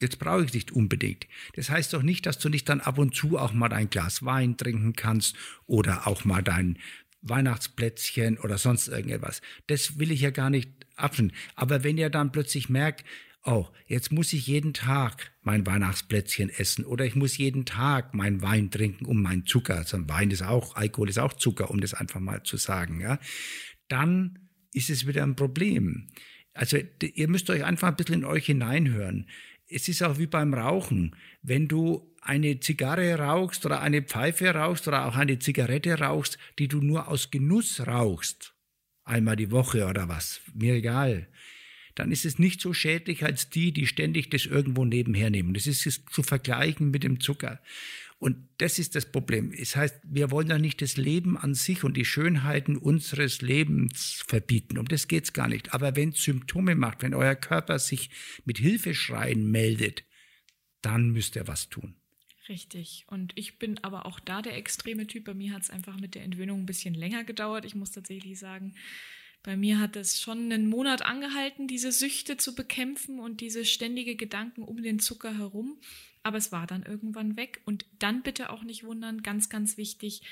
Jetzt 0.00 0.18
brauche 0.18 0.44
ich 0.44 0.52
nicht 0.52 0.72
unbedingt. 0.72 1.26
Das 1.54 1.70
heißt 1.70 1.94
doch 1.94 2.02
nicht, 2.02 2.26
dass 2.26 2.38
du 2.38 2.48
nicht 2.48 2.68
dann 2.68 2.80
ab 2.80 2.98
und 2.98 3.14
zu 3.14 3.38
auch 3.38 3.52
mal 3.52 3.72
ein 3.72 3.88
Glas 3.88 4.24
Wein 4.24 4.56
trinken 4.56 4.94
kannst 4.94 5.36
oder 5.66 6.06
auch 6.06 6.24
mal 6.24 6.42
dein 6.42 6.78
Weihnachtsplätzchen 7.22 8.38
oder 8.38 8.58
sonst 8.58 8.88
irgendetwas. 8.88 9.40
Das 9.66 9.98
will 9.98 10.10
ich 10.10 10.20
ja 10.20 10.30
gar 10.30 10.50
nicht 10.50 10.70
abschneiden. 10.96 11.36
Aber 11.54 11.82
wenn 11.82 11.96
ihr 11.96 12.10
dann 12.10 12.30
plötzlich 12.30 12.68
merkt, 12.68 13.04
oh, 13.42 13.66
jetzt 13.86 14.12
muss 14.12 14.32
ich 14.32 14.46
jeden 14.46 14.74
Tag 14.74 15.32
mein 15.42 15.64
Weihnachtsplätzchen 15.66 16.50
essen 16.50 16.84
oder 16.84 17.06
ich 17.06 17.14
muss 17.14 17.38
jeden 17.38 17.64
Tag 17.64 18.12
meinen 18.12 18.42
Wein 18.42 18.70
trinken, 18.70 19.06
um 19.06 19.22
meinen 19.22 19.46
Zucker, 19.46 19.76
also 19.76 19.96
Wein 20.08 20.30
ist 20.30 20.42
auch, 20.42 20.76
Alkohol 20.76 21.08
ist 21.08 21.18
auch 21.18 21.32
Zucker, 21.32 21.70
um 21.70 21.80
das 21.80 21.94
einfach 21.94 22.20
mal 22.20 22.42
zu 22.42 22.56
sagen, 22.56 23.00
ja, 23.00 23.18
dann 23.88 24.50
ist 24.72 24.90
es 24.90 25.06
wieder 25.06 25.22
ein 25.22 25.36
Problem. 25.36 26.08
Also 26.52 26.78
ihr 27.00 27.28
müsst 27.28 27.48
euch 27.50 27.64
einfach 27.64 27.88
ein 27.88 27.96
bisschen 27.96 28.16
in 28.16 28.24
euch 28.24 28.46
hineinhören 28.46 29.26
es 29.68 29.88
ist 29.88 30.02
auch 30.02 30.18
wie 30.18 30.26
beim 30.26 30.54
Rauchen. 30.54 31.16
Wenn 31.42 31.68
du 31.68 32.14
eine 32.20 32.60
Zigarre 32.60 33.18
rauchst 33.18 33.66
oder 33.66 33.80
eine 33.80 34.02
Pfeife 34.02 34.50
rauchst 34.50 34.88
oder 34.88 35.06
auch 35.06 35.16
eine 35.16 35.38
Zigarette 35.38 35.98
rauchst, 35.98 36.38
die 36.58 36.68
du 36.68 36.80
nur 36.80 37.08
aus 37.08 37.30
Genuss 37.30 37.86
rauchst, 37.86 38.54
einmal 39.04 39.36
die 39.36 39.50
Woche 39.50 39.86
oder 39.86 40.08
was, 40.08 40.40
mir 40.54 40.74
egal, 40.74 41.28
dann 41.94 42.12
ist 42.12 42.24
es 42.24 42.38
nicht 42.38 42.60
so 42.60 42.74
schädlich 42.74 43.24
als 43.24 43.48
die, 43.48 43.72
die 43.72 43.86
ständig 43.86 44.28
das 44.30 44.44
irgendwo 44.44 44.84
nebenher 44.84 45.30
nehmen. 45.30 45.54
Das 45.54 45.66
ist 45.66 45.82
zu 46.10 46.22
vergleichen 46.22 46.90
mit 46.90 47.02
dem 47.02 47.20
Zucker. 47.20 47.60
Und 48.18 48.48
das 48.58 48.78
ist 48.78 48.94
das 48.94 49.12
Problem. 49.12 49.52
Es 49.52 49.76
heißt, 49.76 49.96
wir 50.04 50.30
wollen 50.30 50.48
ja 50.48 50.58
nicht 50.58 50.80
das 50.80 50.96
Leben 50.96 51.36
an 51.36 51.54
sich 51.54 51.84
und 51.84 51.96
die 51.96 52.06
Schönheiten 52.06 52.76
unseres 52.76 53.42
Lebens 53.42 54.24
verbieten. 54.26 54.78
Um 54.78 54.88
das 54.88 55.06
geht's 55.06 55.34
gar 55.34 55.48
nicht. 55.48 55.74
Aber 55.74 55.96
wenn 55.96 56.12
Symptome 56.12 56.74
macht, 56.76 57.02
wenn 57.02 57.12
euer 57.12 57.34
Körper 57.34 57.78
sich 57.78 58.08
mit 58.44 58.58
Hilfeschreien 58.58 59.50
meldet, 59.50 60.04
dann 60.80 61.10
müsst 61.10 61.36
ihr 61.36 61.46
was 61.46 61.68
tun. 61.68 61.96
Richtig. 62.48 63.04
Und 63.08 63.32
ich 63.34 63.58
bin 63.58 63.78
aber 63.82 64.06
auch 64.06 64.20
da 64.20 64.40
der 64.40 64.56
extreme 64.56 65.06
Typ. 65.06 65.24
Bei 65.24 65.34
mir 65.34 65.52
hat 65.52 65.62
es 65.62 65.70
einfach 65.70 65.98
mit 65.98 66.14
der 66.14 66.22
Entwöhnung 66.22 66.60
ein 66.60 66.66
bisschen 66.66 66.94
länger 66.94 67.24
gedauert. 67.24 67.64
Ich 67.64 67.74
muss 67.74 67.90
tatsächlich 67.90 68.38
sagen, 68.38 68.74
bei 69.42 69.56
mir 69.56 69.78
hat 69.78 69.94
es 69.96 70.20
schon 70.20 70.50
einen 70.50 70.68
Monat 70.68 71.02
angehalten, 71.02 71.68
diese 71.68 71.92
Süchte 71.92 72.36
zu 72.36 72.54
bekämpfen 72.54 73.20
und 73.20 73.40
diese 73.40 73.64
ständige 73.64 74.16
Gedanken 74.16 74.62
um 74.62 74.82
den 74.82 74.98
Zucker 75.00 75.36
herum. 75.36 75.78
Aber 76.26 76.38
es 76.38 76.50
war 76.50 76.66
dann 76.66 76.82
irgendwann 76.82 77.36
weg. 77.36 77.60
Und 77.66 77.86
dann 78.00 78.24
bitte 78.24 78.50
auch 78.50 78.64
nicht 78.64 78.82
wundern, 78.82 79.22
ganz, 79.22 79.48
ganz 79.48 79.76
wichtig, 79.76 80.22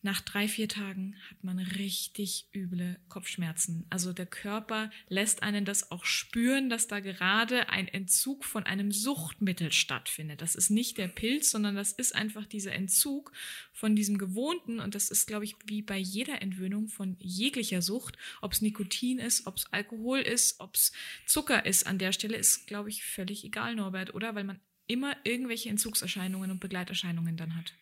nach 0.00 0.22
drei, 0.22 0.48
vier 0.48 0.70
Tagen 0.70 1.16
hat 1.28 1.44
man 1.44 1.58
richtig 1.58 2.48
üble 2.54 2.98
Kopfschmerzen. 3.10 3.84
Also 3.90 4.14
der 4.14 4.24
Körper 4.24 4.90
lässt 5.08 5.42
einen 5.42 5.66
das 5.66 5.90
auch 5.90 6.06
spüren, 6.06 6.70
dass 6.70 6.88
da 6.88 7.00
gerade 7.00 7.68
ein 7.68 7.88
Entzug 7.88 8.46
von 8.46 8.64
einem 8.64 8.90
Suchtmittel 8.90 9.70
stattfindet. 9.70 10.40
Das 10.40 10.54
ist 10.54 10.70
nicht 10.70 10.96
der 10.96 11.08
Pilz, 11.08 11.50
sondern 11.50 11.74
das 11.74 11.92
ist 11.92 12.14
einfach 12.14 12.46
dieser 12.46 12.72
Entzug 12.72 13.32
von 13.74 13.94
diesem 13.94 14.16
Gewohnten. 14.16 14.80
Und 14.80 14.94
das 14.94 15.10
ist, 15.10 15.26
glaube 15.26 15.44
ich, 15.44 15.56
wie 15.66 15.82
bei 15.82 15.98
jeder 15.98 16.40
Entwöhnung 16.40 16.88
von 16.88 17.18
jeglicher 17.18 17.82
Sucht. 17.82 18.16
Ob 18.40 18.54
es 18.54 18.62
Nikotin 18.62 19.18
ist, 19.18 19.46
ob 19.46 19.58
es 19.58 19.66
Alkohol 19.74 20.20
ist, 20.20 20.58
ob 20.60 20.74
es 20.74 20.92
Zucker 21.26 21.66
ist 21.66 21.86
an 21.86 21.98
der 21.98 22.12
Stelle, 22.12 22.36
ist, 22.36 22.66
glaube 22.66 22.88
ich, 22.88 23.04
völlig 23.04 23.44
egal, 23.44 23.74
Norbert, 23.74 24.14
oder? 24.14 24.34
Weil 24.34 24.44
man 24.44 24.60
immer 24.86 25.16
irgendwelche 25.24 25.70
Entzugserscheinungen 25.70 26.50
und 26.50 26.60
Begleiterscheinungen 26.60 27.36
dann 27.36 27.56
hat. 27.56 27.74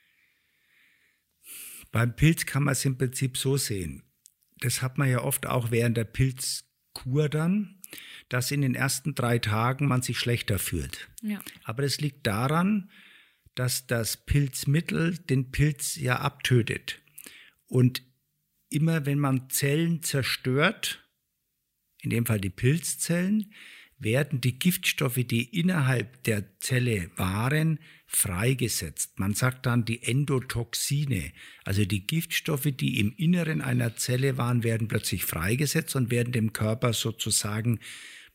Beim 1.91 2.17
Pilz 2.17 2.47
kann 2.47 2.65
man 2.65 2.73
es 2.73 2.85
im 2.85 2.97
Prinzip 2.97 3.37
so 3.37 3.57
sehen. 3.57 4.03
Das 4.59 4.81
hat 4.81 4.97
man 4.99 5.11
ja 5.11 5.23
oft 5.23 5.47
auch 5.47 5.71
während 5.71 5.97
der 5.97 6.05
Pilzkur 6.05 7.29
dann, 7.29 7.81
dass 8.29 8.51
in 8.51 8.63
den 8.63 8.75
ersten 8.75 9.15
drei 9.15 9.39
Tagen 9.39 9.87
man 9.87 10.03
sich 10.03 10.19
schlechter 10.19 10.59
fühlt. 10.59 11.11
Ja. 11.21 11.43
Aber 11.65 11.83
es 11.83 12.01
liegt 12.01 12.27
daran, 12.27 12.91
dass 13.55 13.87
das 13.87 14.25
Pilzmittel 14.25 15.19
den 15.19 15.51
Pilz 15.51 15.97
ja 15.97 16.21
abtötet. 16.21 17.03
Und 17.67 18.03
immer 18.71 19.05
wenn 19.05 19.19
man 19.19 19.51
Zellen 19.51 20.03
zerstört, 20.03 21.07
in 22.01 22.11
dem 22.11 22.27
Fall 22.27 22.41
die 22.41 22.51
Pilzzellen, 22.51 23.53
werden 24.03 24.41
die 24.41 24.59
Giftstoffe, 24.59 25.21
die 25.25 25.59
innerhalb 25.59 26.23
der 26.25 26.59
Zelle 26.59 27.11
waren, 27.17 27.79
freigesetzt. 28.07 29.19
Man 29.19 29.35
sagt 29.35 29.67
dann 29.67 29.85
die 29.85 30.03
Endotoxine, 30.03 31.33
also 31.65 31.85
die 31.85 32.07
Giftstoffe, 32.07 32.69
die 32.73 33.01
im 33.01 33.13
Inneren 33.17 33.61
einer 33.61 33.97
Zelle 33.97 34.37
waren, 34.37 34.65
werden 34.65 34.89
plötzlich 34.89 35.25
freigesetzt 35.25 35.97
und 35.97 36.11
werden 36.11 36.33
dem 36.33 36.53
Körper 36.53 36.93
sozusagen 36.93 37.81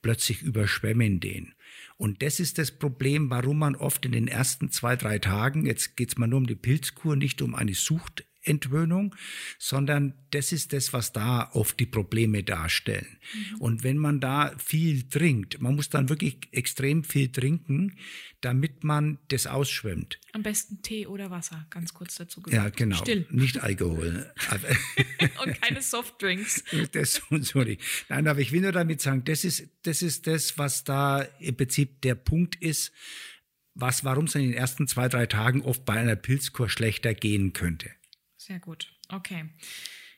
plötzlich 0.01 0.41
überschwemmen 0.41 1.19
den. 1.19 1.53
Und 1.97 2.21
das 2.21 2.39
ist 2.39 2.57
das 2.57 2.71
Problem, 2.71 3.29
warum 3.29 3.59
man 3.59 3.75
oft 3.75 4.05
in 4.05 4.11
den 4.11 4.27
ersten 4.27 4.71
zwei, 4.71 4.95
drei 4.95 5.19
Tagen, 5.19 5.65
jetzt 5.65 5.97
geht 5.97 6.09
es 6.09 6.17
mal 6.17 6.27
nur 6.27 6.39
um 6.39 6.47
die 6.47 6.55
Pilzkur, 6.55 7.15
nicht 7.15 7.41
um 7.41 7.55
eine 7.55 7.73
Sucht 7.73 8.23
Entwöhnung, 8.47 9.15
sondern 9.59 10.13
das 10.31 10.51
ist 10.51 10.73
das, 10.73 10.93
was 10.93 11.13
da 11.13 11.49
oft 11.53 11.79
die 11.79 11.85
Probleme 11.85 12.43
darstellen. 12.43 13.17
Mhm. 13.33 13.61
Und 13.61 13.83
wenn 13.83 13.97
man 13.97 14.19
da 14.19 14.53
viel 14.57 15.07
trinkt, 15.09 15.61
man 15.61 15.75
muss 15.75 15.89
dann 15.89 16.09
wirklich 16.09 16.37
extrem 16.51 17.03
viel 17.03 17.31
trinken, 17.31 17.97
damit 18.41 18.83
man 18.83 19.17
das 19.29 19.47
ausschwemmt. 19.47 20.19
Am 20.33 20.43
besten 20.43 20.81
Tee 20.81 21.07
oder 21.07 21.31
Wasser, 21.31 21.65
ganz 21.69 21.93
kurz 21.93 22.15
dazu 22.15 22.41
gesagt. 22.41 22.63
Ja, 22.63 22.69
genau. 22.69 22.97
Still. 22.97 23.25
Nicht 23.31 23.59
Alkohol. 23.63 24.31
und 25.43 25.61
keine 25.61 25.81
Softdrinks. 25.81 26.63
Das 26.91 27.21
und 27.29 27.45
so 27.45 27.63
nicht. 27.63 27.81
Nein, 28.09 28.27
aber 28.27 28.39
ich 28.39 28.51
will 28.51 28.61
nur 28.61 28.71
damit 28.71 29.01
sagen, 29.01 29.23
das 29.25 29.43
ist, 29.43 29.67
das 29.83 30.01
ist 30.01 30.27
das, 30.27 30.57
was 30.57 30.83
da 30.83 31.21
im 31.39 31.55
Prinzip 31.55 32.01
der 32.01 32.15
Punkt 32.15 32.55
ist, 32.55 32.91
was, 33.73 34.03
warum 34.03 34.25
es 34.25 34.35
in 34.35 34.41
den 34.41 34.53
ersten 34.53 34.87
zwei, 34.87 35.07
drei 35.07 35.25
Tagen 35.25 35.61
oft 35.61 35.85
bei 35.85 35.93
einer 35.93 36.15
Pilzkur 36.15 36.69
schlechter 36.69 37.13
gehen 37.13 37.53
könnte. 37.53 37.91
Sehr 38.47 38.59
gut. 38.59 38.93
Okay. 39.09 39.49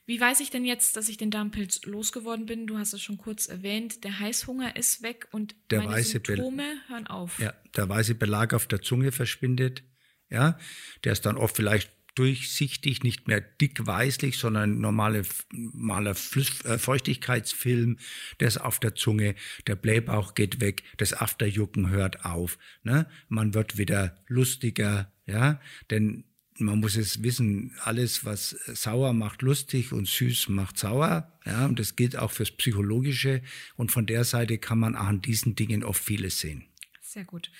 Wie 0.05 0.21
weiß 0.21 0.39
ich 0.39 0.51
denn 0.51 0.63
jetzt, 0.63 0.95
dass 0.95 1.09
ich 1.09 1.17
den 1.17 1.31
Darmpilz 1.31 1.83
losgeworden 1.85 2.45
bin? 2.45 2.67
Du 2.67 2.77
hast 2.77 2.93
es 2.93 3.01
schon 3.01 3.17
kurz 3.17 3.47
erwähnt. 3.47 4.03
Der 4.03 4.19
Heißhunger 4.19 4.75
ist 4.75 5.01
weg 5.01 5.27
und 5.31 5.55
der 5.71 5.79
meine 5.79 5.93
weiße 5.93 6.21
Symptome 6.23 6.63
Be 6.63 6.93
hören 6.93 7.07
auf. 7.07 7.39
Ja, 7.39 7.53
der 7.75 7.89
weiße 7.89 8.15
Belag 8.15 8.53
auf 8.53 8.67
der 8.67 8.83
Zunge 8.83 9.11
verschwindet. 9.11 9.83
Ja, 10.29 10.59
der 11.03 11.13
ist 11.13 11.25
dann 11.25 11.37
oft 11.37 11.55
vielleicht 11.55 11.91
durchsichtig, 12.13 13.01
nicht 13.03 13.27
mehr 13.27 13.41
dick 13.41 13.85
weißlich, 13.85 14.37
sondern 14.37 14.79
normale, 14.79 15.23
normaler 15.51 16.11
äh, 16.11 16.77
Feuchtigkeitsfilm, 16.77 17.97
der 18.39 18.47
ist 18.47 18.57
auf 18.57 18.79
der 18.79 18.93
Zunge, 18.93 19.35
der 19.67 19.75
Blähbauch 19.75 20.35
geht 20.35 20.59
weg, 20.59 20.83
das 20.97 21.13
Afterjucken 21.13 21.89
hört 21.89 22.25
auf, 22.25 22.57
ne? 22.83 23.07
Man 23.27 23.53
wird 23.53 23.77
wieder 23.77 24.17
lustiger, 24.27 25.13
ja, 25.25 25.61
denn 25.89 26.25
man 26.59 26.79
muss 26.79 26.95
es 26.95 27.23
wissen, 27.23 27.75
alles, 27.83 28.25
was 28.25 28.49
sauer 28.67 29.13
macht 29.13 29.41
lustig 29.41 29.91
und 29.91 30.07
süß 30.07 30.49
macht 30.49 30.77
sauer. 30.77 31.31
Ja, 31.45 31.65
und 31.65 31.79
das 31.79 31.95
gilt 31.95 32.17
auch 32.17 32.31
fürs 32.31 32.51
Psychologische. 32.51 33.41
Und 33.75 33.91
von 33.91 34.05
der 34.05 34.23
Seite 34.23 34.57
kann 34.57 34.79
man 34.79 34.95
an 34.95 35.21
diesen 35.21 35.55
Dingen 35.55 35.83
oft 35.83 36.03
vieles 36.03 36.39
sehen. 36.39 36.65
Sehr 37.01 37.23
gut. 37.25 37.51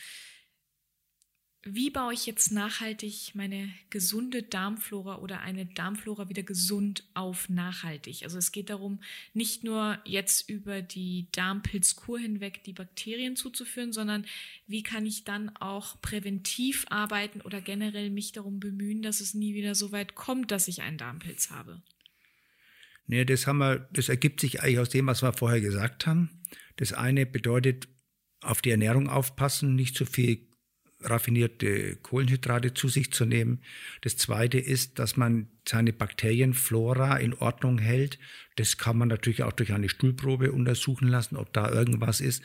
Wie 1.64 1.90
baue 1.90 2.14
ich 2.14 2.26
jetzt 2.26 2.54
nachhaltig 2.54 3.32
meine 3.34 3.70
gesunde 3.90 4.44
Darmflora 4.44 5.18
oder 5.18 5.42
eine 5.42 5.66
Darmflora 5.66 6.30
wieder 6.30 6.44
gesund 6.44 7.04
auf 7.14 7.50
nachhaltig? 7.50 8.24
Also 8.24 8.38
es 8.38 8.54
geht 8.54 8.70
darum, 8.70 9.02
nicht 9.34 9.66
nur 9.66 10.00
jetzt 10.06 10.50
über 10.50 10.82
die 10.82 11.28
Darmpilzkur 11.34 12.18
hinweg 12.18 12.64
die 12.64 12.72
Bakterien 12.72 13.36
zuzuführen, 13.36 13.92
sondern 13.92 14.26
wie 14.68 14.84
kann 14.84 15.06
ich 15.06 15.26
dann 15.26 15.50
auch 15.58 16.00
präventiv 16.02 16.86
arbeiten 16.90 17.42
oder 17.42 17.60
generell 17.60 18.10
mich 18.10 18.32
darum 18.32 18.62
bemühen, 18.62 19.02
dass 19.02 19.20
es 19.20 19.34
nie 19.34 19.54
wieder 19.54 19.76
so 19.76 19.92
weit 19.92 20.16
kommt, 20.16 20.52
dass 20.52 20.70
ich 20.70 20.82
einen 20.82 20.98
Darmpilz 20.98 21.50
habe? 21.50 21.82
Nee, 23.06 23.26
das 23.26 23.48
haben 23.48 23.58
wir, 23.58 23.90
das 23.92 24.08
ergibt 24.08 24.40
sich 24.40 24.62
eigentlich 24.62 24.80
aus 24.80 24.90
dem, 24.90 25.08
was 25.08 25.24
wir 25.24 25.34
vorher 25.34 25.60
gesagt 25.60 26.08
haben. 26.08 26.30
Das 26.78 26.94
eine 26.94 27.26
bedeutet, 27.26 27.90
auf 28.42 28.62
die 28.62 28.70
Ernährung 28.70 29.10
aufpassen, 29.10 29.76
nicht 29.76 29.98
zu 29.98 30.06
viel 30.06 30.49
raffinierte 31.02 31.96
Kohlenhydrate 31.98 32.74
zu 32.74 32.88
sich 32.90 33.12
zu 33.12 33.26
nehmen. 33.26 33.62
Das 34.02 34.18
zweite 34.18 34.60
ist, 34.60 35.00
dass 35.00 35.18
man 35.18 35.48
seine 35.68 35.94
Bakterienflora 35.94 37.18
in 37.18 37.34
Ordnung 37.34 37.78
hält. 37.78 38.20
Das 38.56 38.78
kann 38.78 38.98
man 38.98 39.08
natürlich 39.08 39.44
auch 39.44 39.54
durch 39.54 39.72
eine 39.72 39.90
Stuhlprobe 39.90 40.52
untersuchen 40.52 41.08
lassen, 41.08 41.38
ob 41.38 41.54
da 41.54 41.72
irgendwas 41.72 42.20
ist. 42.20 42.44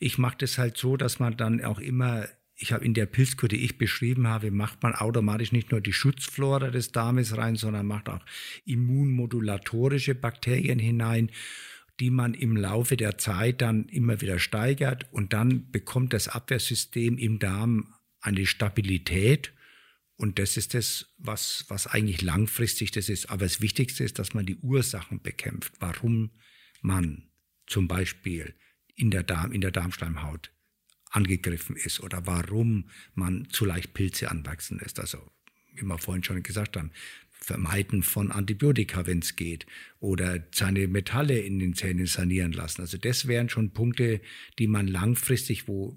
Ich 0.00 0.18
mache 0.18 0.36
das 0.38 0.58
halt 0.58 0.76
so, 0.76 0.96
dass 0.96 1.18
man 1.18 1.36
dann 1.36 1.64
auch 1.64 1.78
immer 1.78 2.26
ich 2.56 2.72
habe 2.72 2.84
in 2.84 2.94
der 2.94 3.06
Pilzkur, 3.06 3.48
die 3.48 3.64
ich 3.64 3.78
beschrieben 3.78 4.28
habe, 4.28 4.52
macht 4.52 4.82
man 4.82 4.94
automatisch 4.94 5.50
nicht 5.50 5.72
nur 5.72 5.80
die 5.80 5.92
Schutzflora 5.92 6.70
des 6.70 6.92
Darmes 6.92 7.36
rein, 7.36 7.56
sondern 7.56 7.86
macht 7.86 8.08
auch 8.08 8.24
immunmodulatorische 8.64 10.14
Bakterien 10.14 10.78
hinein 10.78 11.30
die 12.00 12.10
man 12.10 12.34
im 12.34 12.56
Laufe 12.56 12.96
der 12.96 13.18
Zeit 13.18 13.60
dann 13.60 13.88
immer 13.88 14.20
wieder 14.20 14.38
steigert 14.38 15.06
und 15.12 15.32
dann 15.32 15.70
bekommt 15.70 16.12
das 16.12 16.28
Abwehrsystem 16.28 17.18
im 17.18 17.38
Darm 17.38 17.94
eine 18.20 18.46
Stabilität 18.46 19.52
und 20.16 20.38
das 20.38 20.56
ist 20.56 20.74
das, 20.74 21.12
was, 21.18 21.64
was 21.68 21.86
eigentlich 21.86 22.22
langfristig 22.22 22.92
das 22.92 23.08
ist. 23.08 23.30
Aber 23.30 23.44
das 23.44 23.60
Wichtigste 23.60 24.04
ist, 24.04 24.18
dass 24.18 24.34
man 24.34 24.46
die 24.46 24.56
Ursachen 24.56 25.20
bekämpft, 25.20 25.72
warum 25.80 26.30
man 26.82 27.28
zum 27.66 27.88
Beispiel 27.88 28.54
in 28.94 29.10
der, 29.10 29.24
Darm, 29.24 29.52
in 29.52 29.60
der 29.60 29.72
Darmschleimhaut 29.72 30.52
angegriffen 31.10 31.76
ist 31.76 32.00
oder 32.00 32.26
warum 32.26 32.90
man 33.14 33.48
zu 33.50 33.64
leicht 33.64 33.94
Pilze 33.94 34.30
anwachsen 34.30 34.78
lässt. 34.78 35.00
Also, 35.00 35.18
wie 35.72 35.82
wir 35.82 35.98
vorhin 35.98 36.22
schon 36.22 36.42
gesagt 36.42 36.76
haben, 36.76 36.92
Vermeiden 37.44 38.02
von 38.02 38.32
Antibiotika, 38.32 39.06
wenn 39.06 39.20
es 39.20 39.36
geht, 39.36 39.66
oder 40.00 40.42
seine 40.52 40.88
Metalle 40.88 41.38
in 41.38 41.58
den 41.58 41.74
Zähnen 41.74 42.06
sanieren 42.06 42.52
lassen. 42.52 42.80
Also 42.80 42.98
das 42.98 43.28
wären 43.28 43.48
schon 43.48 43.70
Punkte, 43.70 44.20
die 44.58 44.66
man 44.66 44.88
langfristig, 44.88 45.68
wo 45.68 45.96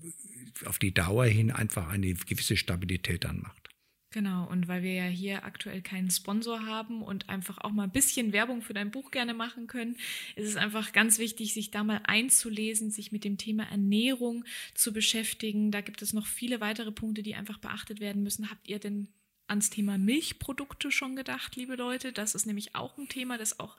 auf 0.66 0.80
die 0.80 0.94
Dauer 0.94 1.26
hin 1.26 1.52
einfach 1.52 1.90
eine 1.90 2.14
gewisse 2.14 2.58
Stabilität 2.58 3.26
anmacht. 3.26 3.68
Genau, 4.12 4.50
und 4.50 4.70
weil 4.70 4.84
wir 4.84 4.94
ja 4.94 5.04
hier 5.04 5.44
aktuell 5.44 5.82
keinen 5.82 6.10
Sponsor 6.10 6.66
haben 6.66 7.02
und 7.02 7.28
einfach 7.28 7.58
auch 7.60 7.72
mal 7.72 7.84
ein 7.84 7.92
bisschen 7.92 8.32
Werbung 8.32 8.62
für 8.62 8.74
dein 8.74 8.90
Buch 8.90 9.12
gerne 9.12 9.34
machen 9.34 9.68
können, 9.68 9.98
ist 10.38 10.48
es 10.48 10.56
einfach 10.56 10.94
ganz 10.94 11.20
wichtig, 11.20 11.54
sich 11.54 11.72
da 11.72 11.84
mal 11.84 12.02
einzulesen, 12.06 12.90
sich 12.90 13.12
mit 13.12 13.26
dem 13.26 13.38
Thema 13.38 13.64
Ernährung 13.70 14.46
zu 14.74 14.94
beschäftigen. 14.94 15.72
Da 15.72 15.82
gibt 15.82 16.02
es 16.02 16.14
noch 16.14 16.26
viele 16.26 16.62
weitere 16.62 16.92
Punkte, 16.92 17.22
die 17.22 17.36
einfach 17.36 17.58
beachtet 17.58 18.00
werden 18.00 18.24
müssen. 18.24 18.50
Habt 18.50 18.70
ihr 18.70 18.80
denn 18.80 19.10
ans 19.48 19.70
Thema 19.70 19.98
Milchprodukte 19.98 20.92
schon 20.92 21.16
gedacht, 21.16 21.56
liebe 21.56 21.76
Leute. 21.76 22.12
Das 22.12 22.36
ist 22.36 22.46
nämlich 22.46 22.76
auch 22.76 22.98
ein 22.98 23.10
Thema, 23.10 23.38
das 23.38 23.60
auch 23.60 23.78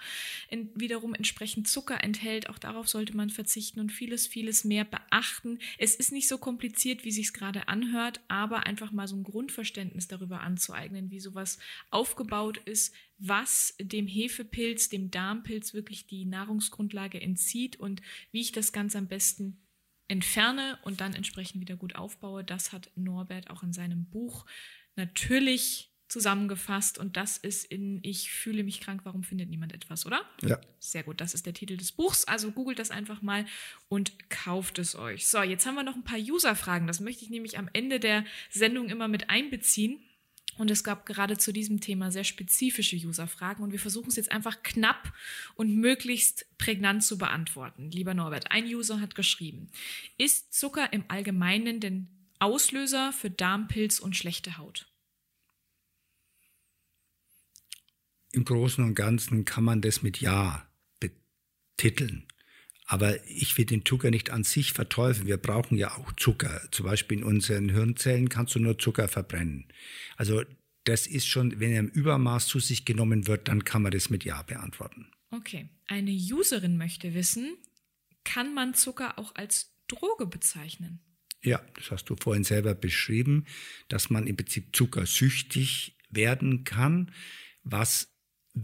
in, 0.48 0.70
wiederum 0.74 1.14
entsprechend 1.14 1.68
Zucker 1.68 2.02
enthält. 2.02 2.48
Auch 2.48 2.58
darauf 2.58 2.88
sollte 2.88 3.16
man 3.16 3.30
verzichten 3.30 3.80
und 3.80 3.92
vieles, 3.92 4.26
vieles 4.26 4.64
mehr 4.64 4.84
beachten. 4.84 5.58
Es 5.78 5.94
ist 5.94 6.12
nicht 6.12 6.28
so 6.28 6.38
kompliziert, 6.38 7.04
wie 7.04 7.12
sich 7.12 7.32
gerade 7.32 7.68
anhört, 7.68 8.20
aber 8.28 8.66
einfach 8.66 8.92
mal 8.92 9.08
so 9.08 9.16
ein 9.16 9.24
Grundverständnis 9.24 10.08
darüber 10.08 10.40
anzueignen, 10.40 11.10
wie 11.10 11.20
sowas 11.20 11.58
aufgebaut 11.90 12.58
ist, 12.64 12.94
was 13.18 13.74
dem 13.80 14.06
Hefepilz, 14.06 14.88
dem 14.88 15.10
Darmpilz 15.10 15.74
wirklich 15.74 16.06
die 16.06 16.24
Nahrungsgrundlage 16.24 17.20
entzieht 17.20 17.78
und 17.78 18.00
wie 18.30 18.40
ich 18.40 18.52
das 18.52 18.72
Ganze 18.72 18.98
am 18.98 19.08
besten 19.08 19.60
entferne 20.08 20.78
und 20.82 21.00
dann 21.00 21.14
entsprechend 21.14 21.60
wieder 21.60 21.76
gut 21.76 21.94
aufbaue. 21.94 22.42
Das 22.42 22.72
hat 22.72 22.90
Norbert 22.96 23.50
auch 23.50 23.62
in 23.62 23.72
seinem 23.72 24.06
Buch 24.06 24.46
natürlich 24.99 25.88
zusammengefasst 26.09 26.99
und 26.99 27.16
das 27.16 27.36
ist 27.36 27.64
in 27.64 28.01
Ich 28.03 28.30
fühle 28.30 28.64
mich 28.64 28.80
krank, 28.80 29.03
warum 29.05 29.22
findet 29.22 29.51
niemand 29.51 29.74
etwas, 29.74 30.07
oder? 30.07 30.22
Ja. 30.42 30.59
Sehr 30.78 31.03
gut, 31.03 31.20
das 31.20 31.34
ist 31.34 31.44
der 31.46 31.53
Titel 31.53 31.76
des 31.76 31.92
Buchs. 31.92 32.24
Also 32.24 32.51
googelt 32.51 32.78
das 32.78 32.90
einfach 32.90 33.20
mal 33.22 33.44
und 33.88 34.30
kauft 34.30 34.78
es 34.78 34.96
euch. 34.96 35.26
So, 35.28 35.42
jetzt 35.42 35.66
haben 35.66 35.74
wir 35.74 35.82
noch 35.82 35.96
ein 35.96 36.05
paar 36.05 36.18
User-Fragen. 36.18 36.86
Das 36.86 37.01
möchte 37.01 37.24
ich 37.24 37.30
nämlich 37.30 37.59
am 37.59 37.68
Ende 37.72 38.01
der 38.01 38.24
Sendung 38.51 38.88
immer 38.88 39.07
mit 39.07 39.28
einbeziehen. 39.28 40.01
Und 40.57 40.72
es 40.72 40.82
gab 40.82 41.07
gerade 41.07 41.38
zu 41.38 41.53
diesem 41.53 41.80
Thema 41.80 42.11
sehr 42.11 42.24
spezifische 42.24 42.96
User-Fragen 42.96 43.62
und 43.62 43.70
wir 43.70 43.78
versuchen 43.78 44.09
es 44.09 44.16
jetzt 44.16 44.32
einfach 44.32 44.64
knapp 44.64 45.12
und 45.55 45.76
möglichst 45.76 46.46
prägnant 46.59 47.05
zu 47.05 47.16
beantworten. 47.16 47.92
Lieber 47.92 48.12
Norbert, 48.12 48.51
ein 48.51 48.64
User 48.64 49.01
hat 49.01 49.14
geschrieben, 49.14 49.70
ist 50.16 50.53
Zucker 50.53 50.92
im 50.92 51.05
Allgemeinen 51.07 51.78
denn 51.78 52.09
Auslöser 52.40 53.12
für 53.12 53.30
Darmpilz 53.30 54.01
und 54.01 54.16
schlechte 54.16 54.59
Haut? 54.59 54.88
Im 58.33 58.45
Großen 58.45 58.85
und 58.85 58.95
Ganzen 58.95 59.45
kann 59.45 59.64
man 59.64 59.81
das 59.81 60.03
mit 60.03 60.20
Ja 60.20 60.68
betiteln. 61.01 62.26
Aber 62.85 63.22
ich 63.26 63.57
will 63.59 63.66
den 63.66 63.85
Zucker 63.85 64.11
nicht 64.11 64.31
an 64.31 64.45
sich 64.45 64.72
verteufeln. 64.72 65.26
Wir 65.26 65.37
brauchen 65.37 65.76
ja 65.76 65.97
auch 65.97 66.12
Zucker. 66.12 66.62
Zum 66.70 66.87
Beispiel 66.87 67.18
in 67.18 67.24
unseren 67.24 67.68
Hirnzellen 67.68 68.31
kannst 68.31 68.55
du 68.55 68.61
nur 68.61 68.79
Zucker 68.79 69.09
verbrennen. 69.09 69.66
Also 70.16 70.43
das 70.85 71.07
ist 71.07 71.26
schon, 71.26 71.61
wenn 71.61 71.70
er 71.70 71.81
im 71.81 71.89
Übermaß 71.89 72.47
zu 72.47 72.61
sich 72.61 72.87
genommen 72.87 73.26
wird, 73.26 73.49
dann 73.49 73.64
kann 73.64 73.83
man 73.83 73.93
das 73.93 74.09
mit 74.09 74.24
Ja 74.24 74.41
beantworten. 74.43 75.11
Okay. 75.31 75.68
Eine 75.87 76.12
Userin 76.12 76.79
möchte 76.79 77.12
wissen, 77.12 77.57
kann 78.24 78.55
man 78.55 78.74
Zucker 78.74 79.18
auch 79.18 79.35
als 79.35 79.74
Droge 79.87 80.26
bezeichnen? 80.26 81.01
Ja, 81.43 81.62
das 81.74 81.91
hast 81.91 82.07
du 82.07 82.16
vorhin 82.16 82.45
selber 82.45 82.74
beschrieben, 82.74 83.45
dass 83.89 84.11
man 84.11 84.26
im 84.26 84.37
Prinzip 84.37 84.74
zuckersüchtig 84.74 85.97
werden 86.11 86.64
kann, 86.64 87.12
was 87.62 88.09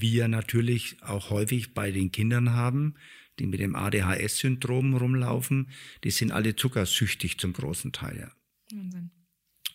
wir 0.01 0.28
natürlich 0.28 1.03
auch 1.03 1.30
häufig 1.30 1.74
bei 1.74 1.90
den 1.90 2.12
Kindern 2.12 2.53
haben, 2.53 2.95
die 3.38 3.47
mit 3.47 3.61
dem 3.61 3.74
ADHS-Syndrom 3.74 4.95
rumlaufen. 4.95 5.68
Die 6.05 6.11
sind 6.11 6.30
alle 6.32 6.57
zuckersüchtig 6.57 7.38
zum 7.38 7.53
großen 7.53 7.92
Teil. 7.92 8.18
Ja. 8.18 8.76
Wahnsinn. 8.76 9.11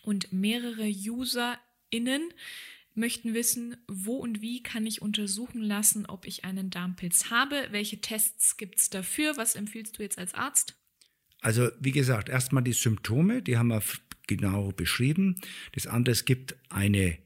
Und 0.02 0.32
mehrere 0.32 0.88
UserInnen 0.88 2.32
möchten 2.94 3.34
wissen, 3.34 3.76
wo 3.86 4.16
und 4.16 4.40
wie 4.40 4.62
kann 4.62 4.86
ich 4.86 5.02
untersuchen 5.02 5.62
lassen, 5.62 6.06
ob 6.06 6.26
ich 6.26 6.44
einen 6.44 6.70
Darmpilz 6.70 7.30
habe? 7.30 7.68
Welche 7.70 8.00
Tests 8.00 8.56
gibt 8.56 8.78
es 8.78 8.90
dafür? 8.90 9.36
Was 9.36 9.54
empfiehlst 9.54 9.98
du 9.98 10.02
jetzt 10.02 10.18
als 10.18 10.34
Arzt? 10.34 10.76
Also 11.40 11.70
wie 11.80 11.92
gesagt, 11.92 12.28
erstmal 12.28 12.62
die 12.62 12.72
Symptome, 12.72 13.42
die 13.42 13.56
haben 13.56 13.68
wir 13.68 13.82
genau 14.26 14.72
beschrieben. 14.72 15.40
Das 15.72 15.86
andere, 15.86 16.12
es 16.12 16.24
gibt 16.24 16.56
eine 16.68 17.18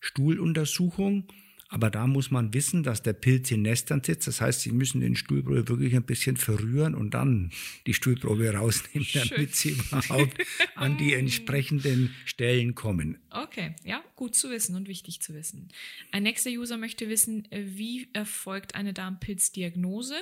Stuhluntersuchung, 0.00 1.28
aber 1.68 1.90
da 1.90 2.06
muss 2.06 2.30
man 2.30 2.54
wissen, 2.54 2.82
dass 2.82 3.02
der 3.02 3.12
Pilz 3.12 3.50
in 3.50 3.62
Nestern 3.62 4.02
sitzt. 4.02 4.26
Das 4.26 4.40
heißt, 4.40 4.62
Sie 4.62 4.72
müssen 4.72 5.00
den 5.02 5.16
Stuhlprobe 5.16 5.68
wirklich 5.68 5.94
ein 5.94 6.04
bisschen 6.04 6.38
verrühren 6.38 6.94
und 6.94 7.12
dann 7.12 7.50
die 7.86 7.92
Stuhlprobe 7.92 8.50
rausnehmen, 8.54 9.04
Schön. 9.04 9.28
damit 9.28 9.54
Sie 9.54 9.70
überhaupt 9.70 10.38
an 10.76 10.96
die 10.96 11.12
entsprechenden 11.14 12.14
Stellen 12.24 12.74
kommen. 12.74 13.18
Okay, 13.30 13.76
ja, 13.84 14.02
gut 14.16 14.34
zu 14.34 14.50
wissen 14.50 14.76
und 14.76 14.88
wichtig 14.88 15.20
zu 15.20 15.34
wissen. 15.34 15.68
Ein 16.10 16.22
nächster 16.22 16.50
User 16.50 16.78
möchte 16.78 17.08
wissen, 17.10 17.46
wie 17.50 18.08
erfolgt 18.14 18.74
eine 18.74 18.94
Darmpilzdiagnose? 18.94 20.16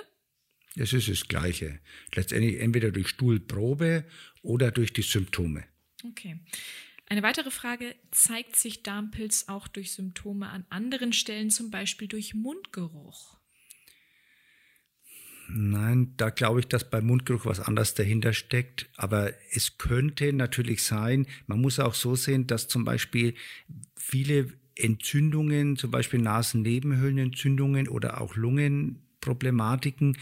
Es 0.75 0.93
ist 0.93 1.09
das 1.09 1.29
Gleiche. 1.29 1.79
Letztendlich 2.15 2.61
entweder 2.61 2.91
durch 2.91 3.09
Stuhlprobe 3.09 4.05
oder 4.43 4.73
durch 4.73 4.93
die 4.93 5.03
Symptome. 5.03 5.65
Okay. 6.05 6.39
Eine 7.09 7.23
weitere 7.23 7.51
Frage, 7.51 7.95
zeigt 8.11 8.57
sich 8.57 8.83
Darmpilz 8.83 9.45
auch 9.47 9.69
durch 9.69 9.93
Symptome 9.93 10.49
an 10.49 10.67
anderen 10.71 11.13
Stellen, 11.13 11.51
zum 11.51 11.71
Beispiel 11.71 12.09
durch 12.09 12.35
Mundgeruch? 12.35 13.37
Nein, 15.49 16.15
da 16.17 16.31
glaube 16.31 16.59
ich, 16.59 16.67
dass 16.67 16.91
beim 16.91 17.07
Mundgeruch 17.07 17.47
was 17.47 17.61
anderes 17.61 17.95
dahinter 17.95 18.33
steckt. 18.33 18.91
Aber 18.97 19.33
es 19.53 19.79
könnte 19.79 20.33
natürlich 20.33 20.83
sein, 20.83 21.29
man 21.47 21.61
muss 21.61 21.79
auch 21.79 21.95
so 21.95 22.17
sehen, 22.17 22.49
dass 22.49 22.67
zum 22.67 22.85
Beispiel 22.85 23.35
viele 23.97 24.53
Entzündungen, 24.75 25.77
zum 25.77 25.93
Beispiel 25.93 26.21
Nasennebenhöhlenentzündungen 26.21 27.87
oder 27.89 28.21
auch 28.21 28.35
Lungenproblematiken, 28.35 30.19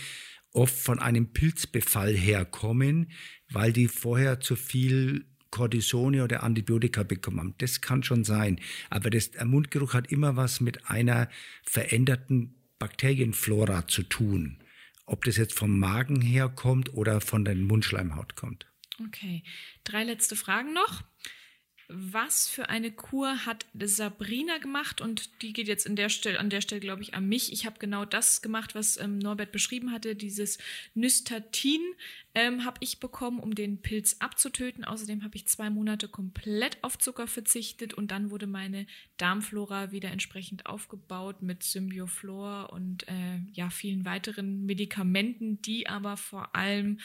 oft 0.53 0.76
von 0.76 0.99
einem 0.99 1.32
Pilzbefall 1.32 2.14
herkommen, 2.14 3.11
weil 3.51 3.72
die 3.72 3.89
vorher 3.89 4.41
zu 4.41 4.55
viel 4.55 5.24
Cortisone 5.55 6.24
oder 6.24 6.42
Antibiotika 6.42 7.05
bekommen 7.05 7.38
haben. 7.38 7.55
Das 7.59 7.80
kann 7.80 8.02
schon 8.02 8.24
sein. 8.24 8.61
Aber 8.90 9.09
das, 9.09 9.30
der 9.30 9.44
Mundgeruch 9.44 9.94
hat 9.94 10.11
immer 10.11 10.34
was 10.34 10.61
mit 10.61 10.90
einer 10.90 11.28
veränderten 11.62 12.57
Bakterienflora 12.80 13.86
zu 13.86 14.02
tun. 14.02 14.59
Ob 15.07 15.24
das 15.24 15.36
jetzt 15.36 15.57
vom 15.57 15.78
Magen 15.78 16.20
herkommt 16.20 16.92
oder 16.94 17.20
von 17.20 17.44
der 17.44 17.55
Mundschleimhaut 17.55 18.34
kommt. 18.34 18.66
Okay. 19.07 19.44
Drei 19.84 20.02
letzte 20.02 20.34
Fragen 20.34 20.72
noch 20.72 21.05
was 21.88 22.48
für 22.48 22.68
eine 22.68 22.90
Kur 22.90 23.44
hat 23.44 23.66
Sabrina 23.78 24.59
gemacht 24.59 25.00
und 25.00 25.42
die 25.42 25.52
geht 25.52 25.68
jetzt 25.68 25.86
der 25.96 26.09
Stelle, 26.09 26.40
an 26.40 26.50
der 26.50 26.61
Stelle, 26.61 26.80
glaube 26.80 27.02
ich, 27.02 27.14
an 27.14 27.28
mich. 27.28 27.52
Ich 27.52 27.66
habe 27.66 27.78
genau 27.78 28.05
das 28.05 28.42
gemacht, 28.42 28.74
was 28.74 28.96
ähm, 28.96 29.18
Norbert 29.18 29.52
beschrieben 29.52 29.92
hatte. 29.92 30.16
Dieses 30.16 30.59
Nystatin 30.94 31.82
ähm, 32.35 32.64
habe 32.64 32.78
ich 32.80 32.99
bekommen, 32.99 33.39
um 33.39 33.55
den 33.55 33.80
Pilz 33.80 34.16
abzutöten. 34.18 34.85
Außerdem 34.85 35.22
habe 35.22 35.37
ich 35.37 35.47
zwei 35.47 35.70
Monate 35.70 36.09
komplett 36.09 36.82
auf 36.82 36.99
Zucker 36.99 37.26
verzichtet 37.26 37.95
und 37.95 38.11
dann 38.11 38.30
wurde 38.30 38.47
meine 38.47 38.87
Darmflora 39.16 39.93
wieder 39.93 40.11
entsprechend 40.11 40.66
aufgebaut 40.66 41.43
mit 41.43 41.62
Symbioflor 41.62 42.72
und 42.72 43.07
äh, 43.09 43.41
ja 43.53 43.70
vielen 43.70 44.05
weiteren 44.05 44.66
Medikamenten, 44.66 45.62
die 45.62 45.89
aber 45.89 46.16
vor 46.16 46.57
allem 46.57 46.99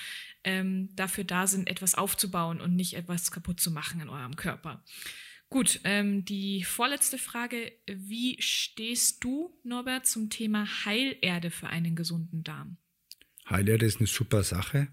ähm, 0.44 0.90
dafür 0.96 1.24
da 1.24 1.46
sind, 1.46 1.70
etwas 1.70 1.96
aufzubauen 1.96 2.60
und 2.60 2.76
nicht 2.76 2.94
etwas 2.94 3.32
kaputt 3.32 3.60
zu 3.60 3.72
machen 3.72 4.02
in 4.02 4.10
eurem 4.10 4.36
Körper. 4.36 4.84
Gut, 5.50 5.80
ähm, 5.84 6.26
die 6.26 6.64
vorletzte 6.64 7.18
Frage. 7.18 7.72
Wie 7.88 8.40
stehst 8.40 9.24
du, 9.24 9.58
Norbert, 9.64 10.06
zum 10.06 10.30
Thema 10.30 10.86
Heilerde 10.86 11.50
für 11.50 11.68
einen 11.68 11.96
gesunden 11.96 12.44
Darm? 12.44 12.78
Heilerde 13.50 13.88
ist 13.88 13.98
eine 13.98 14.06
super 14.06 14.44
Sache, 14.44 14.90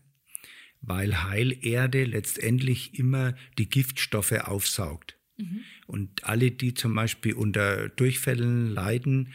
weil 0.80 1.24
Heilerde 1.24 2.04
letztendlich 2.04 2.98
immer 2.98 3.34
die 3.58 3.68
Giftstoffe 3.68 4.32
aufsaugt. 4.32 5.16
Mhm. 5.36 5.60
Und 5.86 6.24
alle, 6.24 6.50
die 6.50 6.74
zum 6.74 6.94
Beispiel 6.94 7.34
unter 7.34 7.88
Durchfällen 7.88 8.70
leiden, 8.70 9.34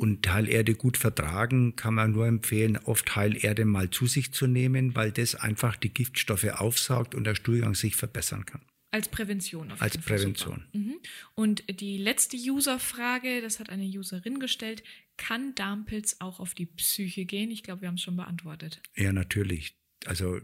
und 0.00 0.26
Heilerde 0.32 0.74
gut 0.74 0.96
vertragen, 0.96 1.76
kann 1.76 1.92
man 1.92 2.12
nur 2.12 2.26
empfehlen, 2.26 2.78
oft 2.78 3.16
Heilerde 3.16 3.66
mal 3.66 3.90
zu 3.90 4.06
sich 4.06 4.32
zu 4.32 4.46
nehmen, 4.46 4.94
weil 4.96 5.12
das 5.12 5.34
einfach 5.34 5.76
die 5.76 5.92
Giftstoffe 5.92 6.44
aufsaugt 6.44 7.14
und 7.14 7.24
der 7.24 7.34
Stuhlgang 7.34 7.74
sich 7.74 7.96
verbessern 7.96 8.46
kann. 8.46 8.62
Als 8.92 9.08
Prävention. 9.08 9.70
Auf 9.70 9.82
Als 9.82 9.98
Prävention. 9.98 10.64
Mhm. 10.72 10.96
Und 11.34 11.64
die 11.80 11.98
letzte 11.98 12.38
User-Frage, 12.38 13.42
das 13.42 13.60
hat 13.60 13.68
eine 13.68 13.84
Userin 13.84 14.40
gestellt, 14.40 14.82
kann 15.18 15.54
Darmpilz 15.54 16.16
auch 16.20 16.40
auf 16.40 16.54
die 16.54 16.66
Psyche 16.66 17.26
gehen? 17.26 17.50
Ich 17.50 17.62
glaube, 17.62 17.82
wir 17.82 17.88
haben 17.88 17.96
es 17.96 18.02
schon 18.02 18.16
beantwortet. 18.16 18.80
Ja, 18.96 19.12
natürlich. 19.12 19.76
Also 20.06 20.40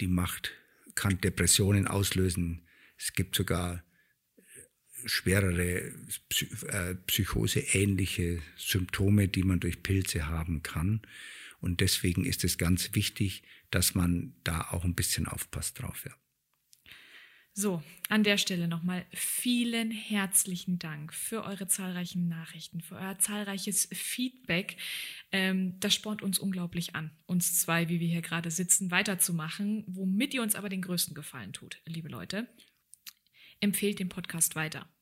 die 0.00 0.08
Macht 0.08 0.52
kann 0.94 1.20
Depressionen 1.20 1.86
auslösen. 1.86 2.66
Es 2.96 3.12
gibt 3.12 3.34
sogar 3.34 3.84
schwerere 5.06 5.92
äh, 6.68 6.94
psychoseähnliche 7.06 8.40
Symptome, 8.56 9.28
die 9.28 9.42
man 9.42 9.60
durch 9.60 9.82
Pilze 9.82 10.28
haben 10.28 10.62
kann. 10.62 11.02
Und 11.60 11.80
deswegen 11.80 12.24
ist 12.24 12.44
es 12.44 12.58
ganz 12.58 12.94
wichtig, 12.94 13.42
dass 13.70 13.94
man 13.94 14.34
da 14.44 14.68
auch 14.70 14.84
ein 14.84 14.94
bisschen 14.94 15.26
aufpasst 15.26 15.80
drauf. 15.80 16.04
Ja. 16.04 16.14
So, 17.56 17.80
an 18.08 18.24
der 18.24 18.36
Stelle 18.36 18.66
nochmal 18.66 19.06
vielen 19.12 19.92
herzlichen 19.92 20.80
Dank 20.80 21.14
für 21.14 21.44
eure 21.44 21.68
zahlreichen 21.68 22.26
Nachrichten, 22.26 22.80
für 22.80 22.96
euer 22.96 23.16
zahlreiches 23.20 23.88
Feedback. 23.92 24.76
Ähm, 25.30 25.78
das 25.78 25.94
spornt 25.94 26.20
uns 26.20 26.40
unglaublich 26.40 26.96
an, 26.96 27.12
uns 27.26 27.60
zwei, 27.60 27.88
wie 27.88 28.00
wir 28.00 28.08
hier 28.08 28.22
gerade 28.22 28.50
sitzen, 28.50 28.90
weiterzumachen, 28.90 29.84
womit 29.86 30.34
ihr 30.34 30.42
uns 30.42 30.56
aber 30.56 30.68
den 30.68 30.82
größten 30.82 31.14
Gefallen 31.14 31.52
tut, 31.52 31.80
liebe 31.86 32.08
Leute. 32.08 32.48
Empfehlt 33.60 34.00
den 34.00 34.08
Podcast 34.08 34.56
weiter. 34.56 34.92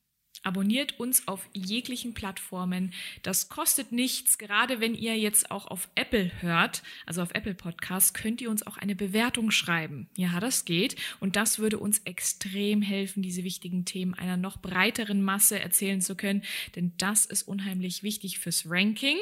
Abonniert 0.41 0.99
uns 0.99 1.27
auf 1.27 1.47
jeglichen 1.53 2.13
Plattformen. 2.13 2.93
Das 3.21 3.49
kostet 3.49 3.91
nichts. 3.91 4.37
Gerade 4.37 4.79
wenn 4.79 4.95
ihr 4.95 5.17
jetzt 5.17 5.51
auch 5.51 5.67
auf 5.67 5.89
Apple 5.95 6.31
hört, 6.41 6.81
also 7.05 7.21
auf 7.21 7.29
Apple 7.33 7.53
Podcasts, 7.53 8.13
könnt 8.13 8.41
ihr 8.41 8.49
uns 8.49 8.65
auch 8.65 8.77
eine 8.77 8.95
Bewertung 8.95 9.51
schreiben. 9.51 10.09
Ja, 10.17 10.39
das 10.39 10.65
geht. 10.65 10.95
Und 11.19 11.35
das 11.35 11.59
würde 11.59 11.77
uns 11.77 11.99
extrem 11.99 12.81
helfen, 12.81 13.21
diese 13.21 13.43
wichtigen 13.43 13.85
Themen 13.85 14.13
einer 14.13 14.37
noch 14.37 14.57
breiteren 14.57 15.23
Masse 15.23 15.59
erzählen 15.59 16.01
zu 16.01 16.15
können. 16.15 16.43
Denn 16.75 16.93
das 16.97 17.25
ist 17.25 17.43
unheimlich 17.43 18.03
wichtig 18.03 18.39
fürs 18.39 18.69
Ranking. 18.69 19.17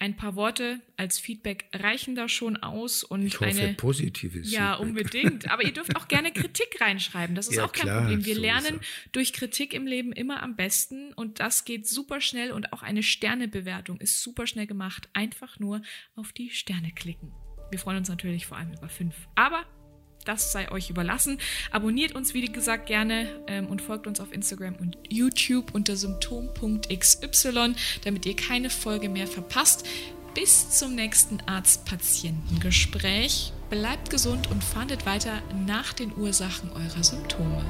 Ein 0.00 0.16
paar 0.16 0.36
Worte 0.36 0.80
als 0.96 1.18
Feedback 1.18 1.66
reichen 1.74 2.14
da 2.14 2.28
schon 2.28 2.56
aus 2.56 3.02
und 3.02 3.26
ich 3.26 3.40
hoffe, 3.40 3.46
eine 3.50 3.74
positives. 3.74 4.52
Ja, 4.52 4.76
Feedback. 4.76 4.88
unbedingt. 4.88 5.50
Aber 5.50 5.64
ihr 5.64 5.72
dürft 5.74 5.96
auch 5.96 6.06
gerne 6.06 6.30
Kritik 6.30 6.80
reinschreiben. 6.80 7.34
Das 7.34 7.48
ist 7.48 7.56
Ja, 7.56 7.64
auch 7.64 7.72
kein 7.72 7.86
klar, 7.86 8.00
Problem. 8.02 8.24
Wir 8.24 8.36
so 8.36 8.40
lernen 8.40 8.80
durch 9.10 9.32
Kritik 9.32 9.74
im 9.74 9.86
Leben 9.88 10.12
immer 10.12 10.42
am 10.42 10.54
besten 10.54 11.12
und 11.14 11.40
das 11.40 11.64
geht 11.64 11.88
super 11.88 12.20
schnell 12.20 12.52
und 12.52 12.72
auch 12.72 12.82
eine 12.82 13.02
Sternebewertung 13.02 13.98
ist 14.00 14.22
super 14.22 14.46
schnell 14.46 14.68
gemacht. 14.68 15.08
Einfach 15.14 15.58
nur 15.58 15.82
auf 16.14 16.32
die 16.32 16.50
Sterne 16.50 16.92
klicken. 16.92 17.32
Wir 17.70 17.78
freuen 17.80 17.98
uns 17.98 18.08
natürlich 18.08 18.46
vor 18.46 18.56
allem 18.56 18.72
über 18.72 18.88
fünf. 18.88 19.14
Aber 19.34 19.64
das 20.28 20.52
sei 20.52 20.70
euch 20.70 20.90
überlassen. 20.90 21.38
Abonniert 21.70 22.14
uns, 22.14 22.34
wie 22.34 22.44
gesagt, 22.44 22.86
gerne 22.86 23.26
ähm, 23.46 23.66
und 23.66 23.80
folgt 23.82 24.06
uns 24.06 24.20
auf 24.20 24.32
Instagram 24.32 24.76
und 24.76 24.96
YouTube 25.08 25.74
unter 25.74 25.96
symptom.xy, 25.96 27.74
damit 28.04 28.26
ihr 28.26 28.36
keine 28.36 28.70
Folge 28.70 29.08
mehr 29.08 29.26
verpasst. 29.26 29.84
Bis 30.34 30.70
zum 30.70 30.94
nächsten 30.94 31.40
Arzt-Patienten-Gespräch. 31.46 33.54
Bleibt 33.70 34.10
gesund 34.10 34.50
und 34.50 34.62
fahndet 34.62 35.06
weiter 35.06 35.42
nach 35.66 35.94
den 35.94 36.14
Ursachen 36.16 36.70
eurer 36.72 37.02
Symptome. 37.02 37.64